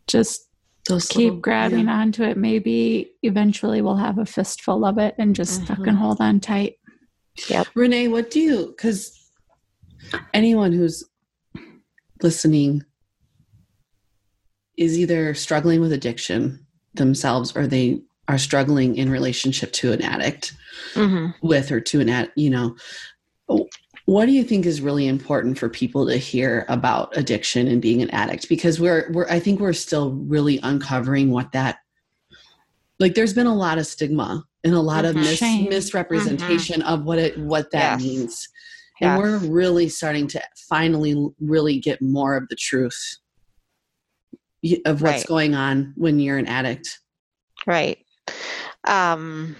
just 0.06 0.48
Those 0.86 1.06
keep 1.08 1.18
little- 1.24 1.40
grabbing 1.40 1.86
yeah. 1.86 2.00
onto 2.00 2.22
it. 2.24 2.36
Maybe 2.36 3.10
eventually 3.22 3.80
we'll 3.80 3.96
have 3.96 4.18
a 4.18 4.26
fistful 4.26 4.84
of 4.84 4.98
it, 4.98 5.14
and 5.18 5.34
just 5.34 5.62
Mhm. 5.62 5.66
fucking 5.68 5.94
hold 5.94 6.20
on 6.20 6.40
tight. 6.40 6.76
Yeah. 7.48 7.64
Renee, 7.74 8.08
what 8.08 8.30
do 8.30 8.40
you, 8.40 8.66
because 8.76 9.30
anyone 10.34 10.72
who's 10.72 11.04
listening 12.22 12.84
is 14.78 14.96
either 14.98 15.34
struggling 15.34 15.80
with 15.80 15.92
addiction 15.92 16.64
themselves 16.94 17.54
or 17.56 17.66
they 17.66 18.00
are 18.28 18.38
struggling 18.38 18.96
in 18.96 19.10
relationship 19.10 19.72
to 19.72 19.92
an 19.92 20.00
addict 20.02 20.52
Mhm. 20.94 21.34
with 21.42 21.72
or 21.72 21.80
to 21.80 22.00
an 22.00 22.08
ad, 22.08 22.30
you 22.36 22.48
know, 22.48 22.76
what 24.04 24.26
do 24.26 24.32
you 24.32 24.44
think 24.44 24.64
is 24.64 24.80
really 24.80 25.06
important 25.06 25.58
for 25.58 25.68
people 25.68 26.06
to 26.06 26.16
hear 26.16 26.64
about 26.68 27.14
addiction 27.16 27.66
and 27.66 27.82
being 27.82 28.00
an 28.02 28.10
addict? 28.10 28.48
Because 28.48 28.78
we're, 28.80 29.10
we're, 29.12 29.28
I 29.28 29.40
think 29.40 29.60
we're 29.60 29.72
still 29.72 30.12
really 30.12 30.60
uncovering 30.62 31.30
what 31.30 31.52
that, 31.52 31.78
like, 32.98 33.14
there's 33.14 33.34
been 33.34 33.46
a 33.46 33.54
lot 33.54 33.78
of 33.78 33.86
stigma 33.86 34.44
and 34.64 34.74
a 34.74 34.80
lot 34.80 35.04
of 35.04 35.14
Mhm. 35.16 35.20
mis- 35.20 35.70
misrepresentation 35.70 36.82
of 36.82 37.04
what 37.04 37.18
it, 37.18 37.38
what 37.38 37.70
that 37.72 38.00
Yes. 38.00 38.02
means. 38.02 38.48
And 39.00 39.10
Yes. 39.10 39.18
we're 39.18 39.38
really 39.50 39.88
starting 39.88 40.26
to 40.28 40.42
finally 40.68 41.16
really 41.40 41.78
get 41.78 42.00
more 42.02 42.36
of 42.36 42.48
the 42.48 42.56
truth 42.56 43.16
of 44.84 45.02
what's 45.02 45.02
Right. 45.02 45.26
going 45.26 45.54
on 45.54 45.92
when 45.96 46.18
you're 46.18 46.38
an 46.38 46.46
addict. 46.46 46.98
Right. 47.66 47.98
Um, 48.84 49.56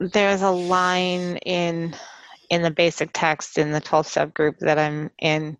there's 0.00 0.42
a 0.42 0.50
line 0.50 1.36
in 1.38 1.94
in 2.50 2.62
the 2.62 2.70
basic 2.70 3.10
text 3.14 3.56
in 3.56 3.72
the 3.72 3.80
12 3.80 4.06
step 4.06 4.34
group 4.34 4.58
that 4.60 4.78
I'm 4.78 5.10
in 5.18 5.56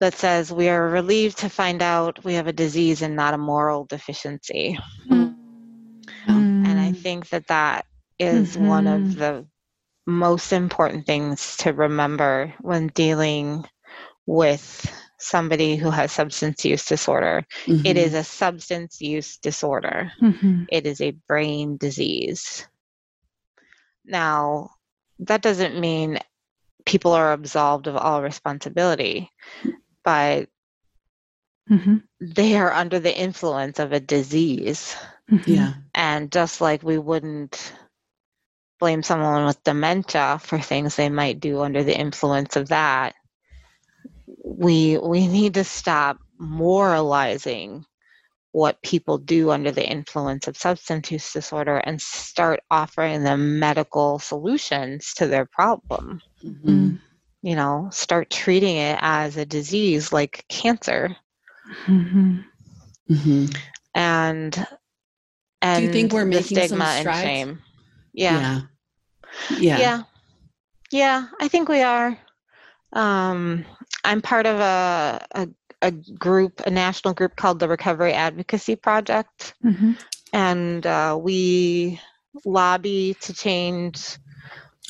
that 0.00 0.14
says 0.14 0.52
we 0.52 0.68
are 0.68 0.88
relieved 0.88 1.38
to 1.38 1.48
find 1.48 1.82
out 1.82 2.22
we 2.24 2.34
have 2.34 2.46
a 2.46 2.52
disease 2.52 3.02
and 3.02 3.16
not 3.16 3.34
a 3.34 3.38
moral 3.38 3.84
deficiency. 3.84 4.78
And 5.08 6.78
I 6.78 6.92
Mm. 6.92 6.96
think 7.02 7.28
that 7.30 7.46
that 7.48 7.86
is 8.18 8.56
one 8.56 8.86
of 8.86 9.00
Mhm. 9.02 9.14
the 9.14 9.46
most 10.06 10.52
important 10.52 11.06
things 11.06 11.56
to 11.58 11.72
remember 11.72 12.54
when 12.60 12.88
dealing 12.88 13.64
with 14.26 14.92
somebody 15.20 15.76
who 15.76 15.90
has 15.90 16.10
substance 16.10 16.64
use 16.64 16.84
disorder. 16.84 17.44
It 17.66 17.96
Mhm. 17.96 17.96
is 17.96 18.14
a 18.14 18.24
substance 18.24 19.00
use 19.00 19.36
disorder. 19.38 20.12
Mhm. 20.20 20.66
it 20.68 20.86
is 20.86 21.00
a 21.00 21.16
brain 21.28 21.76
disease. 21.76 22.66
Now, 24.04 24.70
that 25.20 25.42
doesn't 25.42 25.78
mean 25.78 26.18
people 26.86 27.12
are 27.12 27.32
absolved 27.32 27.86
of 27.86 27.96
all 27.96 28.22
responsibility, 28.22 29.30
but 30.02 30.48
Mhm. 31.68 32.02
they 32.20 32.56
are 32.56 32.72
under 32.72 32.98
the 32.98 33.16
influence 33.16 33.78
of 33.78 33.92
a 33.92 34.00
disease. 34.00 34.96
Mhm. 35.30 35.46
Yeah. 35.46 35.74
And 35.94 36.32
just 36.32 36.60
like 36.60 36.82
we 36.82 36.98
wouldn't 36.98 37.74
blame 38.78 39.02
someone 39.02 39.44
with 39.44 39.62
dementia 39.62 40.38
for 40.42 40.58
things 40.58 40.96
they 40.96 41.10
might 41.10 41.40
do 41.40 41.60
under 41.60 41.84
the 41.84 41.96
influence 41.96 42.56
of 42.56 42.68
that, 42.68 43.14
we 44.60 44.98
we 44.98 45.26
need 45.26 45.54
to 45.54 45.64
stop 45.64 46.18
moralizing 46.38 47.82
what 48.52 48.82
people 48.82 49.16
do 49.16 49.50
under 49.50 49.70
the 49.70 49.88
influence 49.88 50.48
of 50.48 50.56
substance 50.56 51.10
use 51.10 51.32
disorder 51.32 51.78
and 51.78 52.00
start 52.00 52.60
offering 52.70 53.22
them 53.22 53.58
medical 53.58 54.18
solutions 54.18 55.14
to 55.14 55.26
their 55.26 55.46
problem. 55.46 56.20
Mhm. 56.44 57.00
You 57.42 57.56
know, 57.56 57.88
start 57.90 58.28
treating 58.28 58.76
it 58.76 58.98
as 59.00 59.38
a 59.38 59.46
disease 59.46 60.12
like 60.12 60.44
cancer. 60.50 61.16
Mhm. 61.88 62.44
Mhm. 63.08 63.56
And 63.94 64.66
and 65.62 65.84
you 65.84 65.92
think 65.92 66.12
we're 66.12 66.24
the 66.24 66.30
making 66.30 66.56
some 66.58 66.66
stigma 66.66 66.84
and 66.84 67.00
strides? 67.00 67.22
shame. 67.22 67.62
Yeah. 68.12 68.60
Yeah. 69.48 69.58
Yeah. 69.58 69.78
yeah. 69.78 70.02
Yeah, 70.92 71.28
I 71.40 71.48
think 71.48 71.68
we 71.68 71.82
are. 71.82 72.18
Um, 72.92 73.64
I'm 74.04 74.20
part 74.22 74.46
of 74.46 74.58
a, 74.60 75.24
a 75.34 75.48
a 75.82 75.90
group, 75.90 76.60
a 76.66 76.70
national 76.70 77.14
group 77.14 77.36
called 77.36 77.58
the 77.58 77.68
Recovery 77.68 78.12
Advocacy 78.12 78.76
Project. 78.76 79.54
Mhm. 79.64 79.96
and 80.32 80.86
uh, 80.86 81.18
we 81.20 82.00
lobby 82.44 83.16
to 83.20 83.34
change 83.34 84.16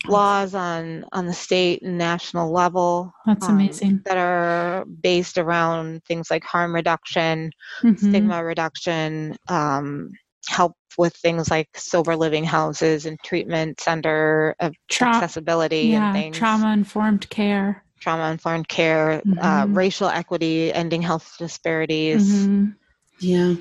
laws 0.06 0.54
on 0.54 1.04
on 1.12 1.26
the 1.26 1.32
state 1.32 1.82
and 1.82 1.96
national 1.98 2.52
level 2.52 3.12
That's 3.26 3.48
um, 3.48 3.54
amazing. 3.54 4.02
that 4.04 4.16
are 4.16 4.84
based 4.86 5.38
around 5.38 6.02
things 6.04 6.30
like 6.30 6.44
harm 6.44 6.74
reduction 6.74 7.52
Mhm. 7.82 7.98
stigma 7.98 8.44
reduction 8.44 9.36
um, 9.48 10.11
help 10.48 10.74
with 10.98 11.14
things 11.16 11.50
like 11.50 11.68
sober 11.76 12.16
living 12.16 12.44
houses 12.44 13.06
and 13.06 13.18
treatment 13.22 13.80
center 13.80 14.54
of 14.61 14.74
Tra- 14.88 15.08
accessibility 15.08 15.88
yeah, 15.88 16.06
and 16.06 16.14
things 16.14 16.36
trauma 16.36 16.72
informed 16.72 17.28
care. 17.30 17.84
Trauma 18.01 18.30
informed 18.30 18.66
care 18.68 19.22
uh, 19.40 19.64
Mhm. 19.66 19.76
racial 19.76 20.09
equity 20.09 20.72
ending 20.72 21.03
health 21.03 21.36
disparities 21.38 22.46
Mhm. 22.46 22.74
Yeah. 23.20 23.55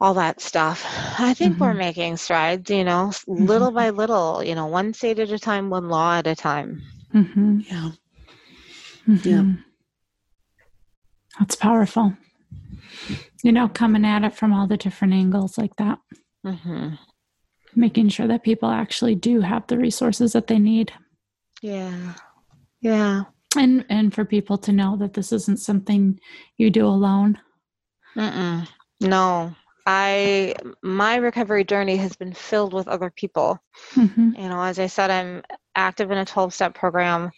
all 0.00 0.14
that 0.14 0.40
stuff. 0.40 0.84
I 1.18 1.34
think 1.34 1.58
we're 1.58 1.72
Mhm. 1.74 1.78
making 1.78 2.16
strides, 2.18 2.70
you 2.70 2.84
know, 2.84 3.08
s- 3.08 3.24
little 3.26 3.70
by 3.70 3.90
little, 3.90 4.42
you 4.44 4.54
know, 4.54 4.66
one 4.66 4.92
state 4.94 5.18
at 5.18 5.30
a 5.30 5.38
time, 5.38 5.70
one 5.70 5.88
law 5.88 6.14
at 6.18 6.26
a 6.26 6.34
time. 6.36 6.82
Mhm. 7.14 7.64
Yeah. 7.70 7.90
Mhm. 9.08 9.64
That's 11.38 11.56
powerful. 11.56 12.14
You 13.42 13.52
know, 13.52 13.68
coming 13.68 14.04
at 14.04 14.24
it 14.24 14.34
from 14.34 14.52
all 14.52 14.66
the 14.66 14.76
different 14.76 15.14
angles 15.14 15.56
like 15.56 15.74
that, 15.76 15.98
making 17.74 18.08
sure 18.10 18.26
that 18.26 18.42
people 18.42 18.68
actually 18.70 19.14
do 19.14 19.40
have 19.40 19.66
the 19.66 19.78
resources 19.78 20.32
that 20.34 20.46
they 20.48 20.58
need. 20.58 20.92
Yeah. 21.62 22.14
Yeah. 22.80 23.24
And 23.56 23.84
and 23.88 24.14
for 24.14 24.24
people 24.24 24.58
to 24.58 24.72
know 24.72 24.96
that 24.98 25.14
this 25.14 25.32
isn't 25.32 25.58
something 25.58 26.18
you 26.56 26.70
do 26.70 26.86
alone. 26.86 27.38
Mm-mm. 28.16 28.66
No. 29.00 29.54
I 29.86 30.54
my 30.82 31.16
recovery 31.16 31.64
journey 31.64 31.96
has 31.96 32.14
been 32.14 32.32
filled 32.34 32.74
with 32.74 32.86
other 32.86 33.10
people. 33.10 33.58
Mhm. 33.94 34.38
You 34.40 34.48
know, 34.48 34.62
as 34.62 34.78
I 34.78 34.86
said, 34.86 35.10
I'm 35.10 35.42
active 35.74 36.10
in 36.10 36.18
a 36.18 36.24
12 36.24 36.52
step 36.54 36.74
program. 36.74 37.30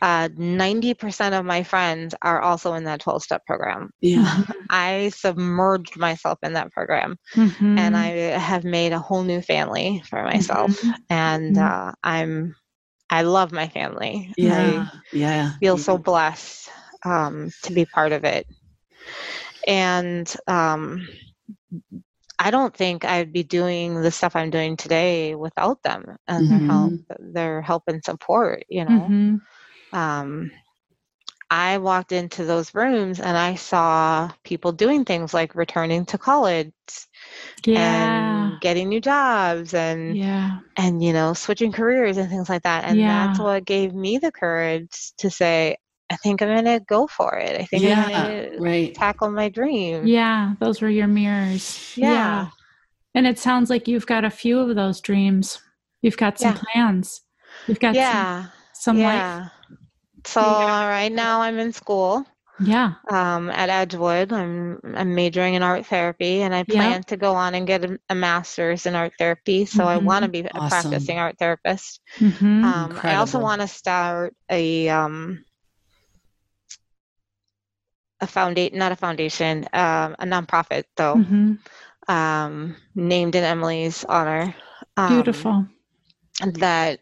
Uh, 0.00 0.28
90% 0.36 1.38
of 1.38 1.44
my 1.44 1.62
friends 1.62 2.14
are 2.22 2.40
also 2.40 2.74
in 2.74 2.84
that 2.84 3.00
12 3.00 3.22
step 3.22 3.44
program. 3.46 3.90
Yeah. 4.00 4.42
I 4.70 5.10
submerged 5.14 5.96
myself 5.96 6.38
in 6.42 6.54
that 6.54 6.72
program 6.72 7.16
Mhm. 7.34 7.78
and 7.78 7.96
I 7.96 8.06
have 8.38 8.64
made 8.64 8.92
a 8.92 8.98
whole 8.98 9.22
new 9.22 9.42
family 9.42 10.02
for 10.08 10.24
myself. 10.24 10.70
Mhm. 10.80 10.94
and 11.10 11.56
Mhm. 11.56 11.62
uh, 11.88 11.92
I'm 12.02 12.56
I 13.12 13.22
love 13.22 13.52
my 13.52 13.68
family. 13.68 14.34
Yeah. 14.36 14.86
Yeah. 15.12 15.52
I 15.60 15.64
feel 15.64 15.78
so 15.78 15.98
blessed 15.98 16.70
um, 17.04 17.52
to 17.64 17.72
be 17.72 17.86
part 17.86 18.12
of 18.12 18.24
it, 18.24 18.46
and 19.66 20.32
um, 20.48 21.06
I 22.38 22.50
don't 22.50 22.76
think 22.76 23.04
I'd 23.04 23.32
be 23.32 23.44
doing 23.44 24.00
the 24.00 24.10
stuff 24.12 24.36
I'm 24.36 24.50
doing 24.50 24.76
today 24.76 25.34
without 25.34 25.82
them 25.82 26.16
and 26.28 26.50
their 26.50 26.60
help, 26.60 26.94
their 27.18 27.62
help 27.62 27.84
and 27.88 28.04
support. 28.04 28.64
You 28.68 28.84
know, 28.84 29.14
Mhm. 29.14 29.40
um, 29.92 30.50
I 31.52 31.76
walked 31.76 32.12
into 32.12 32.46
those 32.46 32.74
rooms 32.74 33.20
and 33.20 33.36
I 33.36 33.56
saw 33.56 34.30
people 34.42 34.72
doing 34.72 35.04
things 35.04 35.34
like 35.34 35.54
returning 35.54 36.06
to 36.06 36.16
college 36.16 36.72
Yeah. 37.66 37.80
and 37.82 38.60
getting 38.62 38.88
new 38.88 39.00
jobs 39.02 39.74
and 39.74 40.16
Yeah. 40.16 40.60
and 40.78 41.04
you 41.04 41.12
know 41.12 41.34
switching 41.34 41.70
careers 41.70 42.16
and 42.16 42.30
things 42.30 42.48
like 42.48 42.62
that 42.62 42.84
and 42.84 42.98
that's 43.00 43.38
what 43.38 43.66
gave 43.66 43.92
me 43.92 44.16
the 44.16 44.32
courage 44.32 45.12
to 45.18 45.28
say 45.28 45.76
i 46.08 46.16
think 46.16 46.40
i'm 46.40 46.48
gonna 46.54 46.80
go 46.80 47.06
for 47.06 47.36
it 47.36 47.60
i 47.60 47.64
think 47.64 47.84
i'm 47.84 48.10
Yeah. 48.10 48.48
gonna 48.56 48.92
tackle 48.94 49.30
my 49.30 49.50
dream 49.50 50.06
Yeah. 50.06 50.54
Those 50.58 50.80
were 50.80 50.88
your 50.88 51.06
mirrors. 51.06 51.92
Yeah. 51.96 52.48
And 53.14 53.26
it 53.26 53.38
sounds 53.38 53.68
like 53.68 53.86
you've 53.86 54.06
got 54.06 54.24
a 54.24 54.30
few 54.30 54.58
of 54.58 54.74
those 54.74 55.02
dreams. 55.02 55.60
You've 56.00 56.16
got 56.16 56.38
some 56.38 56.54
Yeah. 56.54 56.60
plans. 56.64 57.20
You've 57.68 57.80
got 57.80 57.94
some, 57.94 58.02
yeah 58.02 58.46
some 58.72 58.98
yeah 58.98 59.38
life 59.42 59.50
So 60.24 60.40
Yeah. 60.40 60.88
right 60.88 61.12
now 61.12 61.42
I'm 61.42 61.58
in 61.58 61.72
school 61.72 62.24
Yeah. 62.58 62.94
um, 63.10 63.50
at 63.50 63.68
Edgewood. 63.70 64.32
I'm 64.32 64.80
I'm 64.84 65.14
majoring 65.14 65.54
in 65.54 65.62
art 65.62 65.86
therapy, 65.86 66.42
and 66.42 66.54
I 66.54 66.64
Yeah. 66.66 66.94
plan 66.94 67.02
to 67.04 67.16
go 67.16 67.34
on 67.34 67.54
and 67.54 67.66
get 67.66 67.84
a, 67.84 67.98
a 68.08 68.14
master's 68.14 68.86
in 68.86 68.94
art 68.94 69.14
therapy. 69.18 69.64
So 69.66 69.86
I 69.86 69.96
Mhm. 69.96 70.06
want 70.06 70.24
to 70.24 70.30
be 70.30 70.40
a 70.54 70.60
practicing 70.62 71.18
art 71.18 71.38
therapist. 71.38 72.00
hmm 72.18 72.62
Um, 72.62 73.00
I 73.06 73.16
also 73.16 73.40
want 73.40 73.60
to 73.62 73.68
start 73.68 74.34
a 74.50 74.88
um, 74.88 75.44
a 78.20 78.26
foundation, 78.26 78.78
not 78.78 78.92
a 78.92 78.96
foundation, 78.96 79.64
um, 79.72 80.16
a 80.18 80.24
nonprofit 80.24 80.84
though, 80.96 81.22
hmm 81.24 81.54
um, 82.08 82.76
named 82.94 83.34
in 83.34 83.44
Emily's 83.44 84.04
honor. 84.04 84.54
Um, 84.96 85.48
Beautiful. 85.48 85.66
that 86.54 87.00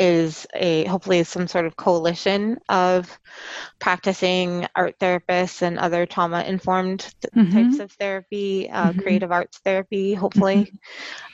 is 0.00 0.46
a 0.54 0.86
hopefully 0.86 1.22
some 1.24 1.46
sort 1.46 1.66
of 1.66 1.76
coalition 1.76 2.58
of 2.70 3.20
practicing 3.78 4.66
art 4.74 4.98
therapists 4.98 5.60
and 5.60 5.78
other 5.78 6.06
trauma 6.06 6.42
informed 6.44 7.14
Mhm. 7.36 7.52
types 7.52 7.78
of 7.80 7.92
therapy, 7.92 8.68
uh, 8.70 8.92
Mhm. 8.92 9.02
creative 9.02 9.30
arts 9.30 9.58
therapy, 9.58 10.14
hopefully, 10.14 10.72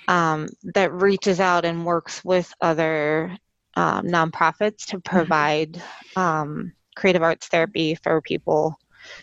um, 0.08 0.48
that 0.74 0.92
reaches 0.92 1.38
out 1.38 1.64
and 1.64 1.86
works 1.86 2.24
with 2.24 2.52
other 2.60 3.36
um, 3.76 4.06
nonprofits 4.06 4.86
to 4.86 4.98
provide 5.00 5.80
um, 6.16 6.72
creative 6.96 7.22
arts 7.22 7.46
therapy 7.48 7.94
for 7.94 8.20
people 8.22 8.78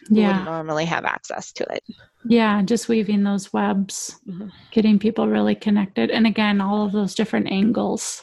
who 0.07 0.15
Yeah. 0.21 0.27
wouldn't 0.27 0.45
normally 0.45 0.85
have 0.85 1.05
access 1.05 1.51
to 1.53 1.63
it. 1.73 1.83
Yeah, 2.25 2.61
just 2.61 2.87
weaving 2.87 3.23
those 3.23 3.51
webs, 3.51 4.15
Mhm. 4.27 4.51
getting 4.71 4.99
people 4.99 5.27
really 5.27 5.55
connected. 5.55 6.11
And 6.11 6.25
again, 6.27 6.61
all 6.61 6.85
of 6.85 6.91
those 6.93 7.15
different 7.15 7.51
angles. 7.51 8.21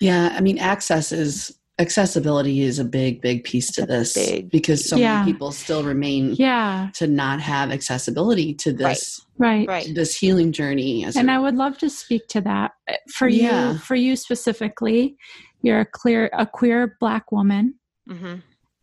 Yeah, 0.00 0.34
I 0.36 0.40
mean, 0.40 0.58
access 0.58 1.12
is 1.12 1.56
accessibility 1.78 2.60
is 2.60 2.78
a 2.78 2.84
big, 2.84 3.22
big 3.22 3.42
piece 3.44 3.70
to 3.72 3.82
That's 3.86 4.12
this 4.14 4.30
big. 4.30 4.50
because 4.50 4.86
so 4.86 4.96
Yeah. 4.96 5.20
many 5.20 5.32
people 5.32 5.50
still 5.50 5.82
remain 5.82 6.34
Yeah, 6.34 6.90
to 6.94 7.06
not 7.06 7.40
have 7.40 7.70
accessibility 7.70 8.52
to 8.54 8.72
this 8.72 9.18
right. 9.38 9.66
Right. 9.66 9.88
this 9.94 10.14
healing 10.16 10.52
journey. 10.52 11.04
As 11.06 11.16
And 11.16 11.30
a- 11.30 11.34
I 11.34 11.38
would 11.38 11.54
love 11.54 11.78
to 11.78 11.88
speak 11.88 12.28
to 12.28 12.40
that 12.42 12.72
Uh, 12.88 12.94
for 13.14 13.28
Yeah. 13.28 13.72
you. 13.72 13.78
For 13.78 13.94
you 13.94 14.14
specifically, 14.16 15.16
you're 15.62 15.80
a 15.80 15.86
clear, 15.86 16.28
a 16.34 16.44
queer 16.46 16.96
black 17.00 17.30
woman, 17.32 17.74
hmm 18.08 18.36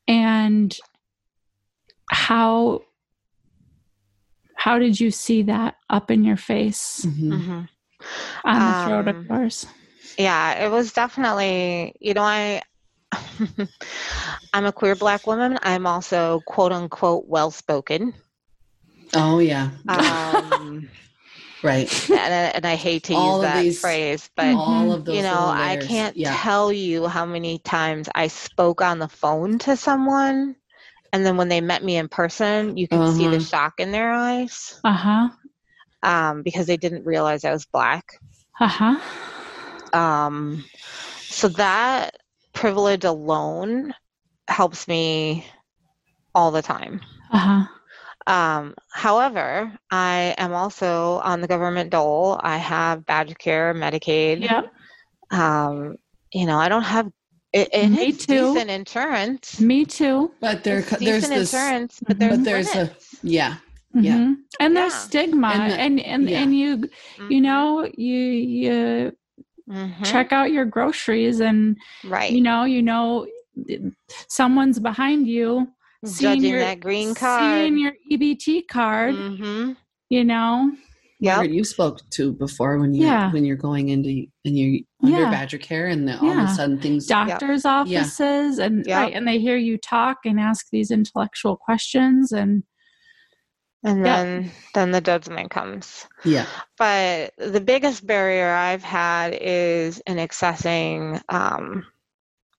and 0.07 0.75
how 2.11 2.81
how 4.55 4.79
did 4.79 4.99
you 4.99 5.11
see 5.11 5.43
that 5.43 5.75
up 5.89 6.09
in 6.09 6.23
your 6.23 6.37
face 6.37 7.05
Mhm. 7.05 7.41
hmm 7.43 7.61
on 8.43 8.65
the 8.65 8.73
throat, 8.85 9.07
Um, 9.07 9.15
of 9.21 9.27
course? 9.27 9.65
Yeah, 10.17 10.65
it 10.65 10.69
was 10.71 10.93
definitely, 10.93 11.95
you 11.99 12.13
know, 12.13 12.23
I 12.23 12.61
I'm 14.53 14.65
a 14.65 14.71
queer 14.71 14.95
black 14.95 15.27
woman. 15.27 15.57
I'm 15.61 15.85
also 15.85 16.41
quote 16.45 16.71
unquote 16.71 17.25
well 17.27 17.51
spoken. 17.51 18.13
Oh 19.13 19.39
yeah, 19.39 19.69
Um, 19.87 20.89
right. 21.63 22.09
and, 22.09 22.19
I- 22.33 22.51
and 22.55 22.65
I 22.65 22.75
hate 22.75 23.03
to 23.03 23.15
All 23.15 23.33
use 23.39 23.41
that 23.41 23.63
these- 23.63 23.79
phrase, 23.79 24.29
but 24.35 24.55
All 24.55 24.91
of 24.91 25.05
those. 25.05 25.15
you 25.15 25.21
know, 25.21 25.53
I 25.55 25.77
can't 25.77 26.15
Yeah. 26.17 26.35
tell 26.35 26.71
you 26.73 27.07
how 27.07 27.25
many 27.25 27.59
times 27.59 28.09
I 28.13 28.27
spoke 28.27 28.81
on 28.81 28.99
the 28.99 29.07
phone 29.07 29.59
to 29.59 29.77
someone, 29.77 30.55
and 31.13 31.25
then 31.25 31.37
when 31.37 31.47
they 31.47 31.61
met 31.61 31.83
me 31.83 31.95
in 31.97 32.09
person, 32.09 32.75
you 32.75 32.87
could 32.87 33.07
see 33.07 33.27
the 33.27 33.37
Uh-huh. 33.37 33.45
shock 33.45 33.73
in 33.79 33.91
their 33.91 34.11
eyes 34.11 34.79
Uh 34.83 34.91
huh. 34.91 35.29
um, 36.03 36.43
because 36.43 36.65
they 36.67 36.77
didn't 36.77 37.05
realize 37.05 37.45
I 37.45 37.51
was 37.51 37.65
black. 37.65 38.03
Uh 38.59 38.67
huh. 38.67 38.99
Um, 39.93 40.63
so 41.19 41.47
that 41.49 42.17
privilege 42.53 43.03
alone 43.03 43.93
helps 44.47 44.87
me 44.87 45.45
all 46.35 46.51
the 46.51 46.61
time. 46.61 47.01
Uh 47.31 47.37
huh. 47.37 47.63
Um, 48.27 48.75
however, 48.91 49.71
I 49.89 50.35
am 50.37 50.53
also 50.53 51.19
on 51.23 51.39
the 51.41 51.47
government 51.47 51.91
dole. 51.91 52.39
I 52.43 52.57
have 52.57 53.05
Badger 53.05 53.35
Care, 53.35 53.73
Medicaid. 53.73 54.41
Yep. 54.41 54.73
Um, 55.31 55.95
you 56.33 56.45
know, 56.45 56.57
I 56.57 56.67
don't 56.67 56.83
have 56.83 57.09
it, 57.53 57.69
and 57.73 57.93
Me 57.93 58.11
too. 58.11 58.53
decent 58.53 58.69
insurance. 58.69 59.61
Me 59.61 59.85
too. 59.85 60.31
But 60.41 60.63
there, 60.65 60.79
It's 60.79 60.89
there's 60.89 60.99
decent 60.99 61.33
this. 61.33 61.53
insurance, 61.53 61.99
but 62.05 62.19
there's, 62.19 62.37
But 62.37 62.43
there's 62.43 62.75
a 62.75 62.91
yeah. 63.23 63.55
Yeah. 63.93 64.17
Mhm. 64.17 64.35
And 64.59 64.75
there's 64.75 64.93
Yeah. 64.93 64.99
stigma, 64.99 65.47
And 65.47 65.71
and 65.73 65.97
the- 65.99 66.05
and 66.05 66.29
yeah. 66.29 66.39
and 66.41 66.55
you 66.57 66.69
you 67.29 67.39
Mhm. 67.39 67.41
know 67.41 67.89
you 67.97 68.15
you 68.17 69.17
Mhm. 69.69 70.03
check 70.05 70.31
out 70.31 70.51
your 70.51 70.65
groceries, 70.65 71.39
and 71.41 71.77
right. 72.05 72.31
you 72.31 72.41
know 72.41 72.63
you 72.63 72.81
know 72.81 73.27
someone's 74.29 74.79
behind 74.79 75.27
you 75.27 75.67
seeing 76.05 76.35
Judging 76.35 76.49
your 76.51 76.59
that 76.59 76.79
green 76.79 77.13
card. 77.15 77.41
seeing 77.41 77.77
your 77.77 77.93
EBT 78.11 78.67
card. 78.69 79.15
hmm 79.15 79.71
You 80.09 80.23
know, 80.23 80.71
yeah 81.19 81.41
you 81.41 81.63
spoke 81.65 81.99
to 82.11 82.31
before 82.33 82.79
when 82.79 82.93
you 82.93 83.05
Yeah. 83.07 83.31
when 83.31 83.43
you're 83.43 83.57
going 83.57 83.89
into 83.89 84.09
and 84.45 84.57
you're 84.57 84.79
under 85.03 85.23
Yeah. 85.23 85.31
Badger 85.31 85.57
Care 85.57 85.87
and 85.87 86.07
then 86.07 86.17
all 86.19 86.31
of 86.31 86.37
a 86.37 86.47
sudden 86.47 86.79
things. 86.79 87.07
doctors' 87.07 87.65
offices, 87.65 88.59
and 88.59 88.85
Yep. 88.85 88.95
right, 88.97 89.13
and 89.13 89.27
they 89.27 89.39
hear 89.39 89.57
you 89.57 89.77
talk 89.77 90.19
and 90.25 90.39
ask 90.39 90.67
these 90.71 90.91
intellectual 90.91 91.57
questions, 91.57 92.31
and 92.31 92.63
And 93.83 94.05
Yeah. 94.05 94.15
then 94.23 94.51
then 94.73 94.91
the 94.91 95.01
judgment 95.01 95.51
comes. 95.51 96.05
Yeah. 96.25 96.45
But 96.77 97.33
the 97.37 97.61
biggest 97.61 98.05
barrier 98.05 98.49
I've 98.51 98.83
had 98.83 99.37
is 99.39 99.99
in 100.05 100.17
accessing 100.17 101.21
um, 101.29 101.85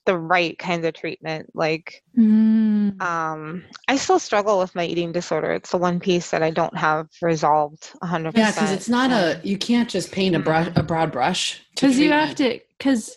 the 0.06 0.16
right 0.16 0.58
kinds 0.58 0.86
of 0.86 0.94
treatment. 0.94 1.50
Like, 1.54 2.02
Mm, 2.18 3.00
um, 3.00 3.62
I 3.86 3.96
still 3.96 4.18
struggle 4.18 4.58
with 4.58 4.74
my 4.74 4.84
eating 4.84 5.12
disorder. 5.12 5.52
It's 5.52 5.70
the 5.70 5.78
one 5.78 6.00
piece 6.00 6.30
that 6.32 6.42
I 6.42 6.50
don't 6.50 6.76
have 6.76 7.06
resolved 7.22 7.90
100%. 8.02 8.32
Yeah, 8.34 8.50
because 8.50 8.72
it's 8.72 8.88
not 8.88 9.12
a 9.12 9.40
you 9.44 9.56
can't 9.56 9.88
just 9.88 10.10
paint 10.10 10.34
a 10.34 10.40
brush 10.40 10.68
a 10.74 10.82
broad 10.82 11.12
brush. 11.12 11.62
because 11.74 11.98
you 11.98 12.10
have 12.10 12.34
to 12.36 12.58
because 12.76 13.16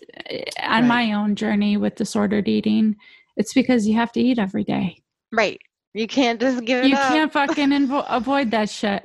on 0.62 0.84
Right. 0.84 0.88
my 0.88 1.14
own 1.14 1.36
journey 1.36 1.78
with 1.78 1.96
disordered 1.96 2.48
eating 2.48 2.96
it's 3.38 3.54
because 3.54 3.88
you 3.88 3.96
have 3.96 4.12
to 4.12 4.20
eat 4.20 4.38
every 4.38 4.64
day 4.64 5.02
Right. 5.32 5.60
You 5.94 6.08
can't 6.08 6.40
just 6.40 6.64
give 6.66 6.84
it 6.86 6.90
you 6.90 6.96
up. 6.96 7.12
can't 7.12 7.32
fucking 7.34 7.70
invo- 7.70 8.06
avoid 8.10 8.52
that 8.52 8.70
shit 8.70 9.04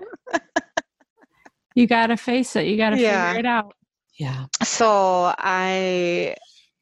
you 1.74 1.87
gotta 1.87 2.16
face 2.16 2.57
it 2.57 2.66
you 2.66 2.76
gotta 2.76 2.99
Yeah. 2.99 3.28
figure 3.28 3.41
it 3.41 3.47
out 3.47 3.72
Yeah. 4.18 4.47
So 4.62 5.34
I, 5.39 6.34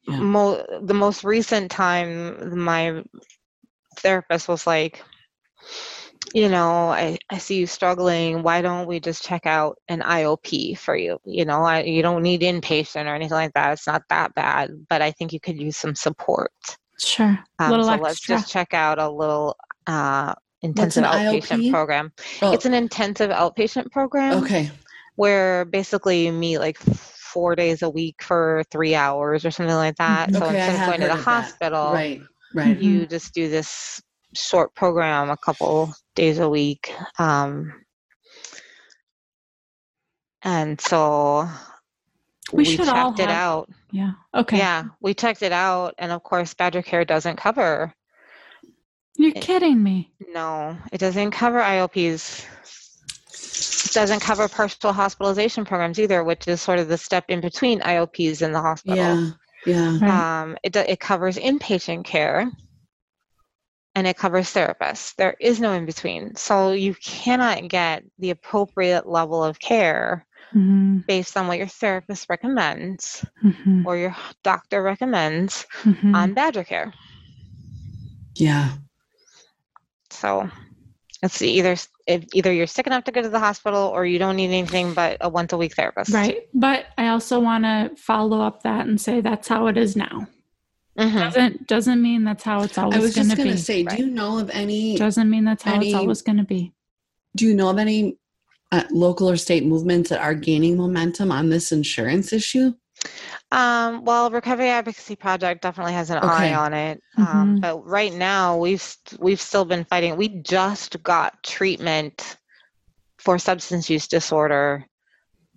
Yeah. 0.07 0.19
mo- 0.19 0.63
the 0.83 0.93
most 0.93 1.23
recent 1.23 1.69
time, 1.71 2.57
my 2.57 3.03
therapist 3.97 4.47
was 4.47 4.65
like, 4.67 5.03
you 6.33 6.47
know, 6.49 6.89
I, 6.91 7.17
I 7.29 7.37
see 7.39 7.57
you 7.57 7.67
struggling. 7.67 8.41
Why 8.43 8.61
don't 8.61 8.87
we 8.87 8.99
just 8.99 9.23
check 9.23 9.45
out 9.45 9.77
an 9.89 10.01
IOP 10.01 10.77
for 10.77 10.95
you? 10.95 11.17
You 11.25 11.43
know, 11.45 11.61
I, 11.63 11.81
you 11.83 12.01
don't 12.01 12.23
need 12.23 12.41
inpatient 12.41 13.05
or 13.05 13.15
anything 13.15 13.35
like 13.35 13.53
that. 13.53 13.73
It's 13.73 13.87
not 13.87 14.03
that 14.09 14.33
bad, 14.35 14.71
but 14.89 15.01
I 15.01 15.11
think 15.11 15.33
you 15.33 15.39
could 15.41 15.59
use 15.59 15.75
some 15.77 15.95
support. 15.95 16.51
sure 16.99 17.37
Um, 17.59 17.69
little 17.71 17.85
so 17.85 17.91
extra 17.93 18.03
let's 18.07 18.21
just 18.21 18.51
check 18.51 18.73
out 18.73 18.97
a 18.99 19.09
little 19.09 19.55
uh, 19.87 20.33
intensive 20.61 21.03
outpatient 21.03 21.59
IOP? 21.61 21.71
program. 21.71 22.11
Oh, 22.41 22.51
It's 22.53 22.65
an 22.65 22.73
intensive 22.73 23.29
outpatient 23.31 23.91
program 23.91 24.43
okay. 24.43 24.71
where 25.15 25.65
basically 25.65 26.25
you 26.25 26.31
meet 26.33 26.57
like 26.59 26.77
four 26.79 27.55
days 27.55 27.81
a 27.81 27.89
week 27.89 28.23
for 28.23 28.63
three 28.71 28.95
hours 28.95 29.45
or 29.45 29.51
something 29.51 29.75
like 29.75 29.95
that. 29.97 30.29
Mhm. 30.29 30.37
So 30.39 30.45
Okay, 30.45 30.61
I 30.61 30.65
instead 30.67 30.81
of 30.81 30.87
going 30.87 31.01
to 31.01 31.07
the 31.17 31.21
hospital, 31.23 31.91
Right. 31.93 32.21
Right. 32.53 32.77
you 32.81 33.05
just 33.05 33.33
do 33.33 33.49
this 33.49 34.01
short 34.33 34.73
program 34.75 35.29
a 35.29 35.37
couple 35.37 35.93
days 36.15 36.39
a 36.39 36.49
week. 36.49 36.93
Um, 37.19 37.73
and 40.41 40.79
so 40.79 41.47
We 42.53 42.65
should 42.65 42.87
all 42.87 43.09
checked 43.11 43.19
it 43.19 43.29
have- 43.29 43.37
out. 43.37 43.69
yeah 43.91 44.11
okay 44.33 44.57
Yeah, 44.57 44.85
we 45.01 45.13
checked 45.13 45.41
it 45.41 45.51
out, 45.51 45.95
and 45.97 46.11
of 46.11 46.23
course, 46.23 46.53
Badger 46.53 46.81
Care 46.81 47.05
doesn't 47.05 47.37
cover. 47.37 47.93
You're 49.17 49.31
kidding 49.31 49.81
me 49.81 50.11
No, 50.33 50.77
it 50.91 50.97
doesn't 50.97 51.31
cover 51.31 51.59
IOPs. 51.59 52.45
It 53.85 53.93
doesn't 53.93 54.21
cover 54.21 54.47
partial 54.47 54.93
hospitalization 54.93 55.65
programs 55.65 55.99
either, 55.99 56.23
which 56.23 56.47
is 56.47 56.61
sort 56.61 56.79
of 56.79 56.87
the 56.87 56.97
step 56.97 57.25
in 57.29 57.41
between 57.41 57.79
IOPs 57.81 58.41
and 58.41 58.53
the 58.53 58.61
hospital. 58.61 58.97
Yeah. 58.97 59.31
Yeah. 59.65 59.99
right 59.99 60.41
Um, 60.41 60.57
it, 60.63 60.75
it 60.75 60.99
covers 60.99 61.37
inpatient 61.37 62.05
care 62.05 62.51
and 63.95 64.05
it 64.05 64.17
covers 64.17 64.53
therapists. 64.53 65.15
There 65.15 65.35
is 65.39 65.59
no 65.61 65.71
in 65.71 65.85
between. 65.85 66.35
So 66.35 66.73
you 66.73 66.93
cannot 66.95 67.67
get 67.69 68.03
the 68.19 68.31
appropriate 68.31 69.07
level 69.07 69.43
of 69.43 69.59
care 69.59 70.25
hmm 70.51 70.99
based 71.07 71.37
on 71.37 71.47
what 71.47 71.57
your 71.57 71.67
therapist 71.67 72.27
recommends 72.29 73.25
hmm 73.41 73.83
or 73.85 73.97
your 73.97 74.15
doctor 74.43 74.81
recommends 74.81 75.65
hmm 75.71 76.15
on 76.15 76.33
Badger 76.33 76.63
Care. 76.63 76.93
Yeah. 78.35 78.71
So 80.15 80.49
it's 81.23 81.41
either 81.41 81.75
if 82.07 82.25
either 82.33 82.51
you're 82.53 82.67
sick 82.67 82.87
enough 82.87 83.03
to 83.05 83.11
go 83.11 83.21
to 83.21 83.29
the 83.29 83.39
hospital 83.39 83.83
or 83.87 84.05
you 84.05 84.19
don't 84.19 84.35
need 84.35 84.49
anything 84.49 84.93
but 84.93 85.17
a 85.21 85.29
once 85.29 85.53
a 85.53 85.57
week 85.57 85.73
therapist. 85.75 86.13
right 86.13 86.47
but 86.53 86.85
i 86.99 87.07
also 87.07 87.39
want 87.39 87.63
to 87.63 87.89
follow 87.97 88.41
up 88.41 88.61
that 88.63 88.85
and 88.85 88.99
say 89.01 89.21
that's 89.21 89.47
how 89.47 89.65
it 89.67 89.77
is 89.77 89.95
now 89.95 90.27
Mhm. 90.97 91.13
Doesn't 91.33 91.67
doesn't 91.67 92.01
mean 92.01 92.23
that's 92.23 92.43
how 92.43 92.61
it's 92.63 92.77
I 92.77 92.83
always 92.83 93.01
was 93.01 93.15
going 93.15 93.27
just 93.27 93.35
to 93.37 93.43
going 93.43 93.49
be. 93.49 93.57
to 93.57 93.61
say, 93.61 93.83
do 93.83 93.97
you 93.97 94.07
know 94.07 94.37
of 94.39 94.49
any? 94.51 94.95
doesn't 94.97 95.29
mean 95.29 95.43
that's 95.43 95.63
how 95.63 95.73
any- 95.73 95.87
it's 95.87 95.95
always 95.95 96.21
going 96.21 96.37
to 96.37 96.45
be. 96.45 96.71
Do 97.35 97.45
you 97.45 97.53
know 97.53 97.69
of 97.69 97.77
any 97.77 98.17
uh, 98.71 98.83
local 98.91 99.29
or 99.29 99.35
state 99.35 99.65
movements 99.65 100.09
that 100.09 100.21
are 100.21 100.33
gaining 100.33 100.77
momentum 100.77 101.33
on 101.33 101.49
this 101.49 101.73
insurance 101.73 102.31
issue? 102.31 102.75
Um, 103.51 104.03
well, 104.05 104.29
Recovery 104.31 104.69
Advocacy 104.69 105.15
Project 105.15 105.61
definitely 105.61 105.93
has 105.93 106.09
an 106.09 106.17
Okay. 106.17 106.27
eye 106.27 106.53
on 106.53 106.73
it. 106.73 107.01
Um, 107.17 107.55
Mhm. 107.55 107.61
but 107.61 107.85
right 107.85 108.13
now, 108.13 108.57
we've 108.57 108.85
we've 109.19 109.41
still 109.41 109.65
been 109.65 109.85
fighting. 109.85 110.15
We 110.17 110.29
just 110.29 111.01
got 111.03 111.41
treatment 111.43 112.37
for 113.19 113.37
substance 113.39 113.89
use 113.89 114.07
disorder 114.07 114.85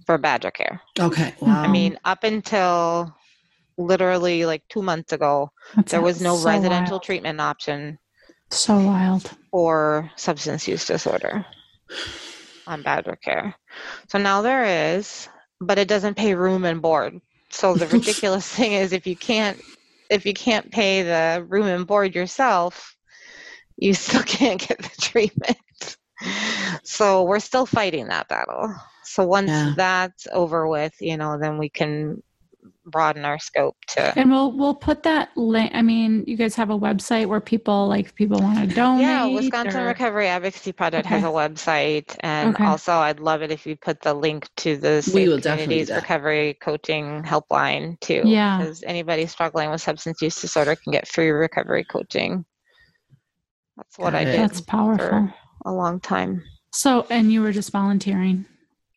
for 0.06 0.18
Badger 0.18 0.50
Care. 0.50 0.80
Okay. 0.98 1.34
Wow. 1.40 1.62
I 1.62 1.68
mean, 1.68 1.98
up 2.04 2.24
until 2.24 3.14
literally 3.76 4.44
like 4.46 4.62
two 4.68 4.82
months 4.82 5.12
ago, 5.12 5.50
That's 5.74 5.92
there 5.92 6.00
was 6.02 6.20
no 6.20 6.36
so 6.36 6.46
residential 6.46 6.92
wild. 6.92 7.02
treatment 7.02 7.40
option 7.40 7.98
So 8.50 8.76
wild. 8.76 9.30
for 9.50 10.10
substance 10.16 10.68
use 10.68 10.84
disorder 10.86 11.44
on 12.66 12.82
Badger 12.82 13.16
Care. 13.16 13.54
So 14.08 14.18
now 14.18 14.42
there 14.42 14.94
is, 14.96 15.28
but 15.60 15.78
it 15.78 15.88
doesn't 15.88 16.16
pay 16.16 16.34
room 16.34 16.64
and 16.64 16.80
board. 16.82 17.20
So 17.50 17.76
the 17.76 17.88
ridiculous 17.88 18.48
thing 18.48 18.72
is 18.72 18.92
if 18.92 19.06
you 19.06 19.16
can't 19.16 19.62
if 20.10 20.24
you 20.26 20.34
can't 20.34 20.70
pay 20.70 21.02
the 21.02 21.44
room 21.48 21.66
and 21.66 21.86
board 21.86 22.14
yourself, 22.14 22.96
you 23.76 23.94
still 23.94 24.22
can't 24.26 24.60
get 24.60 24.78
the 24.78 24.90
treatment. 25.00 25.58
So 26.82 27.22
we're 27.24 27.40
still 27.40 27.66
fighting 27.66 28.08
that 28.08 28.28
battle. 28.28 28.74
So 29.04 29.24
once 29.24 29.62
Yeah. 29.62 29.74
that's 29.74 30.26
over 30.32 30.66
with, 30.68 30.94
you 31.00 31.16
know, 31.16 31.38
then 31.38 31.58
we 31.58 31.68
can 31.68 32.22
broaden 32.90 33.24
our 33.24 33.38
scope 33.38 33.76
to 33.88 34.18
And 34.18 34.30
we'll 34.30 34.52
we'll 34.52 34.74
put 34.74 35.02
that 35.04 35.30
link. 35.36 35.70
I 35.74 35.82
mean, 35.82 36.24
you 36.26 36.36
guys 36.36 36.54
have 36.56 36.70
a 36.70 36.78
website 36.78 37.26
where 37.26 37.40
people 37.40 37.88
like 37.88 38.14
people 38.14 38.40
want 38.40 38.58
to 38.68 38.74
donate. 38.74 39.02
Yeah, 39.02 39.26
Wisconsin 39.26 39.80
or- 39.82 39.86
Recovery 39.86 40.26
Advocacy 40.28 40.72
Project 40.72 41.06
has 41.06 41.22
a 41.22 41.26
website, 41.26 42.16
and 42.20 42.54
Okay. 42.54 42.64
also 42.64 42.92
I'd 42.92 43.20
love 43.20 43.42
it 43.42 43.50
if 43.50 43.66
you 43.66 43.76
put 43.76 44.00
the 44.00 44.14
link 44.14 44.48
to 44.58 44.76
the 44.76 45.08
We 45.14 45.28
will 45.28 45.36
definitely 45.38 45.80
do 45.80 45.86
Communities. 45.86 45.90
Recovery 45.94 46.54
Coaching 46.60 47.22
Helpline 47.22 47.98
too. 48.00 48.22
Yeah. 48.24 48.58
because 48.58 48.82
anybody 48.84 49.26
struggling 49.26 49.70
with 49.70 49.80
substance 49.80 50.20
use 50.22 50.40
disorder 50.40 50.76
can 50.76 50.92
get 50.92 51.06
free 51.08 51.30
recovery 51.30 51.84
coaching. 51.84 52.44
That's 53.76 53.98
what 53.98 54.10
Got 54.12 54.18
I 54.18 54.20
it. 54.22 54.24
did 54.32 54.40
That's 54.40 54.60
powerful. 54.60 55.28
a 55.64 55.72
long 55.72 56.00
time. 56.00 56.42
So, 56.72 57.06
and 57.10 57.32
you 57.32 57.42
were 57.42 57.52
just 57.52 57.70
volunteering. 57.72 58.44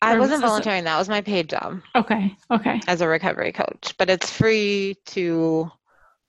I 0.02 0.14
was 0.18 0.30
wasn't 0.30 0.42
volunteering; 0.42 0.84
that 0.84 0.98
was 0.98 1.08
my 1.08 1.20
paid 1.20 1.48
job 1.48 1.80
Okay. 1.94 2.36
Okay. 2.50 2.80
as 2.88 3.00
a 3.00 3.08
recovery 3.08 3.52
coach. 3.52 3.94
But 3.98 4.10
it's 4.10 4.30
free 4.30 4.96
to 5.06 5.70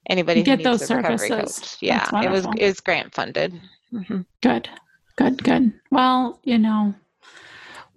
anybody 0.10 0.42
who 0.42 0.46
Get 0.46 0.60
needs 0.60 0.70
those 0.80 0.90
a 0.90 0.96
recovery 0.98 1.28
services. 1.28 1.60
coach. 1.60 1.78
Yeah, 1.82 2.24
it 2.24 2.32
was 2.32 2.48
it's 2.58 2.80
grant 2.80 3.14
funded. 3.14 3.60
hmm 3.92 4.22
Good. 4.42 4.70
Good. 5.16 5.44
Good. 5.44 5.74
Well, 5.92 6.40
you 6.44 6.58
know, 6.58 6.94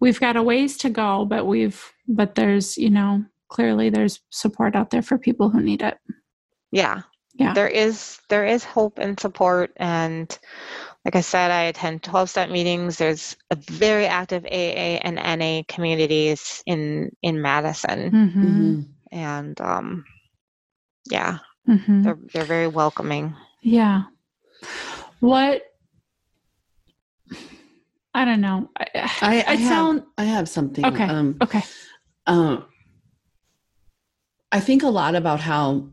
we've 0.01 0.21
got 0.21 0.37
a 0.37 0.43
ways 0.43 0.77
to 0.79 0.91
go, 0.91 1.25
but 1.25 1.47
we've 1.47 1.93
but 2.09 2.35
there's 2.35 2.77
you 2.79 2.91
know 2.91 3.25
clearly 3.49 3.91
there's 3.91 4.21
support 4.31 4.75
out 4.77 4.91
there 4.91 5.03
for 5.03 5.19
people 5.19 5.49
who 5.51 5.61
need 5.61 5.83
it. 5.83 5.99
yeah 6.73 7.03
Yeah. 7.35 7.53
there 7.55 7.69
is 7.69 8.19
there 8.29 8.45
is 8.47 8.65
hope 8.65 8.99
and 8.99 9.19
support 9.21 9.73
and 9.77 10.37
like 11.07 11.15
i 11.17 11.21
said 11.21 11.51
i 11.53 11.63
attend 11.63 12.03
12 12.03 12.29
step 12.29 12.51
meetings 12.51 12.99
there's 12.99 13.37
a 13.53 13.57
very 13.57 14.07
active 14.07 14.45
aa 14.45 14.99
and 15.07 15.15
na 15.17 15.63
communities 15.69 16.63
in 16.67 17.11
in 17.23 17.41
madison 17.41 18.11
Mm-hmm. 18.11 18.43
Mhm. 18.45 18.85
and 19.13 19.61
um 19.61 20.05
yeah 21.09 21.39
Mm-hmm. 21.69 22.03
they're 22.03 22.19
they're 22.33 22.45
very 22.57 22.69
welcoming 22.69 23.35
Yeah. 23.63 24.03
What? 25.21 25.63
I 28.15 28.25
don't 28.25 28.41
know. 28.41 28.71
I, 28.79 28.87
I, 28.95 29.45
I, 29.49 29.53
it 29.55 29.59
have, 29.61 30.05
I 30.17 30.25
have 30.25 30.49
something. 30.49 30.85
Okay. 30.85 31.05
Um, 31.05 31.37
okay. 31.43 31.63
um, 32.27 32.65
I 34.53 34.61
think 34.61 34.83
a 34.83 34.89
lot 34.89 35.15
about 35.17 35.41
how, 35.41 35.89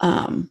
um, 0.00 0.50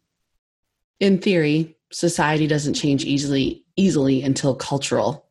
in 0.99 1.19
theory, 1.19 1.75
society 1.91 2.45
doesn't 2.45 2.75
change 2.75 3.03
easily 3.05 3.62
easily 3.75 4.21
until 4.21 4.55
cultural, 4.55 5.25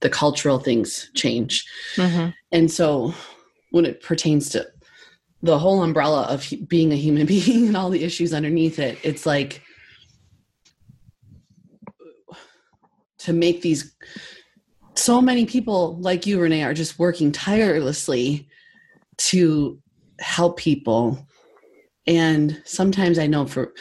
the 0.00 0.10
cultural 0.10 0.58
things 0.58 1.10
change. 1.14 1.64
hmm 1.96 2.28
And 2.52 2.70
so, 2.70 3.14
when 3.70 3.84
it 3.84 4.02
pertains 4.02 4.48
to 4.50 4.66
the 5.42 5.58
whole 5.58 5.82
umbrella 5.82 6.22
of 6.22 6.52
being 6.68 6.92
a 6.92 6.96
human 6.96 7.26
being 7.34 7.68
and 7.68 7.76
all 7.76 7.90
the 7.90 8.04
issues 8.04 8.32
underneath 8.32 8.78
it, 8.78 8.98
it's 9.02 9.26
like 9.26 9.62
to 13.18 13.32
make 13.32 13.62
these 13.62 13.94
so 14.94 15.20
many 15.20 15.46
people 15.46 15.96
like 15.98 16.26
you, 16.26 16.40
Renee, 16.40 16.62
are 16.62 16.74
just 16.74 16.98
working 16.98 17.30
tirelessly 17.32 18.48
to 19.18 19.78
help 20.18 20.56
people. 20.58 21.26
And 22.06 22.62
sometimes 22.64 23.18
I 23.18 23.26
know 23.26 23.46
for, 23.46 23.74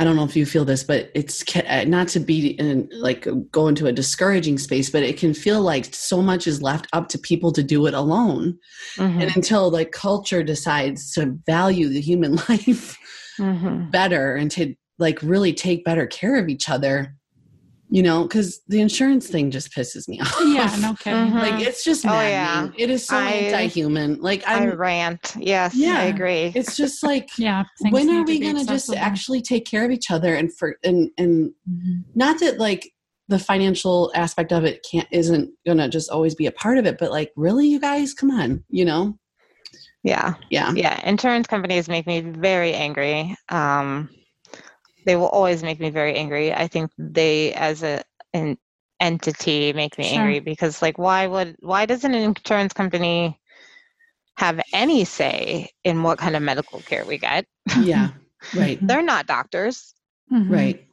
I 0.00 0.04
don't 0.04 0.16
know 0.16 0.24
if 0.24 0.34
you 0.34 0.46
feel 0.46 0.64
this, 0.64 0.82
but 0.82 1.10
it's 1.14 1.44
uh, 1.54 1.84
not 1.86 2.08
to 2.08 2.20
be 2.20 2.52
in 2.52 2.88
like 2.90 3.28
go 3.50 3.68
into 3.68 3.86
a 3.86 3.92
discouraging 3.92 4.56
space, 4.56 4.88
but 4.88 5.02
it 5.02 5.18
can 5.18 5.34
feel 5.34 5.60
like 5.60 5.94
so 5.94 6.22
much 6.22 6.46
is 6.46 6.62
left 6.62 6.86
up 6.94 7.08
to 7.08 7.18
people 7.18 7.52
to 7.52 7.62
do 7.62 7.86
it 7.86 7.92
alone. 7.92 8.58
hmm 8.96 9.20
And 9.20 9.36
until 9.36 9.70
like 9.70 9.92
culture 9.92 10.42
decides 10.42 11.12
to 11.12 11.38
value 11.44 11.90
the 11.90 12.00
human 12.00 12.36
life 12.48 12.96
hmm 13.36 13.90
better 13.90 14.36
and 14.36 14.50
to 14.52 14.74
like 14.98 15.22
really 15.22 15.52
take 15.52 15.84
better 15.84 16.06
care 16.06 16.38
of 16.38 16.48
each 16.48 16.70
other, 16.70 17.14
you 17.92 18.02
know, 18.02 18.22
because 18.22 18.60
the 18.68 18.80
insurance 18.80 19.26
thing 19.28 19.50
just 19.50 19.72
pisses 19.74 20.06
me 20.08 20.20
off. 20.22 20.36
Yeah. 20.44 20.74
No 20.80 20.94
kidding. 20.94 21.32
Mhm. 21.32 21.40
Like 21.40 21.60
it's 21.66 21.82
just 21.84 22.06
Oh, 22.06 22.10
maddening. 22.10 22.72
yeah. 22.78 22.84
It 22.84 22.90
is 22.90 23.04
so 23.06 23.16
I- 23.16 23.30
anti-human. 23.30 24.20
Like 24.20 24.46
i 24.46 24.54
I'm, 24.62 24.70
rant 24.78 25.34
yes 25.38 25.74
Yeah. 25.74 25.98
i 25.98 26.04
agree 26.04 26.52
it's 26.54 26.76
just 26.76 27.02
like 27.02 27.28
Yeah. 27.38 27.64
when 27.90 28.08
are 28.10 28.22
we 28.24 28.38
be 28.38 28.40
going 28.40 28.56
to 28.58 28.64
just 28.64 28.94
actually 28.94 29.42
take 29.42 29.64
care 29.66 29.84
of 29.84 29.90
each 29.90 30.10
other 30.10 30.34
and 30.34 30.54
for 30.56 30.76
and 30.84 31.10
and 31.18 31.52
Mhm. 31.68 32.04
not 32.14 32.38
that 32.40 32.58
like 32.58 32.90
the 33.28 33.38
financial 33.38 34.10
aspect 34.14 34.52
of 34.52 34.64
it 34.64 34.84
can't 34.90 35.06
isn't 35.12 35.50
going 35.64 35.78
to 35.78 35.88
just 35.88 36.10
always 36.10 36.34
be 36.34 36.46
a 36.46 36.52
part 36.52 36.78
of 36.78 36.84
it, 36.86 36.98
but 36.98 37.12
like 37.12 37.30
really, 37.36 37.68
you 37.68 37.78
guys, 37.78 38.12
come 38.12 38.30
on, 38.30 38.64
you 38.70 38.84
know? 38.84 39.16
yeah 40.02 40.34
Yeah. 40.50 40.72
yeah 40.74 40.98
insurance 41.06 41.46
companies 41.46 41.88
make 41.88 42.06
me 42.06 42.20
very 42.22 42.72
angry 42.74 43.36
um 43.50 44.08
they 45.06 45.16
will 45.16 45.28
always 45.28 45.62
make 45.62 45.80
me 45.80 45.90
very 45.90 46.14
angry 46.16 46.52
i 46.52 46.66
think 46.66 46.90
they 46.98 47.52
as 47.54 47.82
a 47.82 48.02
an 48.34 48.56
entity 49.00 49.72
make 49.72 49.96
me 49.98 50.04
Sure. 50.04 50.18
angry 50.20 50.40
because 50.40 50.82
like 50.82 50.98
why 50.98 51.26
would 51.26 51.56
why 51.60 51.86
doesn't 51.86 52.14
an 52.14 52.22
insurance 52.22 52.72
company 52.72 53.38
have 54.36 54.60
any 54.72 55.04
say 55.04 55.70
in 55.84 56.02
what 56.02 56.18
kind 56.18 56.36
of 56.36 56.42
medical 56.42 56.82
care 56.82 57.04
we 57.06 57.18
get 57.18 57.46
Yeah. 57.82 58.08
Right. 58.54 58.78
they're 58.86 59.02
not 59.02 59.26
doctors 59.26 59.94
Mhm. 60.32 60.50
Right. 60.50 60.86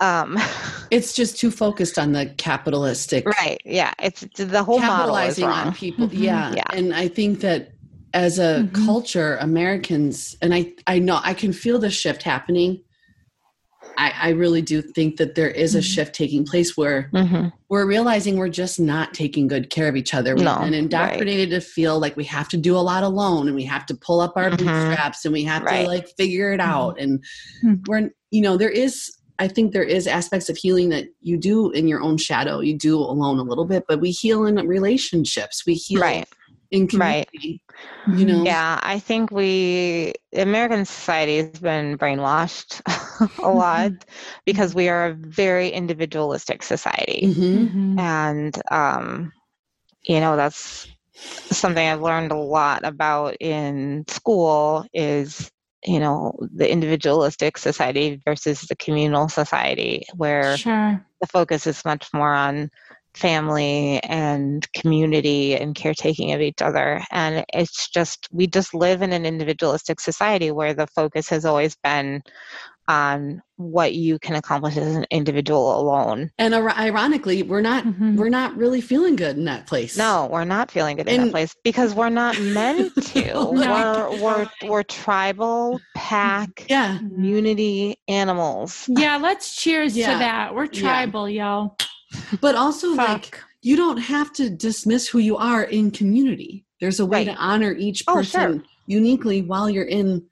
um 0.00 0.38
It's 0.90 1.12
just 1.12 1.38
too 1.38 1.50
focused 1.50 1.98
on 1.98 2.12
the 2.12 2.26
capitalistic 2.38 3.26
right 3.40 3.60
yeah 3.64 3.92
it's 4.02 4.20
the 4.36 4.64
whole 4.64 4.80
model 4.80 5.16
is 5.16 5.36
capitalizing 5.36 5.44
on 5.44 5.64
wrong 5.66 5.74
people. 5.74 6.08
Mhm. 6.08 6.18
Yeah. 6.18 6.54
Yeah. 6.54 6.64
And 6.72 6.94
I 6.94 7.08
think 7.08 7.40
that 7.40 7.72
as 8.14 8.38
a 8.38 8.66
Mhm. 8.72 8.86
culture, 8.86 9.36
Americans, 9.40 10.34
and 10.40 10.54
I, 10.54 10.72
I 10.86 10.98
know 10.98 11.20
I 11.22 11.34
can 11.34 11.52
feel 11.52 11.78
the 11.78 11.90
shift 11.90 12.22
happening. 12.22 12.82
I, 13.98 14.12
I 14.16 14.28
really 14.30 14.62
do 14.62 14.80
think 14.80 15.16
that 15.16 15.34
there 15.34 15.50
is 15.50 15.74
a 15.74 15.80
Mhm. 15.80 15.94
shift 15.94 16.14
taking 16.14 16.44
place 16.44 16.76
where 16.76 17.10
hmm 17.12 17.48
we're 17.70 17.84
realizing 17.86 18.38
we're 18.38 18.48
just 18.48 18.80
not 18.80 19.12
taking 19.12 19.46
good 19.46 19.68
care 19.68 19.88
of 19.88 19.96
each 19.96 20.14
other. 20.14 20.34
We've 20.34 20.44
No, 20.46 20.58
been 20.60 20.72
indoctrinated 20.72 21.50
to 21.50 21.60
feel 21.60 21.98
like 22.00 22.16
we 22.16 22.24
have 22.24 22.48
to 22.48 22.56
do 22.56 22.74
a 22.74 22.78
lot 22.80 23.02
alone 23.02 23.46
and 23.46 23.54
we 23.54 23.64
have 23.64 23.84
to 23.86 23.94
pull 23.94 24.20
up 24.20 24.38
our 24.38 24.48
Mhm. 24.48 24.56
bootstraps 24.58 25.26
and 25.26 25.34
we 25.34 25.42
have 25.44 25.64
Right. 25.64 25.82
to 25.82 25.86
like 25.88 26.08
figure 26.16 26.54
it 26.54 26.60
out. 26.60 26.98
And 26.98 27.22
Mhm. 27.62 27.86
we're, 27.86 28.10
you 28.30 28.40
know, 28.40 28.56
there 28.56 28.70
is, 28.70 29.12
I 29.38 29.48
think 29.48 29.72
there 29.72 29.82
is 29.82 30.06
aspects 30.06 30.48
of 30.48 30.56
healing 30.56 30.88
that 30.90 31.08
you 31.20 31.36
do 31.36 31.70
in 31.72 31.86
your 31.88 32.00
own 32.00 32.16
shadow. 32.16 32.60
You 32.60 32.78
do 32.78 32.98
alone 32.98 33.38
a 33.38 33.42
little 33.42 33.66
bit, 33.66 33.84
but 33.86 34.00
we 34.00 34.12
heal 34.12 34.46
in 34.46 34.54
relationships. 34.66 35.64
We 35.66 35.74
heal 35.74 36.00
right 36.00 36.26
in 36.70 36.88
Right. 36.94 37.28
Community. 37.78 38.20
You 38.20 38.26
know? 38.26 38.46
Yeah, 38.46 38.78
I 38.82 38.98
think 38.98 39.30
we 39.30 40.14
American 40.34 40.84
society 40.84 41.38
has 41.38 41.52
been 41.52 41.96
brainwashed 41.98 42.80
a 43.42 43.50
lot 43.50 43.92
because 44.44 44.74
we 44.74 44.88
are 44.88 45.06
a 45.06 45.14
very 45.14 45.68
individualistic 45.70 46.62
society. 46.62 47.30
Mhm. 47.32 47.70
Mhm. 47.72 47.98
And 47.98 48.54
um 48.70 49.32
you 50.02 50.20
know, 50.20 50.36
that's 50.36 50.86
something 51.52 51.86
I've 51.86 52.02
learned 52.02 52.32
a 52.32 52.36
lot 52.36 52.84
about 52.84 53.36
in 53.40 54.04
school 54.08 54.84
is 54.92 55.50
you 55.84 55.98
know 56.00 56.34
the 56.54 56.70
individualistic 56.70 57.56
society 57.58 58.20
versus 58.24 58.62
the 58.62 58.76
communal 58.76 59.28
society 59.28 60.04
where 60.16 60.60
Sure. 60.60 61.04
the 61.20 61.26
focus 61.26 61.66
is 61.66 61.84
much 61.84 62.08
more 62.12 62.32
on 62.34 62.70
family 63.14 64.00
and 64.04 64.70
community 64.72 65.54
and 65.56 65.74
caretaking 65.74 66.32
of 66.32 66.40
each 66.40 66.62
other 66.62 67.02
and 67.10 67.44
it's 67.52 67.88
just 67.88 68.28
we 68.32 68.46
just 68.46 68.74
live 68.74 69.02
in 69.02 69.12
an 69.12 69.24
individualistic 69.26 69.98
society 70.00 70.50
where 70.50 70.74
the 70.74 70.86
focus 70.88 71.28
has 71.28 71.44
always 71.44 71.76
been 71.82 72.22
on 72.86 73.42
what 73.56 73.92
you 73.94 74.18
can 74.18 74.34
accomplish 74.34 74.74
as 74.78 74.96
an 74.96 75.04
individual 75.10 75.78
alone. 75.78 76.30
And 76.38 76.54
ir- 76.54 76.70
ironically, 76.70 77.42
we're 77.42 77.60
not 77.60 77.84
Mhm. 77.84 78.16
we're 78.16 78.30
not 78.30 78.56
really 78.56 78.80
feeling 78.80 79.14
good 79.14 79.36
in 79.36 79.44
that 79.44 79.66
place. 79.66 79.98
No, 79.98 80.26
we're 80.32 80.44
not 80.46 80.70
feeling 80.70 80.96
good 80.96 81.06
in 81.06 81.20
And- 81.20 81.28
that 81.28 81.32
place 81.32 81.54
because 81.64 81.94
we're 81.94 82.08
not 82.08 82.40
meant 82.40 82.94
to. 83.12 83.24
No. 83.24 83.50
We're 83.52 84.22
we're 84.22 84.48
we're 84.70 84.82
tribal 84.84 85.80
pack 85.94 86.64
Yeah. 86.70 86.96
community 86.98 87.96
animals. 88.08 88.88
Yeah, 88.88 89.18
let's 89.18 89.54
cheers 89.54 89.94
Yeah. 89.94 90.12
to 90.14 90.18
that. 90.20 90.54
We're 90.54 90.64
Yeah. 90.72 90.80
tribal, 90.80 91.28
yo. 91.28 91.76
But 92.40 92.54
also 92.54 92.94
like 92.94 93.38
you 93.62 93.76
don't 93.76 93.98
have 93.98 94.32
to 94.34 94.48
dismiss 94.50 95.08
who 95.08 95.18
you 95.18 95.36
are 95.36 95.64
in 95.64 95.90
community. 95.90 96.64
There's 96.80 97.00
a 97.00 97.06
way 97.06 97.24
to 97.24 97.34
honor 97.34 97.72
each 97.72 98.04
Oh, 98.08 98.14
person 98.14 98.60
sure. 98.60 98.62
uniquely 98.86 99.42
while 99.42 99.68
you're 99.68 99.84
in 99.84 100.24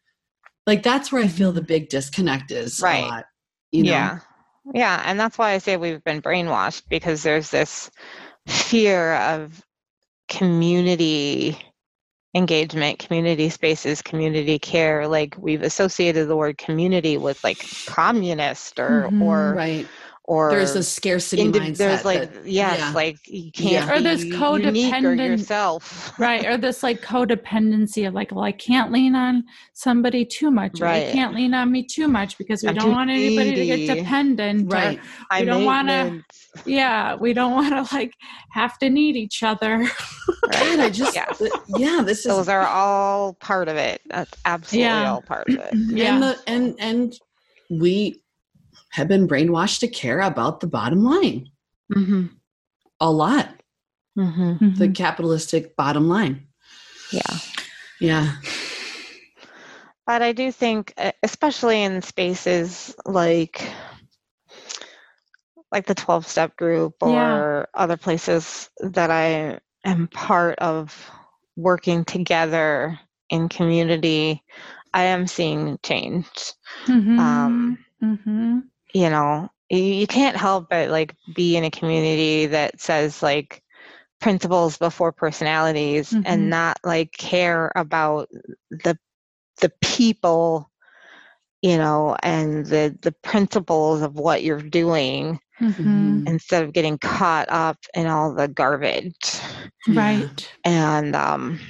like 0.66 0.82
that's 0.82 1.12
where 1.12 1.22
I 1.22 1.28
feel 1.28 1.52
the 1.52 1.62
big 1.62 1.88
disconnect 1.88 2.50
is 2.50 2.80
Right. 2.80 3.04
a 3.04 3.06
lot. 3.08 3.24
You 3.72 3.82
know? 3.84 3.90
Yeah. 3.90 4.18
Yeah. 4.74 5.02
And 5.04 5.18
that's 5.20 5.38
why 5.38 5.52
I 5.52 5.58
say 5.58 5.76
we've 5.76 6.02
been 6.04 6.22
brainwashed 6.22 6.82
because 6.88 7.22
there's 7.22 7.50
this 7.50 7.90
fear 8.48 9.14
of 9.14 9.62
community 10.28 11.58
engagement, 12.34 12.98
community 12.98 13.48
spaces, 13.48 14.02
community 14.02 14.58
care. 14.58 15.08
Like 15.08 15.34
we've 15.38 15.62
associated 15.62 16.28
the 16.28 16.36
word 16.36 16.58
community 16.58 17.16
with 17.16 17.42
like 17.42 17.58
communist 17.86 18.78
or 18.78 19.08
Mhm. 19.10 19.22
or 19.22 19.54
Right. 19.54 19.88
Or 20.28 20.50
There's 20.50 20.74
a 20.74 20.82
scarcity 20.82 21.42
indi- 21.42 21.60
mindset. 21.60 21.76
there's 21.76 22.04
like 22.04 22.32
that- 22.34 22.46
yes, 22.46 22.78
yeah. 22.80 22.92
like 22.92 23.16
you 23.28 23.52
can't 23.52 23.88
Or 23.90 24.00
this 24.00 24.22
be 24.22 24.28
unique 24.30 24.42
or 24.42 24.58
codependent- 24.58 25.16
yourself. 25.28 26.18
Right. 26.18 26.44
Or 26.44 26.56
this 26.56 26.82
like 26.82 27.00
codependency 27.00 28.06
of 28.08 28.14
like, 28.14 28.32
well, 28.32 28.42
I 28.44 28.50
can't 28.52 28.90
lean 28.90 29.14
on 29.14 29.44
somebody 29.72 30.24
too 30.24 30.50
much. 30.50 30.80
Or 30.80 30.84
Right. 30.86 31.06
they 31.06 31.12
can't 31.12 31.34
lean 31.34 31.54
on 31.54 31.70
me 31.70 31.84
too 31.84 32.08
much 32.08 32.38
because 32.38 32.62
we 32.62 32.70
I'm 32.70 32.74
don't 32.74 32.92
want 32.92 33.10
anybody 33.10 33.54
to 33.54 33.66
get 33.66 33.94
dependent. 33.96 34.72
right. 34.72 34.98
I 35.30 35.44
don't 35.44 35.64
wanna- 35.64 36.22
yeah. 36.64 37.14
We 37.14 37.32
don't 37.32 37.52
want 37.60 37.88
to 37.88 37.94
like 37.94 38.12
have 38.50 38.78
to 38.78 38.90
need 38.90 39.14
each 39.16 39.42
other. 39.44 39.88
God, 40.50 40.80
I 40.80 40.90
just 40.90 41.14
Yes. 41.14 41.38
th- 41.38 41.52
yeah, 41.76 42.02
this 42.04 42.20
is 42.20 42.24
Those 42.24 42.48
are 42.48 42.66
all 42.66 43.34
part 43.34 43.68
of 43.68 43.76
it. 43.76 44.00
That's 44.06 44.32
absolutely 44.44 44.86
Yeah. 44.86 45.10
all 45.12 45.22
part 45.22 45.48
of 45.48 45.54
it. 45.56 45.70
yeah. 45.74 46.14
and 46.14 46.22
the 46.22 46.38
and 46.48 46.74
and 46.80 47.12
we 47.70 48.20
have 48.96 49.08
been 49.08 49.28
brainwashed 49.28 49.80
to 49.80 49.88
care 49.88 50.20
about 50.22 50.60
the 50.60 50.66
bottom 50.66 51.04
line 51.04 51.50
Mm-hmm. 51.94 52.26
a 52.98 53.10
lot. 53.12 53.48
Mm-hmm. 54.18 54.74
The 54.78 54.88
Mhm. 54.88 54.94
capitalistic 54.96 55.76
bottom 55.76 56.08
line. 56.08 56.46
Yeah. 57.12 57.38
Yeah. 58.00 58.36
But 60.06 60.22
I 60.22 60.32
do 60.32 60.50
think, 60.50 60.94
especially 61.22 61.82
in 61.82 62.00
spaces 62.00 62.96
like 63.04 63.62
like 65.72 65.86
the 65.86 65.94
12 65.94 66.26
step 66.26 66.56
group 66.56 66.94
or 67.02 67.10
Yeah. 67.12 67.64
other 67.74 67.96
places 67.98 68.70
that 68.80 69.10
I 69.10 69.60
am 69.84 70.08
part 70.08 70.58
of 70.60 71.10
working 71.56 72.04
together 72.04 72.98
in 73.30 73.48
community, 73.48 74.42
I 74.94 75.02
am 75.04 75.26
seeing 75.26 75.78
change. 75.84 76.26
Mhm. 76.86 77.18
Um, 77.18 77.78
Mhm. 78.02 78.62
You 78.96 79.10
know, 79.10 79.48
you, 79.70 79.78
you 79.82 80.06
can't 80.06 80.36
help 80.36 80.70
but 80.70 80.90
like 80.90 81.14
be 81.34 81.56
in 81.56 81.64
a 81.64 81.70
community 81.70 82.46
that 82.46 82.80
says 82.80 83.22
like 83.22 83.62
principles 84.20 84.78
before 84.78 85.12
personalities 85.12 86.12
Mhm. 86.12 86.22
and 86.24 86.50
not 86.50 86.78
like 86.84 87.12
care 87.12 87.72
about 87.76 88.28
the 88.70 88.98
the 89.60 89.72
people 89.82 90.70
you 91.62 91.76
know 91.78 92.16
and 92.22 92.66
the 92.66 92.96
the 93.02 93.12
principles 93.22 94.02
of 94.02 94.14
what 94.14 94.42
you're 94.44 94.60
doing 94.62 95.38
Mhm. 95.60 96.26
instead 96.26 96.64
of 96.64 96.72
getting 96.72 96.98
caught 96.98 97.48
up 97.50 97.78
in 97.94 98.06
all 98.06 98.34
the 98.34 98.48
garbage 98.48 99.40
Right. 99.88 100.48
and 100.64 101.14
um 101.16 101.60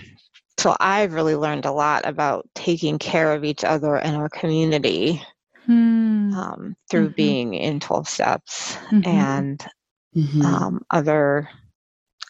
so 0.58 0.76
i've 0.80 1.14
really 1.14 1.36
learned 1.36 1.66
a 1.66 1.72
lot 1.72 2.06
about 2.06 2.48
taking 2.54 2.98
care 2.98 3.32
of 3.34 3.44
each 3.44 3.64
other 3.64 3.96
in 3.96 4.14
our 4.14 4.28
community 4.28 5.22
Hmm. 5.66 6.32
um, 6.34 6.76
through 6.90 7.10
Mhm. 7.10 7.16
being 7.16 7.54
in 7.54 7.80
12 7.80 8.08
steps 8.08 8.76
Mhm. 8.92 9.04
and 9.06 9.66
Mhm. 10.16 10.44
um, 10.44 10.84
other 10.90 11.48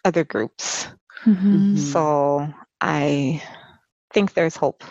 other 0.04 0.24
groups 0.24 0.88
Mhm. 1.26 1.74
Mhm. 1.74 1.78
so 1.78 2.52
i 2.80 3.42
think 4.14 4.32
there's 4.34 4.56
hope 4.56 4.84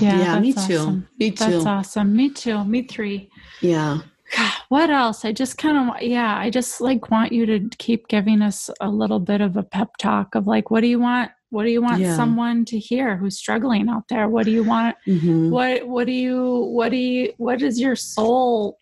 Yeah, 0.00 0.18
Yeah, 0.18 0.40
me 0.40 0.52
that's 0.52 0.68
too. 0.68 1.02
me 1.18 1.30
too 1.30 1.36
That's 1.36 1.66
awesome. 1.66 2.16
Me 2.16 2.30
too. 2.30 2.64
Me 2.64 2.82
three. 2.82 3.28
Yeah. 3.60 3.98
God, 4.36 4.52
What 4.68 4.90
else? 4.90 5.24
I 5.24 5.32
just 5.32 5.58
kind 5.58 5.90
of 5.90 6.02
yeah, 6.02 6.36
I 6.36 6.48
just 6.50 6.80
like 6.80 7.10
want 7.10 7.32
you 7.32 7.44
to 7.46 7.68
keep 7.78 8.08
giving 8.08 8.40
us 8.42 8.70
a 8.80 8.88
little 8.88 9.20
bit 9.20 9.40
of 9.40 9.56
a 9.56 9.62
pep 9.62 9.96
talk 9.98 10.34
of 10.34 10.46
like 10.46 10.70
what 10.70 10.80
do 10.80 10.86
you 10.86 10.98
want 10.98 11.30
what 11.50 11.64
do 11.64 11.70
you 11.70 11.82
want 11.82 12.00
Yeah. 12.00 12.16
someone 12.16 12.64
to 12.66 12.78
hear 12.78 13.16
who's 13.18 13.36
struggling 13.36 13.88
out 13.90 14.04
there? 14.08 14.28
What 14.28 14.46
do 14.46 14.50
you 14.52 14.64
want 14.64 14.96
Mhm. 15.06 15.50
what 15.50 15.86
what 15.86 16.06
do 16.06 16.12
you 16.12 16.70
what 16.72 16.90
do 16.90 16.96
you 16.96 17.32
what 17.36 17.60
is 17.62 17.78
your 17.80 17.96
soul 17.96 18.78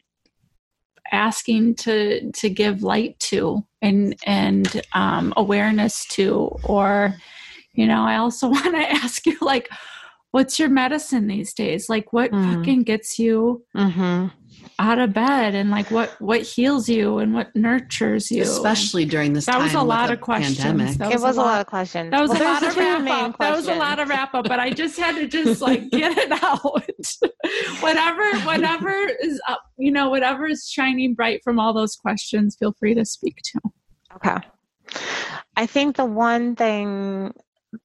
asking 1.12 1.74
to 1.74 2.30
to 2.32 2.48
give 2.48 2.82
light 2.84 3.18
to 3.18 3.66
and 3.82 4.14
and 4.26 4.80
um 4.92 5.32
awareness 5.36 6.06
to 6.06 6.48
or 6.64 7.14
you 7.74 7.86
know, 7.86 8.02
I 8.02 8.16
also 8.16 8.48
want 8.56 8.74
to 8.74 8.90
ask 8.90 9.26
you 9.26 9.36
like 9.40 9.68
what's 10.32 10.60
your 10.60 10.68
medicine 10.68 11.26
these 11.26 11.52
days? 11.52 11.88
Like 11.88 12.12
what 12.12 12.30
Mm. 12.30 12.44
fucking 12.54 12.82
gets 12.84 13.18
you 13.18 13.64
mm-hmm. 13.76 14.28
Out 14.80 14.98
of 14.98 15.12
bed 15.12 15.54
and 15.54 15.70
like 15.70 15.90
what 15.90 16.10
what 16.20 16.40
heals 16.40 16.88
you 16.88 17.18
and 17.18 17.34
what 17.34 17.54
nurtures 17.54 18.30
you. 18.30 18.42
Especially 18.42 19.04
during 19.04 19.34
this 19.34 19.44
that 19.44 19.52
time 19.52 19.62
was 19.62 19.74
a 19.74 19.82
lot 19.82 20.06
the 20.06 20.14
of 20.14 20.20
questions. 20.22 20.58
pandemic. 20.58 20.96
that 20.96 21.10
it 21.10 21.14
was, 21.14 21.22
was 21.22 21.36
a 21.36 21.40
lot, 21.40 21.60
of 21.60 21.66
questions. 21.66 22.10
That 22.10 22.20
was 22.20 22.30
Well, 22.30 22.42
a 22.42 22.44
lot 22.44 22.62
of 22.62 22.74
two 22.74 22.80
wrap 22.80 23.02
main 23.02 23.12
up. 23.12 23.38
That 23.38 23.54
was 23.54 23.68
a 23.68 23.74
lot 23.74 24.00
of 24.00 24.08
wrap 24.08 24.34
up 24.34 24.48
but 24.48 24.58
i 24.58 24.70
just 24.70 24.98
had 24.98 25.16
to 25.16 25.28
just 25.28 25.60
like 25.60 25.90
get 25.90 26.16
it 26.16 26.32
out. 26.42 26.60
Whatever 27.80 28.38
whatever 28.40 28.90
is 29.20 29.40
up 29.48 29.62
you 29.76 29.92
know 29.92 30.08
whatever 30.08 30.46
is 30.46 30.66
shining 30.68 31.14
bright 31.14 31.42
from 31.44 31.60
all 31.60 31.74
those 31.74 31.94
questions 31.96 32.56
feel 32.56 32.72
free 32.72 32.94
to 32.94 33.04
speak 33.04 33.36
to 33.44 33.60
okay. 34.16 34.36
I 35.56 35.66
think 35.66 35.96
the 35.96 36.04
one 36.04 36.56
thing 36.56 37.34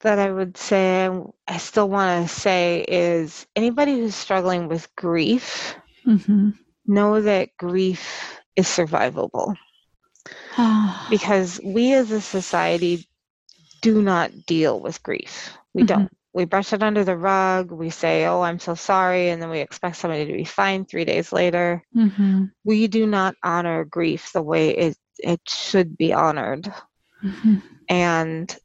that 0.01 0.17
i 0.17 0.31
would 0.31 0.57
say 0.57 1.09
i 1.47 1.57
still 1.57 1.89
want 1.89 2.27
to 2.27 2.33
say 2.33 2.85
is 2.87 3.45
anybody 3.55 3.93
who's 3.93 4.15
struggling 4.15 4.67
with 4.67 4.93
grief 4.95 5.75
mm-hmm. 6.05 6.49
Know 6.87 7.21
that 7.21 7.49
grief 7.57 8.39
is 8.55 8.67
survivable 8.67 9.55
because 11.09 11.59
we 11.63 11.93
as 11.93 12.11
a 12.11 12.21
society 12.21 13.07
do 13.81 14.01
not 14.01 14.31
deal 14.45 14.79
with 14.79 15.03
grief. 15.03 15.57
We 15.73 15.83
Mhm. 15.83 15.87
don't. 15.87 16.11
We 16.33 16.45
brush 16.45 16.73
it 16.73 16.83
under 16.83 17.03
the 17.03 17.17
rug. 17.17 17.71
We 17.71 17.89
say, 17.89 18.25
oh, 18.25 18.41
I'm 18.41 18.59
so 18.59 18.75
sorry. 18.75 19.29
And 19.29 19.41
then 19.41 19.49
we 19.49 19.59
expect 19.59 19.95
somebody 19.97 20.25
to 20.25 20.33
be 20.33 20.43
fine 20.43 20.85
three 20.85 21.05
days 21.05 21.31
later. 21.31 21.83
mm-hmm. 21.95 22.45
We 22.63 22.87
do 22.87 23.05
not 23.07 23.35
honor 23.43 23.85
grief 23.85 24.31
the 24.33 24.41
way 24.41 24.69
it, 24.71 24.97
it 25.17 25.41
should 25.47 25.97
be 25.97 26.13
honored. 26.13 26.71
Mm-hmm. 27.23 27.55
And 27.89 28.55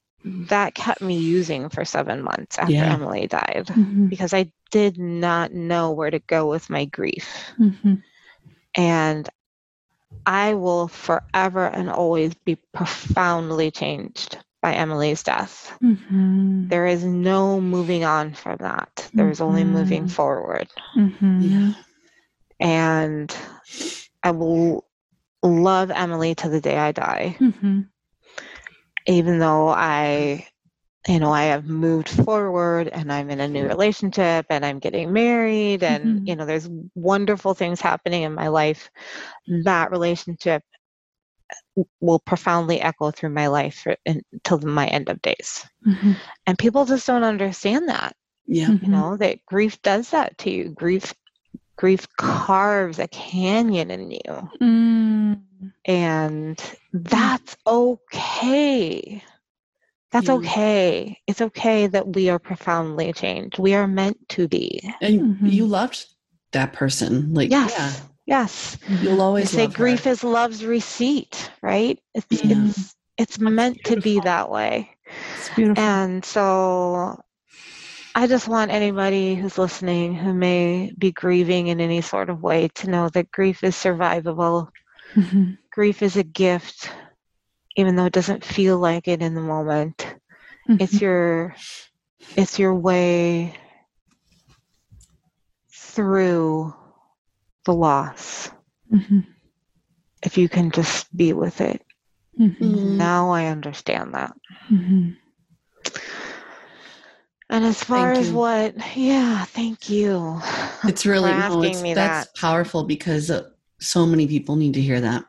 that 0.48 0.74
kept 0.74 1.00
me 1.00 1.18
using 1.18 1.68
for 1.68 1.84
seven 1.84 2.22
months 2.22 2.58
after 2.58 2.72
Yeah. 2.74 2.92
Emily 2.92 3.26
died 3.26 3.66
Mm-hmm. 3.68 4.06
because 4.08 4.32
I 4.34 4.52
did 4.70 4.98
not 4.98 5.52
know 5.52 5.92
where 5.92 6.10
to 6.10 6.18
go 6.18 6.48
with 6.48 6.70
my 6.70 6.84
grief. 6.86 7.52
Mm-hmm. 8.76 8.82
And 8.82 9.28
I 10.26 10.54
will 10.54 10.88
forever 10.88 11.66
and 11.66 11.90
always 11.90 12.34
be 12.34 12.56
profoundly 12.72 13.70
changed 13.70 14.38
by 14.62 14.74
Emily's 14.74 15.22
death. 15.22 15.76
Mm-hmm. 15.82 16.68
There 16.68 16.86
is 16.86 17.04
no 17.04 17.60
moving 17.60 18.04
on 18.04 18.34
from 18.34 18.58
that. 18.60 19.08
There 19.14 19.30
is 19.30 19.40
only 19.40 19.64
moving 19.64 20.08
forward. 20.08 20.68
Mm-hmm. 20.96 21.40
Yeah. 21.40 21.72
And 22.60 23.36
I 24.22 24.32
will 24.32 24.84
love 25.42 25.90
Emily 25.90 26.34
to 26.34 26.48
the 26.48 26.60
day 26.60 26.76
I 26.76 26.92
die, 26.92 27.36
Mm-hmm. 27.40 27.80
even 29.06 29.38
though 29.38 29.68
I, 29.68 30.46
you 31.09 31.18
know, 31.18 31.32
I 31.32 31.44
have 31.44 31.66
moved 31.66 32.09
forward 32.09 32.88
and 32.88 33.12
I'm 33.12 33.30
in 33.30 33.40
a 33.40 33.48
new 33.48 33.66
relationship 33.66 34.46
and 34.51 34.64
I'm 34.64 34.78
getting 34.78 35.12
married 35.12 35.82
and, 35.82 36.20
Mhm. 36.20 36.28
you 36.28 36.36
know, 36.36 36.44
there's 36.44 36.68
wonderful 36.94 37.55
things 37.55 37.80
happening 37.80 38.22
in 38.22 38.34
my 38.34 38.48
life. 38.48 38.90
That 39.64 39.90
relationship 39.90 40.62
will 42.01 42.18
profoundly 42.20 42.80
echo 42.80 43.11
through 43.11 43.30
my 43.30 43.46
life 43.46 43.86
until 44.07 44.59
my 44.61 44.86
end 44.88 45.09
of 45.09 45.22
days. 45.22 45.64
Mm-hmm. 45.86 46.12
And 46.46 46.59
people 46.59 46.84
just 46.84 47.07
don't 47.07 47.24
understand 47.24 47.88
that. 47.88 48.14
Yeah. 48.46 48.72
you 48.82 48.88
know 48.88 49.16
that 49.18 49.46
grief 49.46 49.80
does 49.82 50.11
that 50.11 50.36
to 50.38 50.51
you 50.51 50.70
grief 50.70 51.14
grief 51.76 52.09
carves 52.16 52.98
a 52.98 53.07
canyon 53.07 53.92
in 53.92 54.11
you 54.11 54.51
Mm. 54.61 55.40
and 55.84 56.76
that's 56.92 57.57
okay 57.64 59.22
that's 60.12 60.28
Yeah. 60.28 60.34
okay 60.34 61.18
it's 61.26 61.40
okay 61.40 61.86
that 61.86 62.14
we 62.16 62.28
are 62.30 62.38
profoundly 62.38 63.12
changed 63.12 63.58
we 63.58 63.74
are 63.74 63.86
meant 63.86 64.18
to 64.30 64.48
be 64.48 64.80
And 65.00 65.36
Mhm. 65.40 65.52
you 65.52 65.66
loved 65.66 66.06
that 66.52 66.72
person. 66.72 67.32
Like, 67.34 67.50
Yes. 67.50 68.02
Yes. 68.26 68.76
you'll 68.88 69.20
I 69.22 69.24
always 69.24 69.50
say 69.50 69.62
love 69.66 69.76
her. 69.76 69.82
grief 69.84 70.06
is 70.06 70.24
love's 70.24 70.64
receipt, 70.64 71.50
right? 71.62 71.98
It's 72.14 72.26
Yeah. 72.30 72.66
it's 72.66 72.94
it's 73.16 73.38
meant 73.38 73.78
to 73.84 74.00
be 74.00 74.18
that 74.20 74.50
way. 74.50 74.90
It's 75.36 75.48
beautiful. 75.54 75.82
And 75.82 76.24
so 76.24 77.20
I 78.14 78.26
just 78.26 78.48
want 78.48 78.70
anybody 78.72 79.34
who's 79.36 79.58
listening 79.58 80.14
who 80.14 80.34
may 80.34 80.92
be 80.98 81.12
grieving 81.12 81.68
in 81.68 81.80
any 81.80 82.00
sort 82.00 82.30
of 82.30 82.42
way 82.42 82.68
to 82.76 82.90
know 82.90 83.08
that 83.11 83.30
grief 83.30 83.62
is 83.62 83.76
survivable. 83.76 84.68
Mhm. 85.14 85.58
Grief 85.72 86.02
is 86.02 86.16
a 86.16 86.24
gift, 86.24 86.90
even 87.76 87.96
though 87.96 88.06
it 88.06 88.12
doesn't 88.12 88.44
feel 88.44 88.78
like 88.78 89.08
it 89.08 89.22
in 89.22 89.34
the 89.34 89.40
moment. 89.40 90.06
It's 90.68 90.94
Mhm. 90.94 91.00
your 91.00 91.54
it's 92.36 92.58
your 92.58 92.74
way 92.74 93.54
through 95.72 96.74
the 97.64 97.74
loss. 97.74 98.50
Mhm. 98.92 99.26
If 100.22 100.36
you 100.38 100.48
can 100.48 100.70
just 100.70 101.14
be 101.16 101.32
with 101.32 101.60
it. 101.60 101.82
Mhm. 102.38 102.56
Mhm. 102.58 102.96
Now 102.96 103.30
I 103.30 103.46
understand 103.46 104.14
that. 104.14 104.32
Mhm. 104.70 105.16
And 107.48 107.64
as 107.64 107.82
far 107.82 108.12
Thank 108.14 108.20
as 108.26 108.28
you. 108.30 108.36
what, 108.36 108.96
yeah, 108.96 109.44
thank 109.46 109.90
you. 109.90 110.40
It's 110.84 111.04
really 111.04 111.32
for 111.32 111.36
no, 111.48 111.62
it's- 111.64 111.82
me 111.82 111.94
that's 111.94 112.26
that. 112.30 112.38
powerful 112.38 112.84
because 112.84 113.30
uh, 113.30 113.50
so 113.80 114.06
many 114.06 114.26
people 114.28 114.54
need 114.56 114.74
to 114.74 114.80
hear 114.80 115.00
that. 115.00 115.24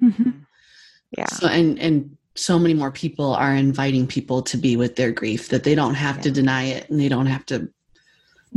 Mhm. 0.00 0.33
Yeah. 1.16 1.26
So 1.26 1.46
and 1.46 1.78
and 1.78 2.16
so 2.34 2.58
many 2.58 2.74
more 2.74 2.90
people 2.90 3.34
are 3.34 3.54
inviting 3.54 4.06
people 4.06 4.42
to 4.42 4.56
be 4.56 4.76
with 4.76 4.96
their 4.96 5.12
grief 5.12 5.48
that 5.50 5.62
they 5.62 5.74
don't 5.74 5.94
have 5.94 6.20
to 6.22 6.30
deny 6.30 6.64
it 6.64 6.90
and 6.90 6.98
they 6.98 7.08
don't 7.08 7.26
have 7.26 7.46
to 7.46 7.68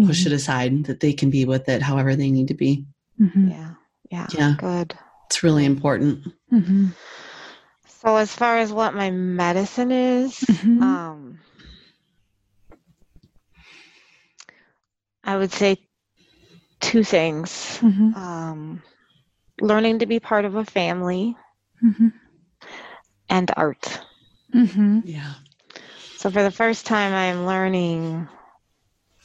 push 0.06 0.22
Mm-hmm. 0.26 0.28
it 0.28 0.36
aside 0.36 0.84
that 0.86 1.00
they 1.00 1.14
can 1.14 1.30
be 1.30 1.46
with 1.46 1.70
it 1.70 1.82
however 1.82 2.16
they 2.16 2.30
need 2.32 2.48
to 2.50 2.54
be. 2.54 2.86
Mhm. 3.20 3.50
Yeah. 3.52 3.74
Yeah. 4.12 4.28
Yeah. 4.34 4.56
Good. 4.58 4.98
It's 5.28 5.44
really 5.44 5.66
important. 5.66 6.26
Mhm. 6.52 6.94
So 7.88 8.16
as 8.16 8.34
far 8.34 8.58
as 8.58 8.72
what 8.72 8.94
my 8.96 9.12
medicine 9.12 9.92
is, 9.92 10.40
Mhm. 10.40 10.82
um 10.82 11.40
I 15.24 15.36
would 15.38 15.52
say 15.52 15.78
two 16.80 17.04
things. 17.04 17.80
Mhm. 17.82 18.16
Um 18.16 18.82
learning 19.62 20.00
to 20.00 20.06
be 20.06 20.20
part 20.20 20.46
of 20.46 20.56
a 20.56 20.66
family 20.66 21.36
Mhm. 21.84 22.14
And 23.30 23.50
art. 23.56 24.00
Mhm. 24.54 25.04
Yeah. 25.06 25.34
So 26.18 26.30
for 26.32 26.44
the 26.44 26.52
first 26.52 26.86
time 26.86 27.14
I'm 27.14 27.46
learning 27.46 28.28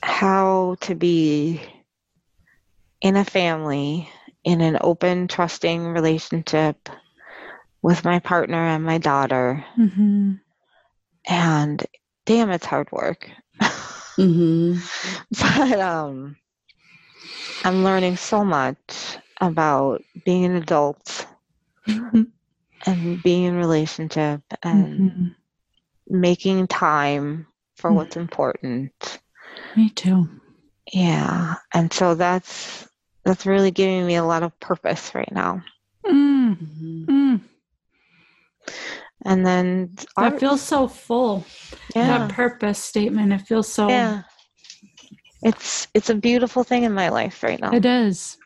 how 0.03 0.77
to 0.81 0.95
be 0.95 1.61
in 3.01 3.17
a 3.17 3.25
family 3.25 4.09
in 4.45 4.61
an 4.61 4.79
open 4.81 5.29
trusting 5.29 5.87
relationship 5.87 6.89
with 7.83 8.05
my 8.05 8.19
partner 8.21 8.59
and 8.69 8.85
my 8.85 8.99
daughter 8.99 9.65
Mhm. 9.77 10.41
and 11.27 11.85
damn 12.27 12.51
it's 12.51 12.67
hard 12.67 12.91
work 12.93 13.31
hmm 14.17 14.77
but 15.31 15.79
um 15.81 16.37
i'm 17.65 17.83
learning 17.85 18.17
so 18.17 18.45
much 18.45 19.19
about 19.41 20.03
being 20.25 20.45
an 20.45 20.57
adult 20.57 21.27
Mhm. 21.89 22.27
And 22.87 23.23
being 23.23 23.45
in 23.45 23.55
relationship 23.55 24.41
and 24.63 25.11
Mhm. 25.11 25.35
making 26.09 26.67
time 26.67 27.47
for 27.77 27.91
Mm. 27.91 27.95
what's 27.97 28.17
important 28.17 29.21
Me 29.77 29.89
too. 29.91 30.29
yeah 30.93 31.55
and 31.73 31.93
so 31.93 32.15
that's 32.15 32.89
that's 33.25 33.47
really 33.47 33.71
giving 33.71 34.05
me 34.07 34.17
a 34.17 34.25
lot 34.25 34.43
of 34.43 34.59
purpose 34.61 35.15
right 35.15 35.33
now 35.33 35.63
Mm. 36.07 36.57
hmm 36.59 37.05
Mm. 37.07 37.41
and 39.25 39.47
then 39.47 39.95
art, 40.17 40.41
feels 40.41 40.61
so 40.63 40.89
full. 40.89 41.47
yeah 41.95 42.19
That 42.19 42.31
purpose 42.31 42.79
statement. 42.83 43.33
It 43.33 43.43
feels 43.47 43.69
so. 43.73 43.89
yeah 43.89 44.23
it's 45.43 45.89
it's 45.95 46.11
a 46.11 46.15
beautiful 46.15 46.63
thing 46.65 46.85
in 46.85 46.93
my 46.93 47.09
life 47.09 47.43
right 47.43 47.61
now 47.61 47.73
It 47.73 47.85
is. 47.87 48.39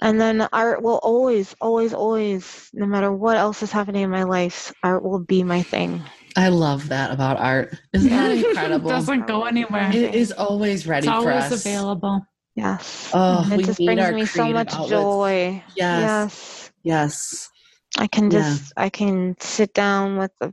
And 0.00 0.20
then 0.20 0.46
art 0.52 0.82
will 0.82 0.98
always, 1.02 1.54
always, 1.60 1.92
always, 1.92 2.70
no 2.72 2.86
matter 2.86 3.12
what 3.12 3.36
else 3.36 3.62
is 3.62 3.72
happening 3.72 4.02
in 4.02 4.10
my 4.10 4.22
life, 4.24 4.72
art 4.82 5.02
will 5.02 5.18
be 5.20 5.42
my 5.42 5.62
thing. 5.62 6.02
I 6.36 6.48
love 6.48 6.88
that 6.90 7.10
about 7.10 7.38
art. 7.38 7.76
Isn't 7.92 8.10
that 8.10 8.30
incredible? 8.36 8.90
It 8.90 8.94
doesn't 8.94 9.26
go 9.26 9.44
anywhere. 9.44 9.90
it 9.90 10.14
is 10.14 10.30
always 10.32 10.86
ready 10.86 11.08
it's 11.08 11.22
for 11.22 11.30
always 11.30 11.52
us. 11.52 11.66
available. 11.66 12.24
Yes. 12.54 13.10
Oh, 13.14 13.42
And 13.42 13.58
we 13.58 13.64
it 13.64 13.66
just 13.66 13.80
need 13.80 13.86
brings 13.86 14.00
our 14.00 14.12
me 14.12 14.24
so 14.24 14.42
creative 14.42 14.54
much 14.56 14.74
outlets. 14.74 14.90
joy. 14.90 15.64
Yes. 15.76 16.00
Yes. 16.02 16.70
Yes. 16.84 17.50
I 17.98 18.06
can 18.06 18.30
Yeah. 18.30 18.40
just, 18.40 18.72
I 18.76 18.88
can 18.88 19.36
sit 19.40 19.74
down 19.74 20.16
with 20.16 20.30
a 20.40 20.52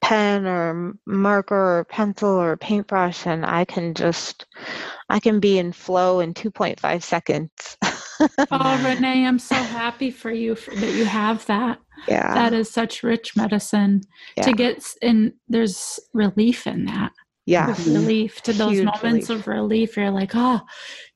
pen 0.00 0.46
or 0.46 0.94
marker 1.06 1.78
or 1.78 1.84
pencil 1.84 2.30
or 2.30 2.56
paintbrush 2.56 3.26
and 3.26 3.44
I 3.46 3.64
can 3.64 3.94
just, 3.94 4.46
I 5.08 5.20
can 5.20 5.40
be 5.40 5.58
in 5.58 5.72
flow 5.72 6.20
in 6.20 6.34
2.5 6.34 7.02
seconds. 7.02 7.50
Oh, 8.50 8.82
Renee, 8.84 9.26
I'm 9.28 9.38
so 9.38 9.54
happy 9.54 10.10
for 10.10 10.30
you 10.30 10.54
for, 10.54 10.74
that 10.74 10.94
you 10.94 11.04
have 11.04 11.44
that. 11.46 11.78
yeah. 12.08 12.34
That 12.34 12.52
is 12.52 12.70
such 12.70 13.02
rich 13.02 13.36
medicine 13.36 14.02
yeah. 14.36 14.42
to 14.44 14.52
get, 14.52 14.76
s- 14.78 14.96
and 15.02 15.32
there's 15.48 16.00
relief 16.14 16.66
in 16.66 16.84
that. 16.86 17.12
yeah. 17.46 17.66
There's 17.66 17.86
relief 17.88 18.40
to 18.42 18.52
those 18.52 18.72
Huge 18.72 18.86
moments 18.86 19.28
relief. 19.28 19.30
of 19.30 19.46
relief. 19.48 19.96
You're 19.96 20.10
like, 20.10 20.32
oh, 20.34 20.60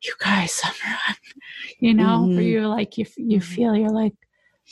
you 0.04 0.12
guys, 0.18 0.60
I'm, 0.64 1.14
you 1.80 1.94
know, 1.94 2.26
where 2.26 2.38
Mhm. 2.42 2.50
you're 2.50 2.66
like, 2.68 2.98
you 2.98 3.06
you 3.16 3.38
Mhm. 3.40 3.44
feel 3.44 3.76
you're 3.76 3.90
like 3.90 4.14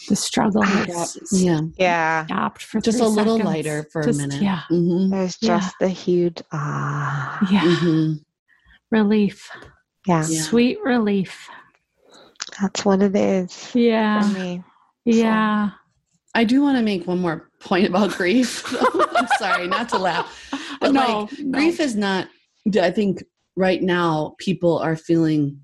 the 0.08 0.16
struggle 0.16 0.62
is 0.64 1.16
Yeah. 1.32 1.60
Yeah. 1.78 2.24
stopped 2.26 2.62
for 2.62 2.80
Just 2.80 3.00
a 3.00 3.06
little 3.06 3.36
seconds. 3.38 3.46
lighter 3.54 3.86
for 3.92 4.02
Just- 4.02 4.18
a 4.18 4.22
minute. 4.22 4.42
Yeah, 4.42 4.62
hmm 4.68 5.10
There's 5.10 5.36
Yeah. 5.40 5.60
just 5.60 5.74
the 5.80 5.88
huge 5.88 6.42
ah. 6.52 7.38
yeah, 7.50 7.76
hmm 7.76 8.12
relief, 8.90 9.48
Yeah. 10.06 10.26
Yeah. 10.28 10.42
sweet 10.42 10.78
relief. 10.84 11.48
That's 12.60 12.84
what 12.84 13.02
it 13.02 13.16
is 13.16 13.52
for 13.66 13.78
Yeah, 13.78 14.30
me. 14.32 14.62
yeah. 15.04 15.70
I 16.36 16.44
do 16.44 16.62
want 16.62 16.76
to 16.78 16.82
make 16.82 17.06
one 17.06 17.20
more 17.20 17.48
point 17.60 17.86
about 17.86 18.10
grief. 18.12 18.64
I'm 19.16 19.28
sorry, 19.38 19.68
not 19.68 19.88
to 19.90 19.98
laugh. 19.98 20.48
But 20.80 20.92
no, 20.92 21.20
like 21.30 21.38
no. 21.38 21.52
grief 21.52 21.80
is 21.80 21.94
not 21.96 22.28
I 22.80 22.90
think 22.90 23.22
right 23.56 23.82
now 23.82 24.34
people 24.38 24.78
are 24.78 24.96
feeling 24.96 25.60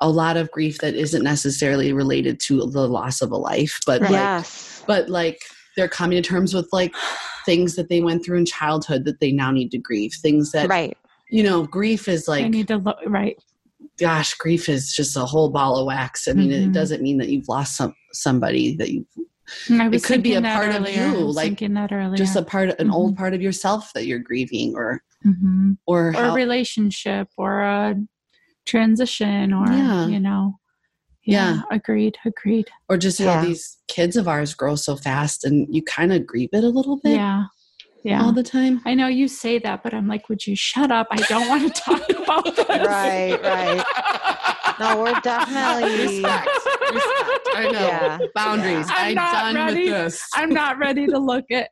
a 0.00 0.08
lot 0.10 0.36
of 0.36 0.50
grief 0.50 0.78
that 0.78 0.94
isn't 0.94 1.22
necessarily 1.22 1.92
related 1.92 2.40
to 2.40 2.66
the 2.66 2.88
loss 2.88 3.20
of 3.22 3.30
a 3.30 3.36
life, 3.36 3.78
but 3.86 4.00
like 4.02 4.10
yes. 4.10 4.82
but 4.86 5.08
like 5.08 5.40
they're 5.76 5.88
coming 5.88 6.20
to 6.20 6.28
terms 6.28 6.52
with 6.54 6.68
like 6.72 6.94
things 7.46 7.76
that 7.76 7.88
they 7.88 8.00
went 8.00 8.24
through 8.24 8.38
in 8.38 8.44
childhood 8.46 9.04
that 9.04 9.20
they 9.20 9.30
now 9.30 9.50
need 9.50 9.70
to 9.70 9.78
grieve. 9.78 10.12
Things 10.20 10.50
that 10.52 10.68
Right. 10.68 10.96
you 11.30 11.42
know, 11.42 11.64
grief 11.64 12.08
is 12.08 12.26
like 12.26 12.44
I 12.44 12.48
need 12.48 12.68
to 12.68 12.78
look 12.78 12.98
right. 13.06 13.38
Gosh, 13.98 14.34
grief 14.34 14.68
is 14.68 14.92
just 14.92 15.16
a 15.16 15.24
whole 15.24 15.50
ball 15.50 15.76
of 15.76 15.86
wax. 15.86 16.26
I 16.28 16.32
mean, 16.32 16.50
Mhm. 16.50 16.68
it 16.68 16.72
doesn't 16.72 17.02
mean 17.02 17.18
that 17.18 17.28
you've 17.28 17.48
lost 17.48 17.76
some 17.76 17.94
somebody 18.12 18.76
that 18.76 18.90
you 18.92 19.06
I 19.70 19.88
was 19.88 20.04
could 20.04 20.22
be 20.22 20.34
a 20.34 20.40
that 20.40 20.54
part 20.54 20.74
of 20.74 20.88
you, 20.88 21.18
like, 21.30 21.48
thinking 21.48 21.74
that 21.74 21.92
earlier. 21.92 22.16
just 22.16 22.36
a 22.36 22.42
part 22.42 22.78
an 22.80 22.90
old 22.90 23.14
Mhm. 23.14 23.18
part 23.18 23.34
of 23.34 23.42
yourself 23.42 23.92
that 23.94 24.06
you're 24.06 24.18
grieving 24.18 24.74
or 24.76 25.02
Mhm. 25.26 25.76
or, 25.86 26.08
or 26.16 26.24
a 26.24 26.32
relationship 26.32 27.28
or 27.36 27.60
a 27.62 27.94
transition 28.64 29.52
or 29.52 29.66
Yeah. 29.70 30.06
you 30.06 30.20
know 30.20 30.58
Yeah. 31.24 31.62
agreed 31.70 32.16
agreed 32.24 32.68
or 32.88 32.96
just 32.96 33.20
Yeah. 33.20 33.40
how 33.40 33.44
these 33.44 33.78
kids 33.88 34.16
of 34.16 34.26
ours 34.28 34.54
grow 34.54 34.74
so 34.76 34.96
fast 34.96 35.44
and 35.44 35.66
you 35.74 35.82
kind 35.82 36.12
of 36.12 36.26
grieve 36.26 36.50
it 36.52 36.64
a 36.64 36.68
little 36.68 36.98
bit 37.02 37.12
yeah 37.16 37.44
yeah 38.04 38.22
all 38.22 38.32
the 38.32 38.42
time. 38.42 38.80
i 38.84 38.94
know 38.94 39.06
you 39.06 39.28
say 39.28 39.58
that 39.58 39.82
but 39.82 39.94
i'm 39.94 40.08
like 40.08 40.28
would 40.28 40.46
you 40.46 40.56
shut 40.56 40.90
up 40.90 41.06
i 41.10 41.16
don't 41.28 41.48
want 41.48 41.62
to 41.74 41.82
talk 41.90 42.02
about 42.10 42.44
this 42.56 42.68
Right, 42.68 43.38
right. 43.42 43.84
No, 44.80 45.02
we're 45.02 45.20
definitely 45.20 46.00
Respect. 46.22 46.48
Respect. 46.92 47.48
I 47.54 47.68
know. 47.70 47.78
Yeah. 47.78 48.18
Boundaries. 48.34 48.86
I'm 48.90 49.08
I'm, 49.10 49.14
not 49.14 49.32
done 49.32 49.54
ready. 49.54 49.80
with 49.84 49.90
this. 49.90 50.28
i'm 50.34 50.50
not 50.50 50.78
ready 50.78 51.06
to 51.06 51.18
look 51.18 51.44
at 51.50 51.70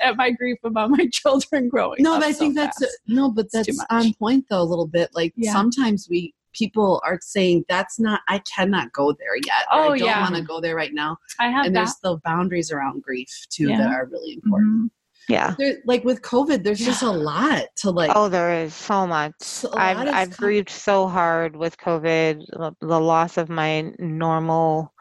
at 0.00 0.16
my 0.16 0.30
grief 0.30 0.58
about 0.64 0.90
my 0.90 1.08
children 1.12 1.68
growing 1.68 2.02
no, 2.02 2.14
up 2.14 2.20
but 2.20 2.26
I 2.28 2.32
so 2.32 2.38
think 2.40 2.54
that's 2.54 2.78
fast. 2.78 2.98
no, 3.06 3.30
but 3.30 3.46
that's 3.52 3.78
on 3.88 4.12
point 4.14 4.44
though 4.50 4.60
a 4.60 4.64
little 4.64 4.86
bit. 4.86 5.08
Like 5.14 5.32
Yeah. 5.36 5.52
sometimes 5.52 6.06
we 6.10 6.34
people 6.52 7.00
are 7.04 7.18
saying 7.22 7.64
that's 7.68 7.98
not 7.98 8.20
I 8.28 8.40
cannot 8.40 8.92
go 8.92 9.12
there 9.12 9.36
yet. 9.46 9.64
or 9.72 9.78
Oh, 9.78 9.82
I 9.92 9.98
don't 9.98 10.06
yeah. 10.08 10.20
want 10.20 10.34
to 10.36 10.42
go 10.42 10.60
there 10.60 10.74
right 10.76 10.92
now. 10.92 11.16
i 11.38 11.48
have 11.48 11.66
and 11.66 11.76
that 11.76 11.80
there's 11.80 11.96
the 12.02 12.18
boundaries 12.24 12.70
around 12.70 13.02
grief 13.02 13.28
too 13.48 13.68
Yeah. 13.68 13.78
that 13.78 13.88
are 13.90 14.06
really 14.06 14.34
important. 14.34 14.84
Mhm. 14.84 14.90
Yeah. 15.28 15.54
There, 15.58 15.76
like 15.84 16.04
with 16.04 16.22
COVID, 16.22 16.62
there's 16.64 16.78
just 16.78 17.02
a 17.02 17.10
lot 17.10 17.64
to 17.76 17.90
like. 17.90 18.12
Oh, 18.14 18.28
there 18.28 18.52
is 18.62 18.74
so 18.74 19.06
much. 19.06 19.64
I've 19.74 20.08
I've 20.14 20.36
grieved 20.36 20.70
so 20.70 21.08
hard 21.08 21.56
with 21.56 21.76
COVID, 21.78 22.74
the, 22.80 23.00
loss 23.00 23.36
of 23.36 23.48
my 23.48 23.92
normal 23.98 24.92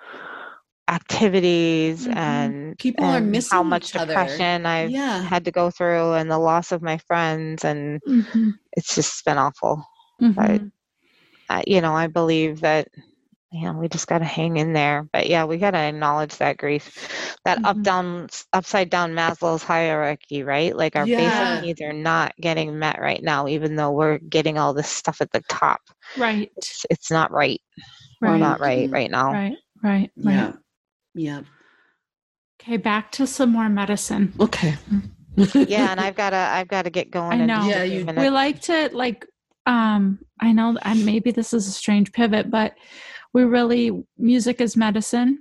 activities 0.87 2.05
Mhm. 2.07 2.15
and 2.15 2.77
People 2.77 3.05
are 3.05 3.17
and 3.17 3.31
missing 3.31 3.55
how 3.57 3.63
much 3.63 3.89
each 3.89 3.95
other. 3.95 4.07
depression 4.13 4.65
I've 4.65 4.91
Yeah. 4.91 5.21
had 5.23 5.43
to 5.45 5.51
go 5.51 5.71
through 5.71 6.13
and 6.13 6.29
the 6.29 6.37
loss 6.37 6.71
of 6.71 6.81
my 6.83 6.97
friends 6.99 7.65
and 7.65 7.99
Mhm. 8.07 8.53
it's 8.77 8.93
just 8.93 9.25
been 9.25 9.37
awful. 9.37 9.83
Mhm. 10.21 10.37
Right. 10.37 10.61
I, 11.49 11.63
you 11.67 11.81
know, 11.81 11.93
I 11.95 12.07
believe 12.07 12.61
that, 12.61 12.87
you 13.55 13.63
know, 13.71 13.73
we 13.79 13.87
just 13.87 14.07
got 14.07 14.19
to 14.19 14.25
hang 14.25 14.57
in 14.57 14.73
there. 14.73 15.07
But 15.13 15.27
yeah, 15.27 15.45
we 15.45 15.57
got 15.57 15.71
to 15.71 15.77
acknowledge 15.77 16.35
that 16.37 16.57
grief, 16.57 17.37
that 17.45 17.63
up 17.63 17.77
Mhm. 17.77 17.83
down, 17.83 18.27
upside 18.51 18.89
down 18.89 19.13
Maslow's 19.13 19.63
hierarchy, 19.63 20.43
right? 20.43 20.75
Like 20.75 20.95
our 20.97 21.07
Yeah. 21.07 21.53
basic 21.55 21.63
needs 21.65 21.81
are 21.81 21.93
not 21.93 22.33
getting 22.41 22.77
met 22.77 22.99
right 22.99 23.23
now, 23.23 23.47
even 23.47 23.75
though 23.75 23.91
we're 23.91 24.17
getting 24.17 24.57
all 24.57 24.73
this 24.73 24.89
stuff 24.89 25.21
at 25.21 25.31
the 25.31 25.41
top. 25.47 25.79
Right. 26.17 26.51
It's, 26.57 26.85
it's 26.89 27.09
not 27.09 27.31
right. 27.31 27.61
We're 28.21 28.37
not 28.37 28.59
right 28.59 28.89
right 28.91 29.09
now. 29.09 29.31
Right. 29.31 29.57
Right. 29.83 30.11
Right. 30.17 30.33
Yeah. 30.33 30.51
Yeah. 31.13 31.41
Okay, 32.61 32.77
back 32.77 33.11
to 33.13 33.27
some 33.27 33.51
more 33.51 33.69
medicine. 33.69 34.33
Okay. 34.39 34.75
Yeah, 35.53 35.91
and 35.91 35.99
I've 35.99 36.15
got 36.15 36.29
to, 36.31 36.37
I've 36.37 36.67
got 36.67 36.83
to 36.83 36.89
get 36.89 37.11
going. 37.11 37.41
I 37.41 37.45
know. 37.45 37.55
just 37.57 37.69
Yeah, 37.69 37.83
you- 37.83 38.05
we 38.05 38.29
like 38.29 38.61
to 38.63 38.89
like 38.93 39.25
um 39.67 40.19
i 40.41 40.51
know 40.51 40.77
and 40.83 41.03
maybe 41.07 41.31
this 41.31 41.51
is 41.51 41.67
a 41.67 41.71
strange 41.71 42.11
pivot 42.11 42.51
but 42.51 42.75
we 43.35 43.43
really 43.43 43.83
music 44.17 44.57
is 44.65 44.73
medicine 44.85 45.31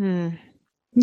Hmm. 0.00 0.28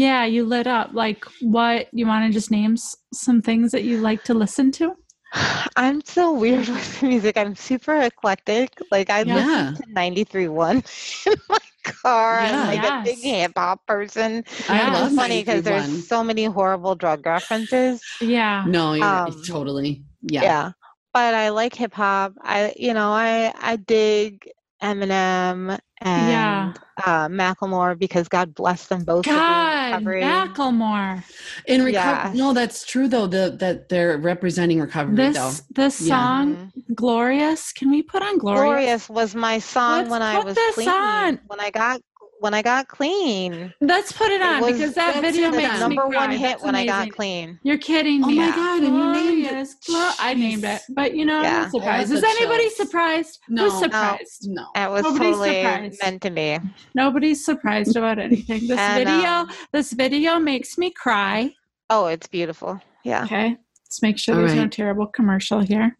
yeah 0.06 0.26
you 0.26 0.41
lit 0.45 0.66
up 0.68 0.89
like 0.93 1.22
what 1.56 1.88
you 1.93 2.06
want 2.12 2.26
to 2.26 2.34
just 2.34 2.50
name 2.52 2.74
s- 2.74 2.97
some 3.14 3.39
things 3.41 3.72
that 3.74 3.84
you 3.89 4.02
like 4.10 4.24
to 4.30 4.34
listen 4.34 4.72
to 4.80 4.95
I'm 5.84 6.02
so 6.16 6.34
weird 6.34 6.68
with 6.76 7.04
music. 7.04 7.38
I'm 7.38 7.56
super 7.56 7.95
eclectic. 8.02 8.70
Like 8.89 9.12
I 9.12 9.22
Yeah. 9.22 9.36
listen 9.38 9.76
to 9.78 9.84
93.1 9.93 10.82
in 11.30 11.34
my 11.50 11.60
car. 12.02 12.39
I'm 12.41 12.50
Yeah. 12.50 12.66
like 12.74 12.84
a 12.84 13.04
big 13.06 13.20
hip 13.22 13.52
hop 13.56 13.86
person. 13.86 14.43
I 14.68 14.78
Yeah. 14.82 14.93
love 14.93 15.08
It's 15.14 15.16
funny 15.22 15.39
because 15.45 15.62
there's 15.62 16.08
so 16.10 16.24
many 16.24 16.45
horrible 16.45 16.95
drug 16.95 17.22
references. 17.26 18.02
yeah 18.26 18.66
No, 18.68 18.93
you're 18.97 19.06
Um, 19.06 19.38
totally. 19.45 20.02
Yeah. 20.26 20.41
Yeah. 20.50 20.66
But 21.14 21.34
I 21.43 21.50
like 21.62 21.76
hip 21.78 21.93
hop. 21.93 22.34
I 22.41 22.74
you 22.76 22.93
know, 22.97 23.10
I 23.14 23.54
I 23.72 23.76
dig 23.78 24.50
Eminem 24.82 25.78
and 26.02 26.30
Yeah. 26.30 26.74
uh 27.06 27.28
Macklemore 27.28 27.97
because 27.97 28.28
God 28.28 28.54
bless 28.56 28.88
them 28.88 29.04
both 29.04 29.26
for 29.26 29.32
god 29.32 29.91
recovery. 30.06 30.22
macklemore 30.22 31.24
In 31.66 31.84
recovery, 31.84 31.93
Yeah. 31.93 32.32
no, 32.36 32.54
that's 32.54 32.86
true 32.86 33.08
though. 33.08 33.28
The 33.28 33.56
that 33.60 33.89
they're 33.89 34.18
representing 34.18 34.80
recovery 34.80 35.16
though. 35.16 35.32
this 35.34 35.64
this 35.72 36.02
Yeah. 36.02 36.16
song 36.16 36.72
glorious 36.95 37.72
can 37.74 37.89
we 37.91 38.02
put 38.02 38.22
on 38.24 38.38
glorious, 38.38 38.62
Glorious 39.08 39.10
was 39.10 39.36
my 39.36 39.60
song 39.60 40.00
Let's 40.00 40.10
when 40.12 40.22
I 40.22 40.36
put 40.38 40.45
was 40.45 40.56
this 40.56 40.76
clean. 40.76 40.89
on. 40.89 41.39
When 41.47 41.60
I 41.60 41.70
got 41.72 42.02
when 42.40 42.54
I 42.54 42.62
got 42.62 42.88
clean. 42.88 43.74
let's 43.82 44.12
put 44.12 44.30
it 44.32 44.42
It 44.42 44.48
on 44.48 44.62
was- 44.62 44.74
because 44.74 44.94
that 44.96 45.16
that's 45.22 45.36
video 45.36 45.52
the 45.52 45.58
makes 45.58 45.74
me 45.74 45.80
number 45.80 46.02
cry. 46.04 46.16
one 46.28 46.32
hit 46.32 46.42
That's 46.42 46.64
when 46.64 46.76
I 46.76 46.86
got 46.86 47.12
clean. 47.12 47.60
You're 47.64 47.78
kidding 47.78 48.22
me! 48.22 48.26
Oh 48.26 48.28
me. 48.30 48.36
my 48.38 48.50
God, 48.56 48.84
and 48.84 48.96
you 48.96 49.12
named 49.12 49.46
it. 49.46 49.50
Glorious, 49.50 49.76
glo- 49.86 50.12
I 50.20 50.34
named 50.34 50.64
it. 50.64 50.82
But 50.90 51.16
you 51.16 51.26
know, 51.26 51.40
I'm 51.42 51.70
surprised. 51.70 52.12
Is 52.12 52.24
anybody 52.24 52.64
chills. 52.64 52.76
surprised? 52.78 53.40
No. 53.50 53.64
Who's 53.66 53.74
No. 53.74 53.80
surprised? 53.82 54.48
no. 54.50 54.66
It 54.76 54.90
was 54.90 55.04
Nobody's 55.04 55.20
totally 55.36 55.62
surprised. 55.64 56.00
meant 56.04 56.22
to 56.24 56.30
be. 56.32 56.60
Nobody's 56.96 57.46
surprised 57.46 57.96
about 57.96 58.20
anything. 58.20 58.68
This 58.68 58.80
And, 58.80 59.06
video, 59.08 59.30
um, 59.30 59.50
this 59.72 59.92
video 59.94 60.40
makes 60.40 60.78
me 60.78 60.92
cry. 60.92 61.54
Oh, 61.90 62.08
it's 62.08 62.28
beautiful. 62.28 62.82
Yeah. 63.04 63.24
Okay. 63.26 63.58
Let's 63.86 64.02
make 64.02 64.18
sure 64.18 64.36
All 64.36 64.42
there's 64.42 64.54
no 64.56 64.68
terrible 64.68 65.08
commercial 65.08 65.60
here. 65.62 65.98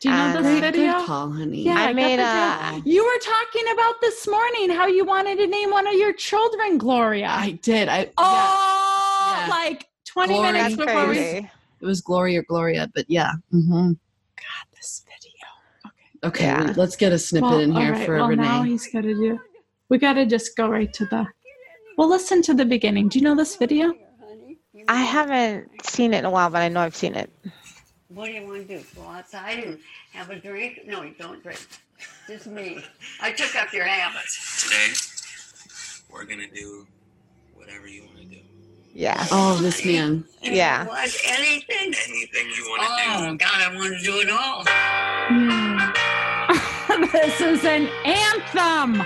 Do 0.00 0.08
you 0.08 0.14
know 0.14 0.20
And, 0.26 0.44
this 0.44 0.60
Good 0.60 0.74
video? 0.74 1.04
call, 1.04 1.30
honey. 1.32 1.62
Yeah, 1.62 1.74
I 1.74 1.86
got 1.86 1.94
made 1.96 2.18
the 2.18 2.22
a- 2.24 2.72
video. 2.76 2.90
You 2.94 3.04
were 3.04 3.20
talking 3.20 3.64
about 3.72 4.00
this 4.00 4.26
morning 4.28 4.70
how 4.70 4.86
you 4.86 5.04
wanted 5.04 5.38
to 5.38 5.46
name 5.46 5.70
one 5.70 5.86
of 5.86 5.94
your 5.94 6.12
children 6.12 6.78
Gloria. 6.78 7.28
I 7.28 7.52
did. 7.62 7.88
I 7.88 8.10
oh, 8.16 9.44
Yeah. 9.44 9.50
like 9.50 9.86
20 10.06 10.34
Glory. 10.34 10.52
minutes 10.52 10.76
That's 10.76 10.86
before 10.92 11.08
we 11.08 11.18
it 11.80 11.84
was 11.86 12.00
Gloria 12.00 12.40
or 12.40 12.44
Gloria, 12.48 12.90
but 12.94 13.04
yeah. 13.08 13.32
hmm 13.50 13.92
this 14.76 15.04
video. 15.06 16.28
Okay, 16.28 16.44
Yeah. 16.46 16.64
well, 16.64 16.74
let's 16.76 16.96
get 16.96 17.12
a 17.12 17.18
snippet 17.18 17.50
Well, 17.50 17.60
in 17.60 17.72
here 17.72 17.86
all 17.92 17.98
right, 17.98 18.06
for 18.06 18.16
well, 18.16 18.28
now 18.36 18.60
Renee. 18.62 18.70
he's 18.70 18.86
got 18.92 19.02
to 19.02 19.14
do. 19.14 19.38
We 19.88 19.98
got 19.98 20.14
to 20.14 20.26
just 20.26 20.56
go 20.56 20.68
right 20.68 20.92
to 20.92 21.06
the. 21.06 21.26
Well, 21.96 22.08
listen 22.08 22.42
to 22.42 22.54
the 22.54 22.64
beginning. 22.64 23.08
Do 23.08 23.18
you 23.18 23.24
know 23.24 23.34
this 23.34 23.56
video? 23.56 23.92
I 24.88 25.02
haven't 25.02 25.68
seen 25.84 26.14
it 26.14 26.18
in 26.18 26.24
a 26.24 26.30
while, 26.30 26.50
but 26.50 26.62
I 26.62 26.68
know 26.68 26.80
I've 26.80 26.94
seen 26.96 27.14
it. 27.14 27.30
What 28.08 28.26
do 28.26 28.32
you 28.32 28.46
want 28.46 28.66
to 28.68 28.78
do? 28.78 28.84
Go 28.96 29.02
outside 29.02 29.58
and 29.64 29.78
have 30.12 30.30
a 30.30 30.36
drink? 30.36 30.80
No, 30.86 31.02
you 31.02 31.14
don't 31.18 31.42
drink. 31.42 31.60
Just 32.26 32.46
me. 32.46 32.82
I 33.20 33.32
took 33.32 33.54
up 33.56 33.72
your 33.72 33.84
habits. 33.84 34.64
Today, 34.64 34.94
we're 36.10 36.24
gonna 36.24 36.48
do 36.48 36.86
whatever 37.54 37.86
you 37.86 38.04
want 38.04 38.16
to 38.18 38.24
do. 38.24 38.38
Yeah. 38.94 39.26
Oh, 39.30 39.56
this 39.60 39.84
man. 39.84 40.24
Yeah. 40.42 40.86
What? 40.86 41.14
Anything? 41.26 41.94
Anything 42.08 42.46
you 42.56 42.64
want 42.70 42.82
to 42.82 42.88
do. 42.88 42.94
Oh, 43.26 43.36
God, 43.36 43.60
I 43.60 43.74
want 43.76 43.98
to 43.98 44.02
do 44.02 44.20
it 44.20 44.30
all. 44.30 44.64
Hmm. 45.28 45.78
this 47.12 47.40
is 47.40 47.64
an 47.64 47.88
anthem. 48.06 49.02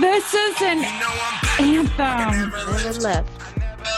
This 0.00 0.32
is 0.32 0.62
an 0.62 0.78
do. 0.78 0.82
No, 0.82 1.78
I'm 1.82 1.86
back. 1.96 2.32
anthem. 2.34 2.50
Never 2.50 2.92
left. 3.00 3.28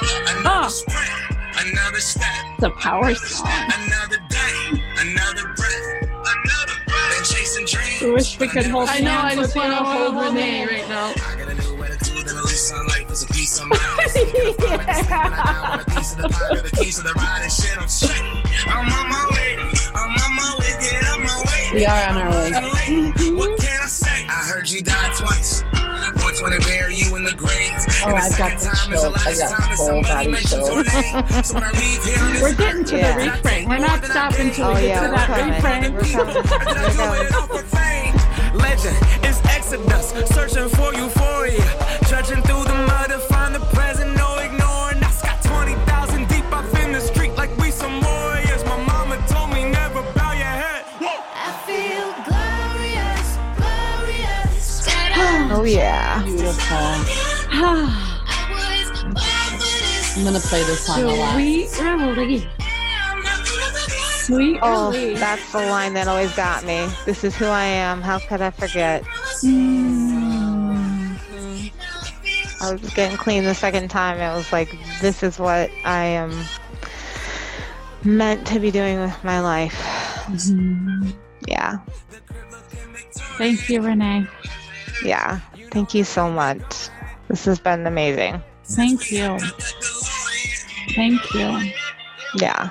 Another 0.03 0.43
Oh. 0.45 0.69
sprint, 0.69 1.32
another 1.67 2.01
step, 2.01 2.25
It's 2.55 2.65
a 2.65 2.71
power 2.71 3.15
song. 3.15 3.49
another 3.49 4.19
day, 4.29 4.83
another 4.99 5.55
breath, 5.55 6.03
another 6.03 6.77
breath. 6.87 7.15
Been 7.15 7.25
chasing 7.25 7.67
dreams. 7.67 8.03
I 8.03 8.07
wish 8.13 8.39
we 8.41 8.49
could 8.49 8.67
hold 8.67 8.89
I 8.89 9.01
know. 9.01 9.11
I 9.19 9.35
just 9.35 9.55
want 9.57 9.71
to 9.71 9.77
hold 9.77 10.15
Hold 10.15 10.35
Renee 10.35 10.67
right 10.67 10.89
now. 10.89 11.13
I 11.15 11.37
got 11.39 11.49
a 11.49 11.55
new 11.55 11.83
attitude 11.83 12.19
and 12.29 12.39
at 12.39 12.45
least 12.45 12.69
sunlight 12.69 13.09
was 13.09 13.23
a 13.23 13.27
piece 13.29 13.61
of 13.61 13.67
mind. 13.69 13.81
Sneaking 14.09 14.49
up 14.49 14.61
on 14.61 14.79
the 14.87 14.95
sleep 14.95 15.19
when 15.19 15.31
I 15.31 15.69
got 15.69 15.87
one 15.87 15.97
piece 15.97 16.13
of 16.13 16.19
the 16.23 16.29
pie, 16.29 16.55
got 16.55 16.65
the 16.65 16.77
keys 16.77 16.97
to 16.97 17.03
the 17.03 17.13
ride 17.15 17.43
and 17.43 17.53
shit. 17.53 17.79
I'm 17.79 17.89
straight. 17.89 18.23
I'm 18.67 18.87
on 18.93 19.09
my 19.09 19.27
way. 19.33 19.57
I'm 19.95 20.11
on 20.11 20.37
my 20.37 20.57
way. 20.59 20.73
Get 20.81 21.05
up 21.05 21.19
my 21.21 21.43
way. 21.47 21.71
We 21.75 21.87
are 21.87 22.09
on 22.11 22.17
our 22.19 22.31
way. 22.31 22.51
What 23.37 23.59
can 23.61 23.81
I 23.83 23.87
say? 23.87 24.27
I 24.29 24.43
heard 24.53 24.69
you 24.71 24.83
die 24.83 25.13
twice. 25.17 25.63
Once 26.23 26.41
when 26.43 26.51
they 26.53 26.59
bury 26.59 26.95
you 26.95 27.15
in 27.17 27.25
the 27.25 27.33
grave. 27.35 27.72
Oh, 28.05 28.15
I've 28.15 28.37
got 28.39 28.59
the 28.59 28.67
time 28.67 28.93
is 28.93 29.03
the 29.03 29.11
chills. 29.11 29.41
I 29.41 29.47
last 29.47 29.59
got 29.59 29.77
full 29.77 30.03
body 30.03 30.35
chills. 30.35 30.69
name. 30.69 31.43
So 31.45 31.55
when 31.55 31.65
I 31.65 31.71
leave 31.73 32.05
here 32.05 32.19
on 32.23 32.33
this 32.33 32.43
We're 32.43 32.55
getting 32.55 32.85
to 32.85 32.97
Yeah. 32.97 33.17
the 33.19 33.31
refrain. 33.31 33.69
We're 33.69 33.79
not 33.79 34.05
stopping 34.05 34.51
till 34.51 34.67
Oh, 34.67 34.75
we 34.75 34.81
get 34.81 34.89
yeah, 34.89 35.01
to 35.01 35.09
we're 35.09 35.17
that 35.17 35.27
coming. 35.29 35.55
refrain. 35.55 35.95
We're 35.95 36.13
coming. 36.13 36.37
We're 36.83 36.97
going. 36.97 38.13
Legend 38.55 38.97
is 39.25 39.41
Exodus, 39.49 40.11
searching 40.35 40.69
for 40.71 40.93
euphoria. 40.95 41.65
Judging 42.09 42.43
through 42.43 42.65
the 42.65 42.75
mud 42.87 43.09
to 43.11 43.19
find 43.19 43.55
the 43.55 43.61
present, 43.73 44.15
no 44.17 44.37
ignoring 44.39 45.03
us. 45.05 45.23
Got 45.23 45.43
20,000 45.43 46.29
deep 46.29 46.45
up 46.53 46.65
in 46.81 46.93
the 46.93 47.01
street 47.01 47.35
like 47.37 47.57
we 47.59 47.71
some 47.71 48.01
warriors. 48.03 48.65
My 48.65 48.77
mama 48.85 49.17
told 49.29 49.51
me 49.51 49.65
never 49.71 50.03
bow 50.13 50.33
your 50.33 50.45
head. 50.63 50.85
I 51.01 51.53
feel 51.67 52.13
glorious, 52.29 53.29
glorious. 53.57 54.89
Oh 55.55 55.65
yeah. 55.65 56.23
Beautiful. 56.25 57.22
I 57.65 58.89
was 58.91 59.03
born 59.03 59.15
for 59.15 59.57
this. 59.59 60.17
I'm 60.19 60.25
gonna 60.25 60.41
play 60.41 60.63
this 60.65 60.87
song 60.87 61.03
a 61.03 61.07
lot. 61.07 61.35
Sweet 61.35 61.71
relief. 61.81 62.47
Sweet 64.23 64.59
Oh, 64.63 64.91
relief. 64.91 65.19
that's 65.19 65.53
the 65.53 65.59
line 65.59 65.95
that 65.95 66.07
always 66.09 66.33
got 66.35 66.65
me. 66.65 66.89
This 67.05 67.25
is 67.25 67.35
who 67.37 67.47
I 67.47 67.65
am. 67.65 68.01
How 68.03 68.19
could 68.19 68.41
I 68.41 68.51
forget? 68.51 69.03
Mm. 69.43 71.19
I 72.61 72.73
was 72.73 72.95
getting 72.95 73.17
clean 73.17 73.43
the 73.45 73.55
second 73.55 73.89
time. 73.91 74.19
It 74.21 74.33
was 74.37 74.53
like, 74.53 74.69
this 75.01 75.25
is 75.25 75.39
what 75.41 75.69
I 75.85 76.05
am 76.05 76.33
meant 78.05 78.47
to 78.49 78.61
be 78.61 78.71
doing 78.71 79.01
with 79.01 79.25
my 79.25 79.41
life. 79.41 79.75
Yeah. 81.49 81.79
Thank 83.37 83.69
you, 83.69 83.83
Renee. 83.83 84.27
Yeah. 85.05 85.41
Thank 85.73 85.93
you 85.95 86.05
so 86.05 86.31
much. 86.31 86.89
This 87.33 87.47
has 87.47 87.59
been 87.59 87.87
amazing. 87.87 88.43
Thank 88.65 89.11
you. 89.11 89.39
Thank 90.95 91.33
you. 91.33 91.73
Yeah. 92.35 92.69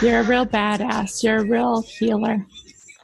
You're 0.00 0.20
a 0.20 0.22
real 0.22 0.46
badass. 0.46 1.22
You're 1.22 1.40
a 1.40 1.44
real 1.44 1.82
healer. 1.82 2.46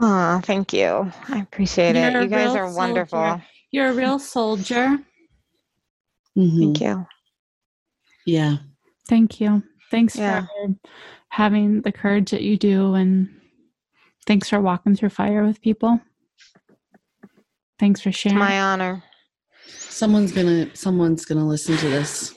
Oh, 0.00 0.40
thank 0.42 0.72
you. 0.72 1.12
I 1.28 1.40
appreciate 1.40 1.96
it. 1.96 2.12
You're 2.12 2.22
a 2.22 2.24
You 2.24 2.30
guys 2.30 2.54
real 2.54 2.56
are 2.56 2.74
wonderful. 2.74 3.18
soldier. 3.22 3.44
You're 3.72 3.88
a 3.88 3.92
real 3.92 4.18
soldier. 4.18 4.98
Mhm. 6.34 6.58
Thank 6.58 6.80
you. 6.80 7.06
Yeah. 8.24 8.56
Thank 9.06 9.42
you. 9.42 9.62
Thanks 9.90 10.16
Yeah. 10.16 10.46
for 10.46 10.74
having 11.28 11.82
the 11.82 11.92
courage 11.92 12.30
that 12.30 12.40
you 12.42 12.56
do 12.56 12.94
and 12.94 13.28
thanks 14.26 14.48
for 14.48 14.62
walking 14.62 14.96
through 14.96 15.10
fire 15.10 15.44
with 15.44 15.60
people. 15.60 16.00
Thanks 17.78 18.00
for 18.00 18.08
It's 18.08 18.18
sharing. 18.18 18.38
my 18.38 18.58
honor. 18.62 19.04
Someone's 19.98 20.30
gonna 20.30 20.70
someone's 20.76 21.24
gonna 21.24 21.44
listen 21.44 21.76
to 21.78 21.88
this 21.88 22.32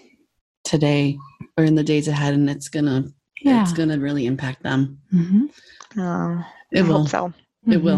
today 0.63 1.15
or 1.57 1.63
in 1.63 1.75
the 1.75 1.83
days 1.83 2.07
ahead, 2.07 2.33
and 2.33 2.49
it's 2.49 2.69
gonna 2.69 3.05
yeah. 3.43 3.61
it's 3.61 3.71
gonna 3.71 3.99
really 3.99 4.25
impact 4.25 4.63
them. 4.63 4.97
Mhm. 5.13 5.49
Oh, 5.95 6.43
It 6.71 6.79
I 6.79 6.87
will. 6.87 6.99
hope 7.01 7.09
so. 7.09 7.33
It 7.67 7.77
will. 7.83 7.97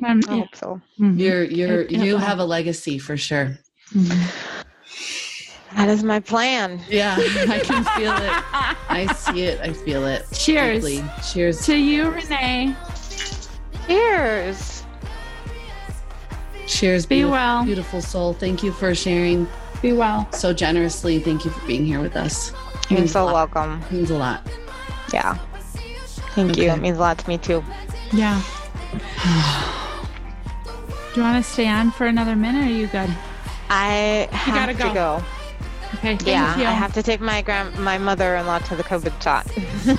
Mhm. 0.00 0.08
Um, 0.08 0.20
I 0.28 0.32
hope 0.38 0.56
so. 0.56 0.80
Mhm. 0.98 1.18
You're 1.18 1.44
you're 1.44 1.82
It- 1.82 1.92
it 1.92 2.00
you 2.06 2.12
will. 2.14 2.20
have 2.20 2.38
a 2.38 2.44
legacy 2.46 2.98
for 2.98 3.18
sure. 3.18 3.58
Mhm. 3.92 4.18
That 5.76 5.90
is 5.90 6.02
my 6.02 6.18
plan. 6.20 6.80
Yeah, 6.88 7.14
I 7.18 7.58
can 7.58 7.84
feel 7.96 8.12
it. 8.12 8.32
I 8.88 9.12
see 9.14 9.42
it. 9.42 9.60
I 9.60 9.74
feel 9.74 10.06
it. 10.06 10.24
Cheers. 10.32 10.84
deeply. 10.86 11.04
Cheers. 11.30 11.66
To 11.66 11.76
you, 11.76 12.08
Renee. 12.08 12.74
Cheers. 13.86 14.81
Cheers. 16.72 17.06
Be 17.06 17.16
beautiful- 17.16 17.32
well. 17.32 17.64
Beautiful 17.64 18.00
soul. 18.00 18.32
Thank 18.34 18.62
you 18.62 18.72
for 18.72 18.94
sharing 18.94 19.46
Be 19.82 19.92
well. 19.92 20.26
so 20.32 20.52
generously. 20.52 21.18
Thank 21.18 21.44
you 21.44 21.50
for 21.50 21.64
being 21.66 21.84
here 21.84 22.00
with 22.00 22.16
us. 22.16 22.52
You're 22.88 23.00
Means 23.00 23.12
so 23.12 23.24
lot. 23.26 23.34
welcome. 23.34 23.82
Means 23.90 24.10
a 24.10 24.16
lot. 24.16 24.46
Yeah. 25.12 25.34
Thank 26.34 26.56
you. 26.56 26.70
It 26.70 26.80
means 26.80 26.96
a 26.98 27.00
lot 27.00 27.18
to 27.18 27.28
me 27.28 27.38
too. 27.38 27.62
Yeah. 28.12 28.40
Do 31.14 31.20
you 31.20 31.22
want 31.22 31.44
to 31.44 31.50
stay 31.50 31.68
on 31.68 31.90
for 31.90 32.06
another 32.06 32.34
minute? 32.34 32.62
Or 32.64 32.68
are 32.68 32.70
you 32.70 32.86
good? 32.86 33.10
I 33.68 34.28
have 34.32 34.54
gotta 34.54 34.72
to 34.72 34.78
go. 34.78 34.94
go. 34.94 35.24
Okay. 35.94 36.16
Thank 36.16 36.26
Yeah, 36.26 36.56
you. 36.58 36.64
I 36.64 36.70
have 36.72 36.92
to 36.94 37.02
take 37.02 37.20
my 37.20 37.42
grand 37.42 37.78
my 37.78 37.98
mother-in-law 37.98 38.60
to 38.60 38.76
the 38.76 38.82
COVID 38.84 39.22
shot. 39.22 39.46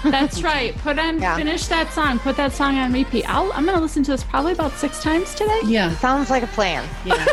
That's 0.11 0.41
right. 0.41 0.75
Put 0.79 0.97
on. 0.99 1.19
Yeah. 1.21 1.35
Finish 1.37 1.67
that 1.67 1.91
song. 1.93 2.19
Put 2.19 2.35
that 2.37 2.51
song 2.51 2.77
on 2.77 2.91
repeat. 2.93 3.25
I'll, 3.29 3.51
I'm 3.53 3.65
gonna 3.65 3.79
listen 3.81 4.03
to 4.03 4.11
this 4.11 4.23
probably 4.23 4.53
about 4.53 4.71
six 4.73 5.01
times 5.01 5.33
today. 5.35 5.59
Yeah. 5.65 5.95
Sounds 5.97 6.29
like 6.29 6.43
a 6.43 6.47
plan. 6.47 6.83
Yeah. 7.05 7.25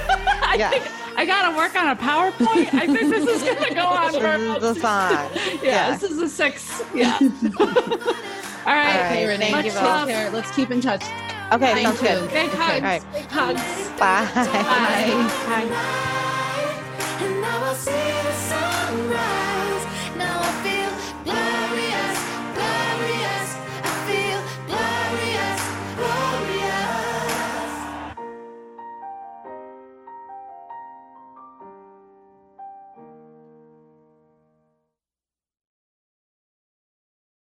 I 0.43 0.57
Yeah. 0.59 0.71
think 0.71 0.85
I 1.17 1.25
gotta 1.27 1.57
work 1.57 1.75
on 1.77 1.89
a 1.89 1.97
PowerPoint. 1.97 2.73
I 2.75 2.87
think 2.87 3.11
this 3.11 3.27
is 3.27 3.43
gonna 3.43 3.75
go 3.75 3.87
on 3.87 4.13
for 4.13 4.19
about 4.35 4.61
the 4.61 4.75
song. 4.75 5.31
Yeah, 5.63 5.89
Yeah. 5.89 5.97
this 5.97 6.11
is 6.11 6.19
a 6.19 6.29
six. 6.29 6.83
Yeah. 6.95 7.19
All 7.21 7.67
right. 7.67 8.17
All 8.67 8.75
right, 8.75 9.07
Okay, 9.07 9.27
Renee. 9.27 9.51
thank 9.53 9.67
you 9.67 9.73
Much 9.73 9.81
both. 9.81 9.85
love. 9.85 10.09
Take 10.09 10.17
care. 10.17 10.31
Let's 10.31 10.51
keep 10.55 10.71
in 10.71 10.81
touch. 10.81 11.03
Okay, 11.53 11.73
Thank 11.73 11.87
sounds 11.87 12.03
you. 12.03 12.09
good. 12.09 12.31
Big 12.31 12.51
hugs. 12.51 12.63
Okay. 12.63 12.75
All 12.77 12.81
right. 12.83 13.13
Big 13.13 13.27
hugs. 13.27 13.89
Bye. 13.99 14.31
Bye. 14.35 14.45
Bye. 14.45 15.71
And 15.73 16.40
now 17.51 17.65
I 17.65 17.75
see 17.75 17.91
the 17.91 18.33
sunrise. 18.49 20.17
Now 20.17 20.39
I 20.41 20.63
feel. 20.63 20.70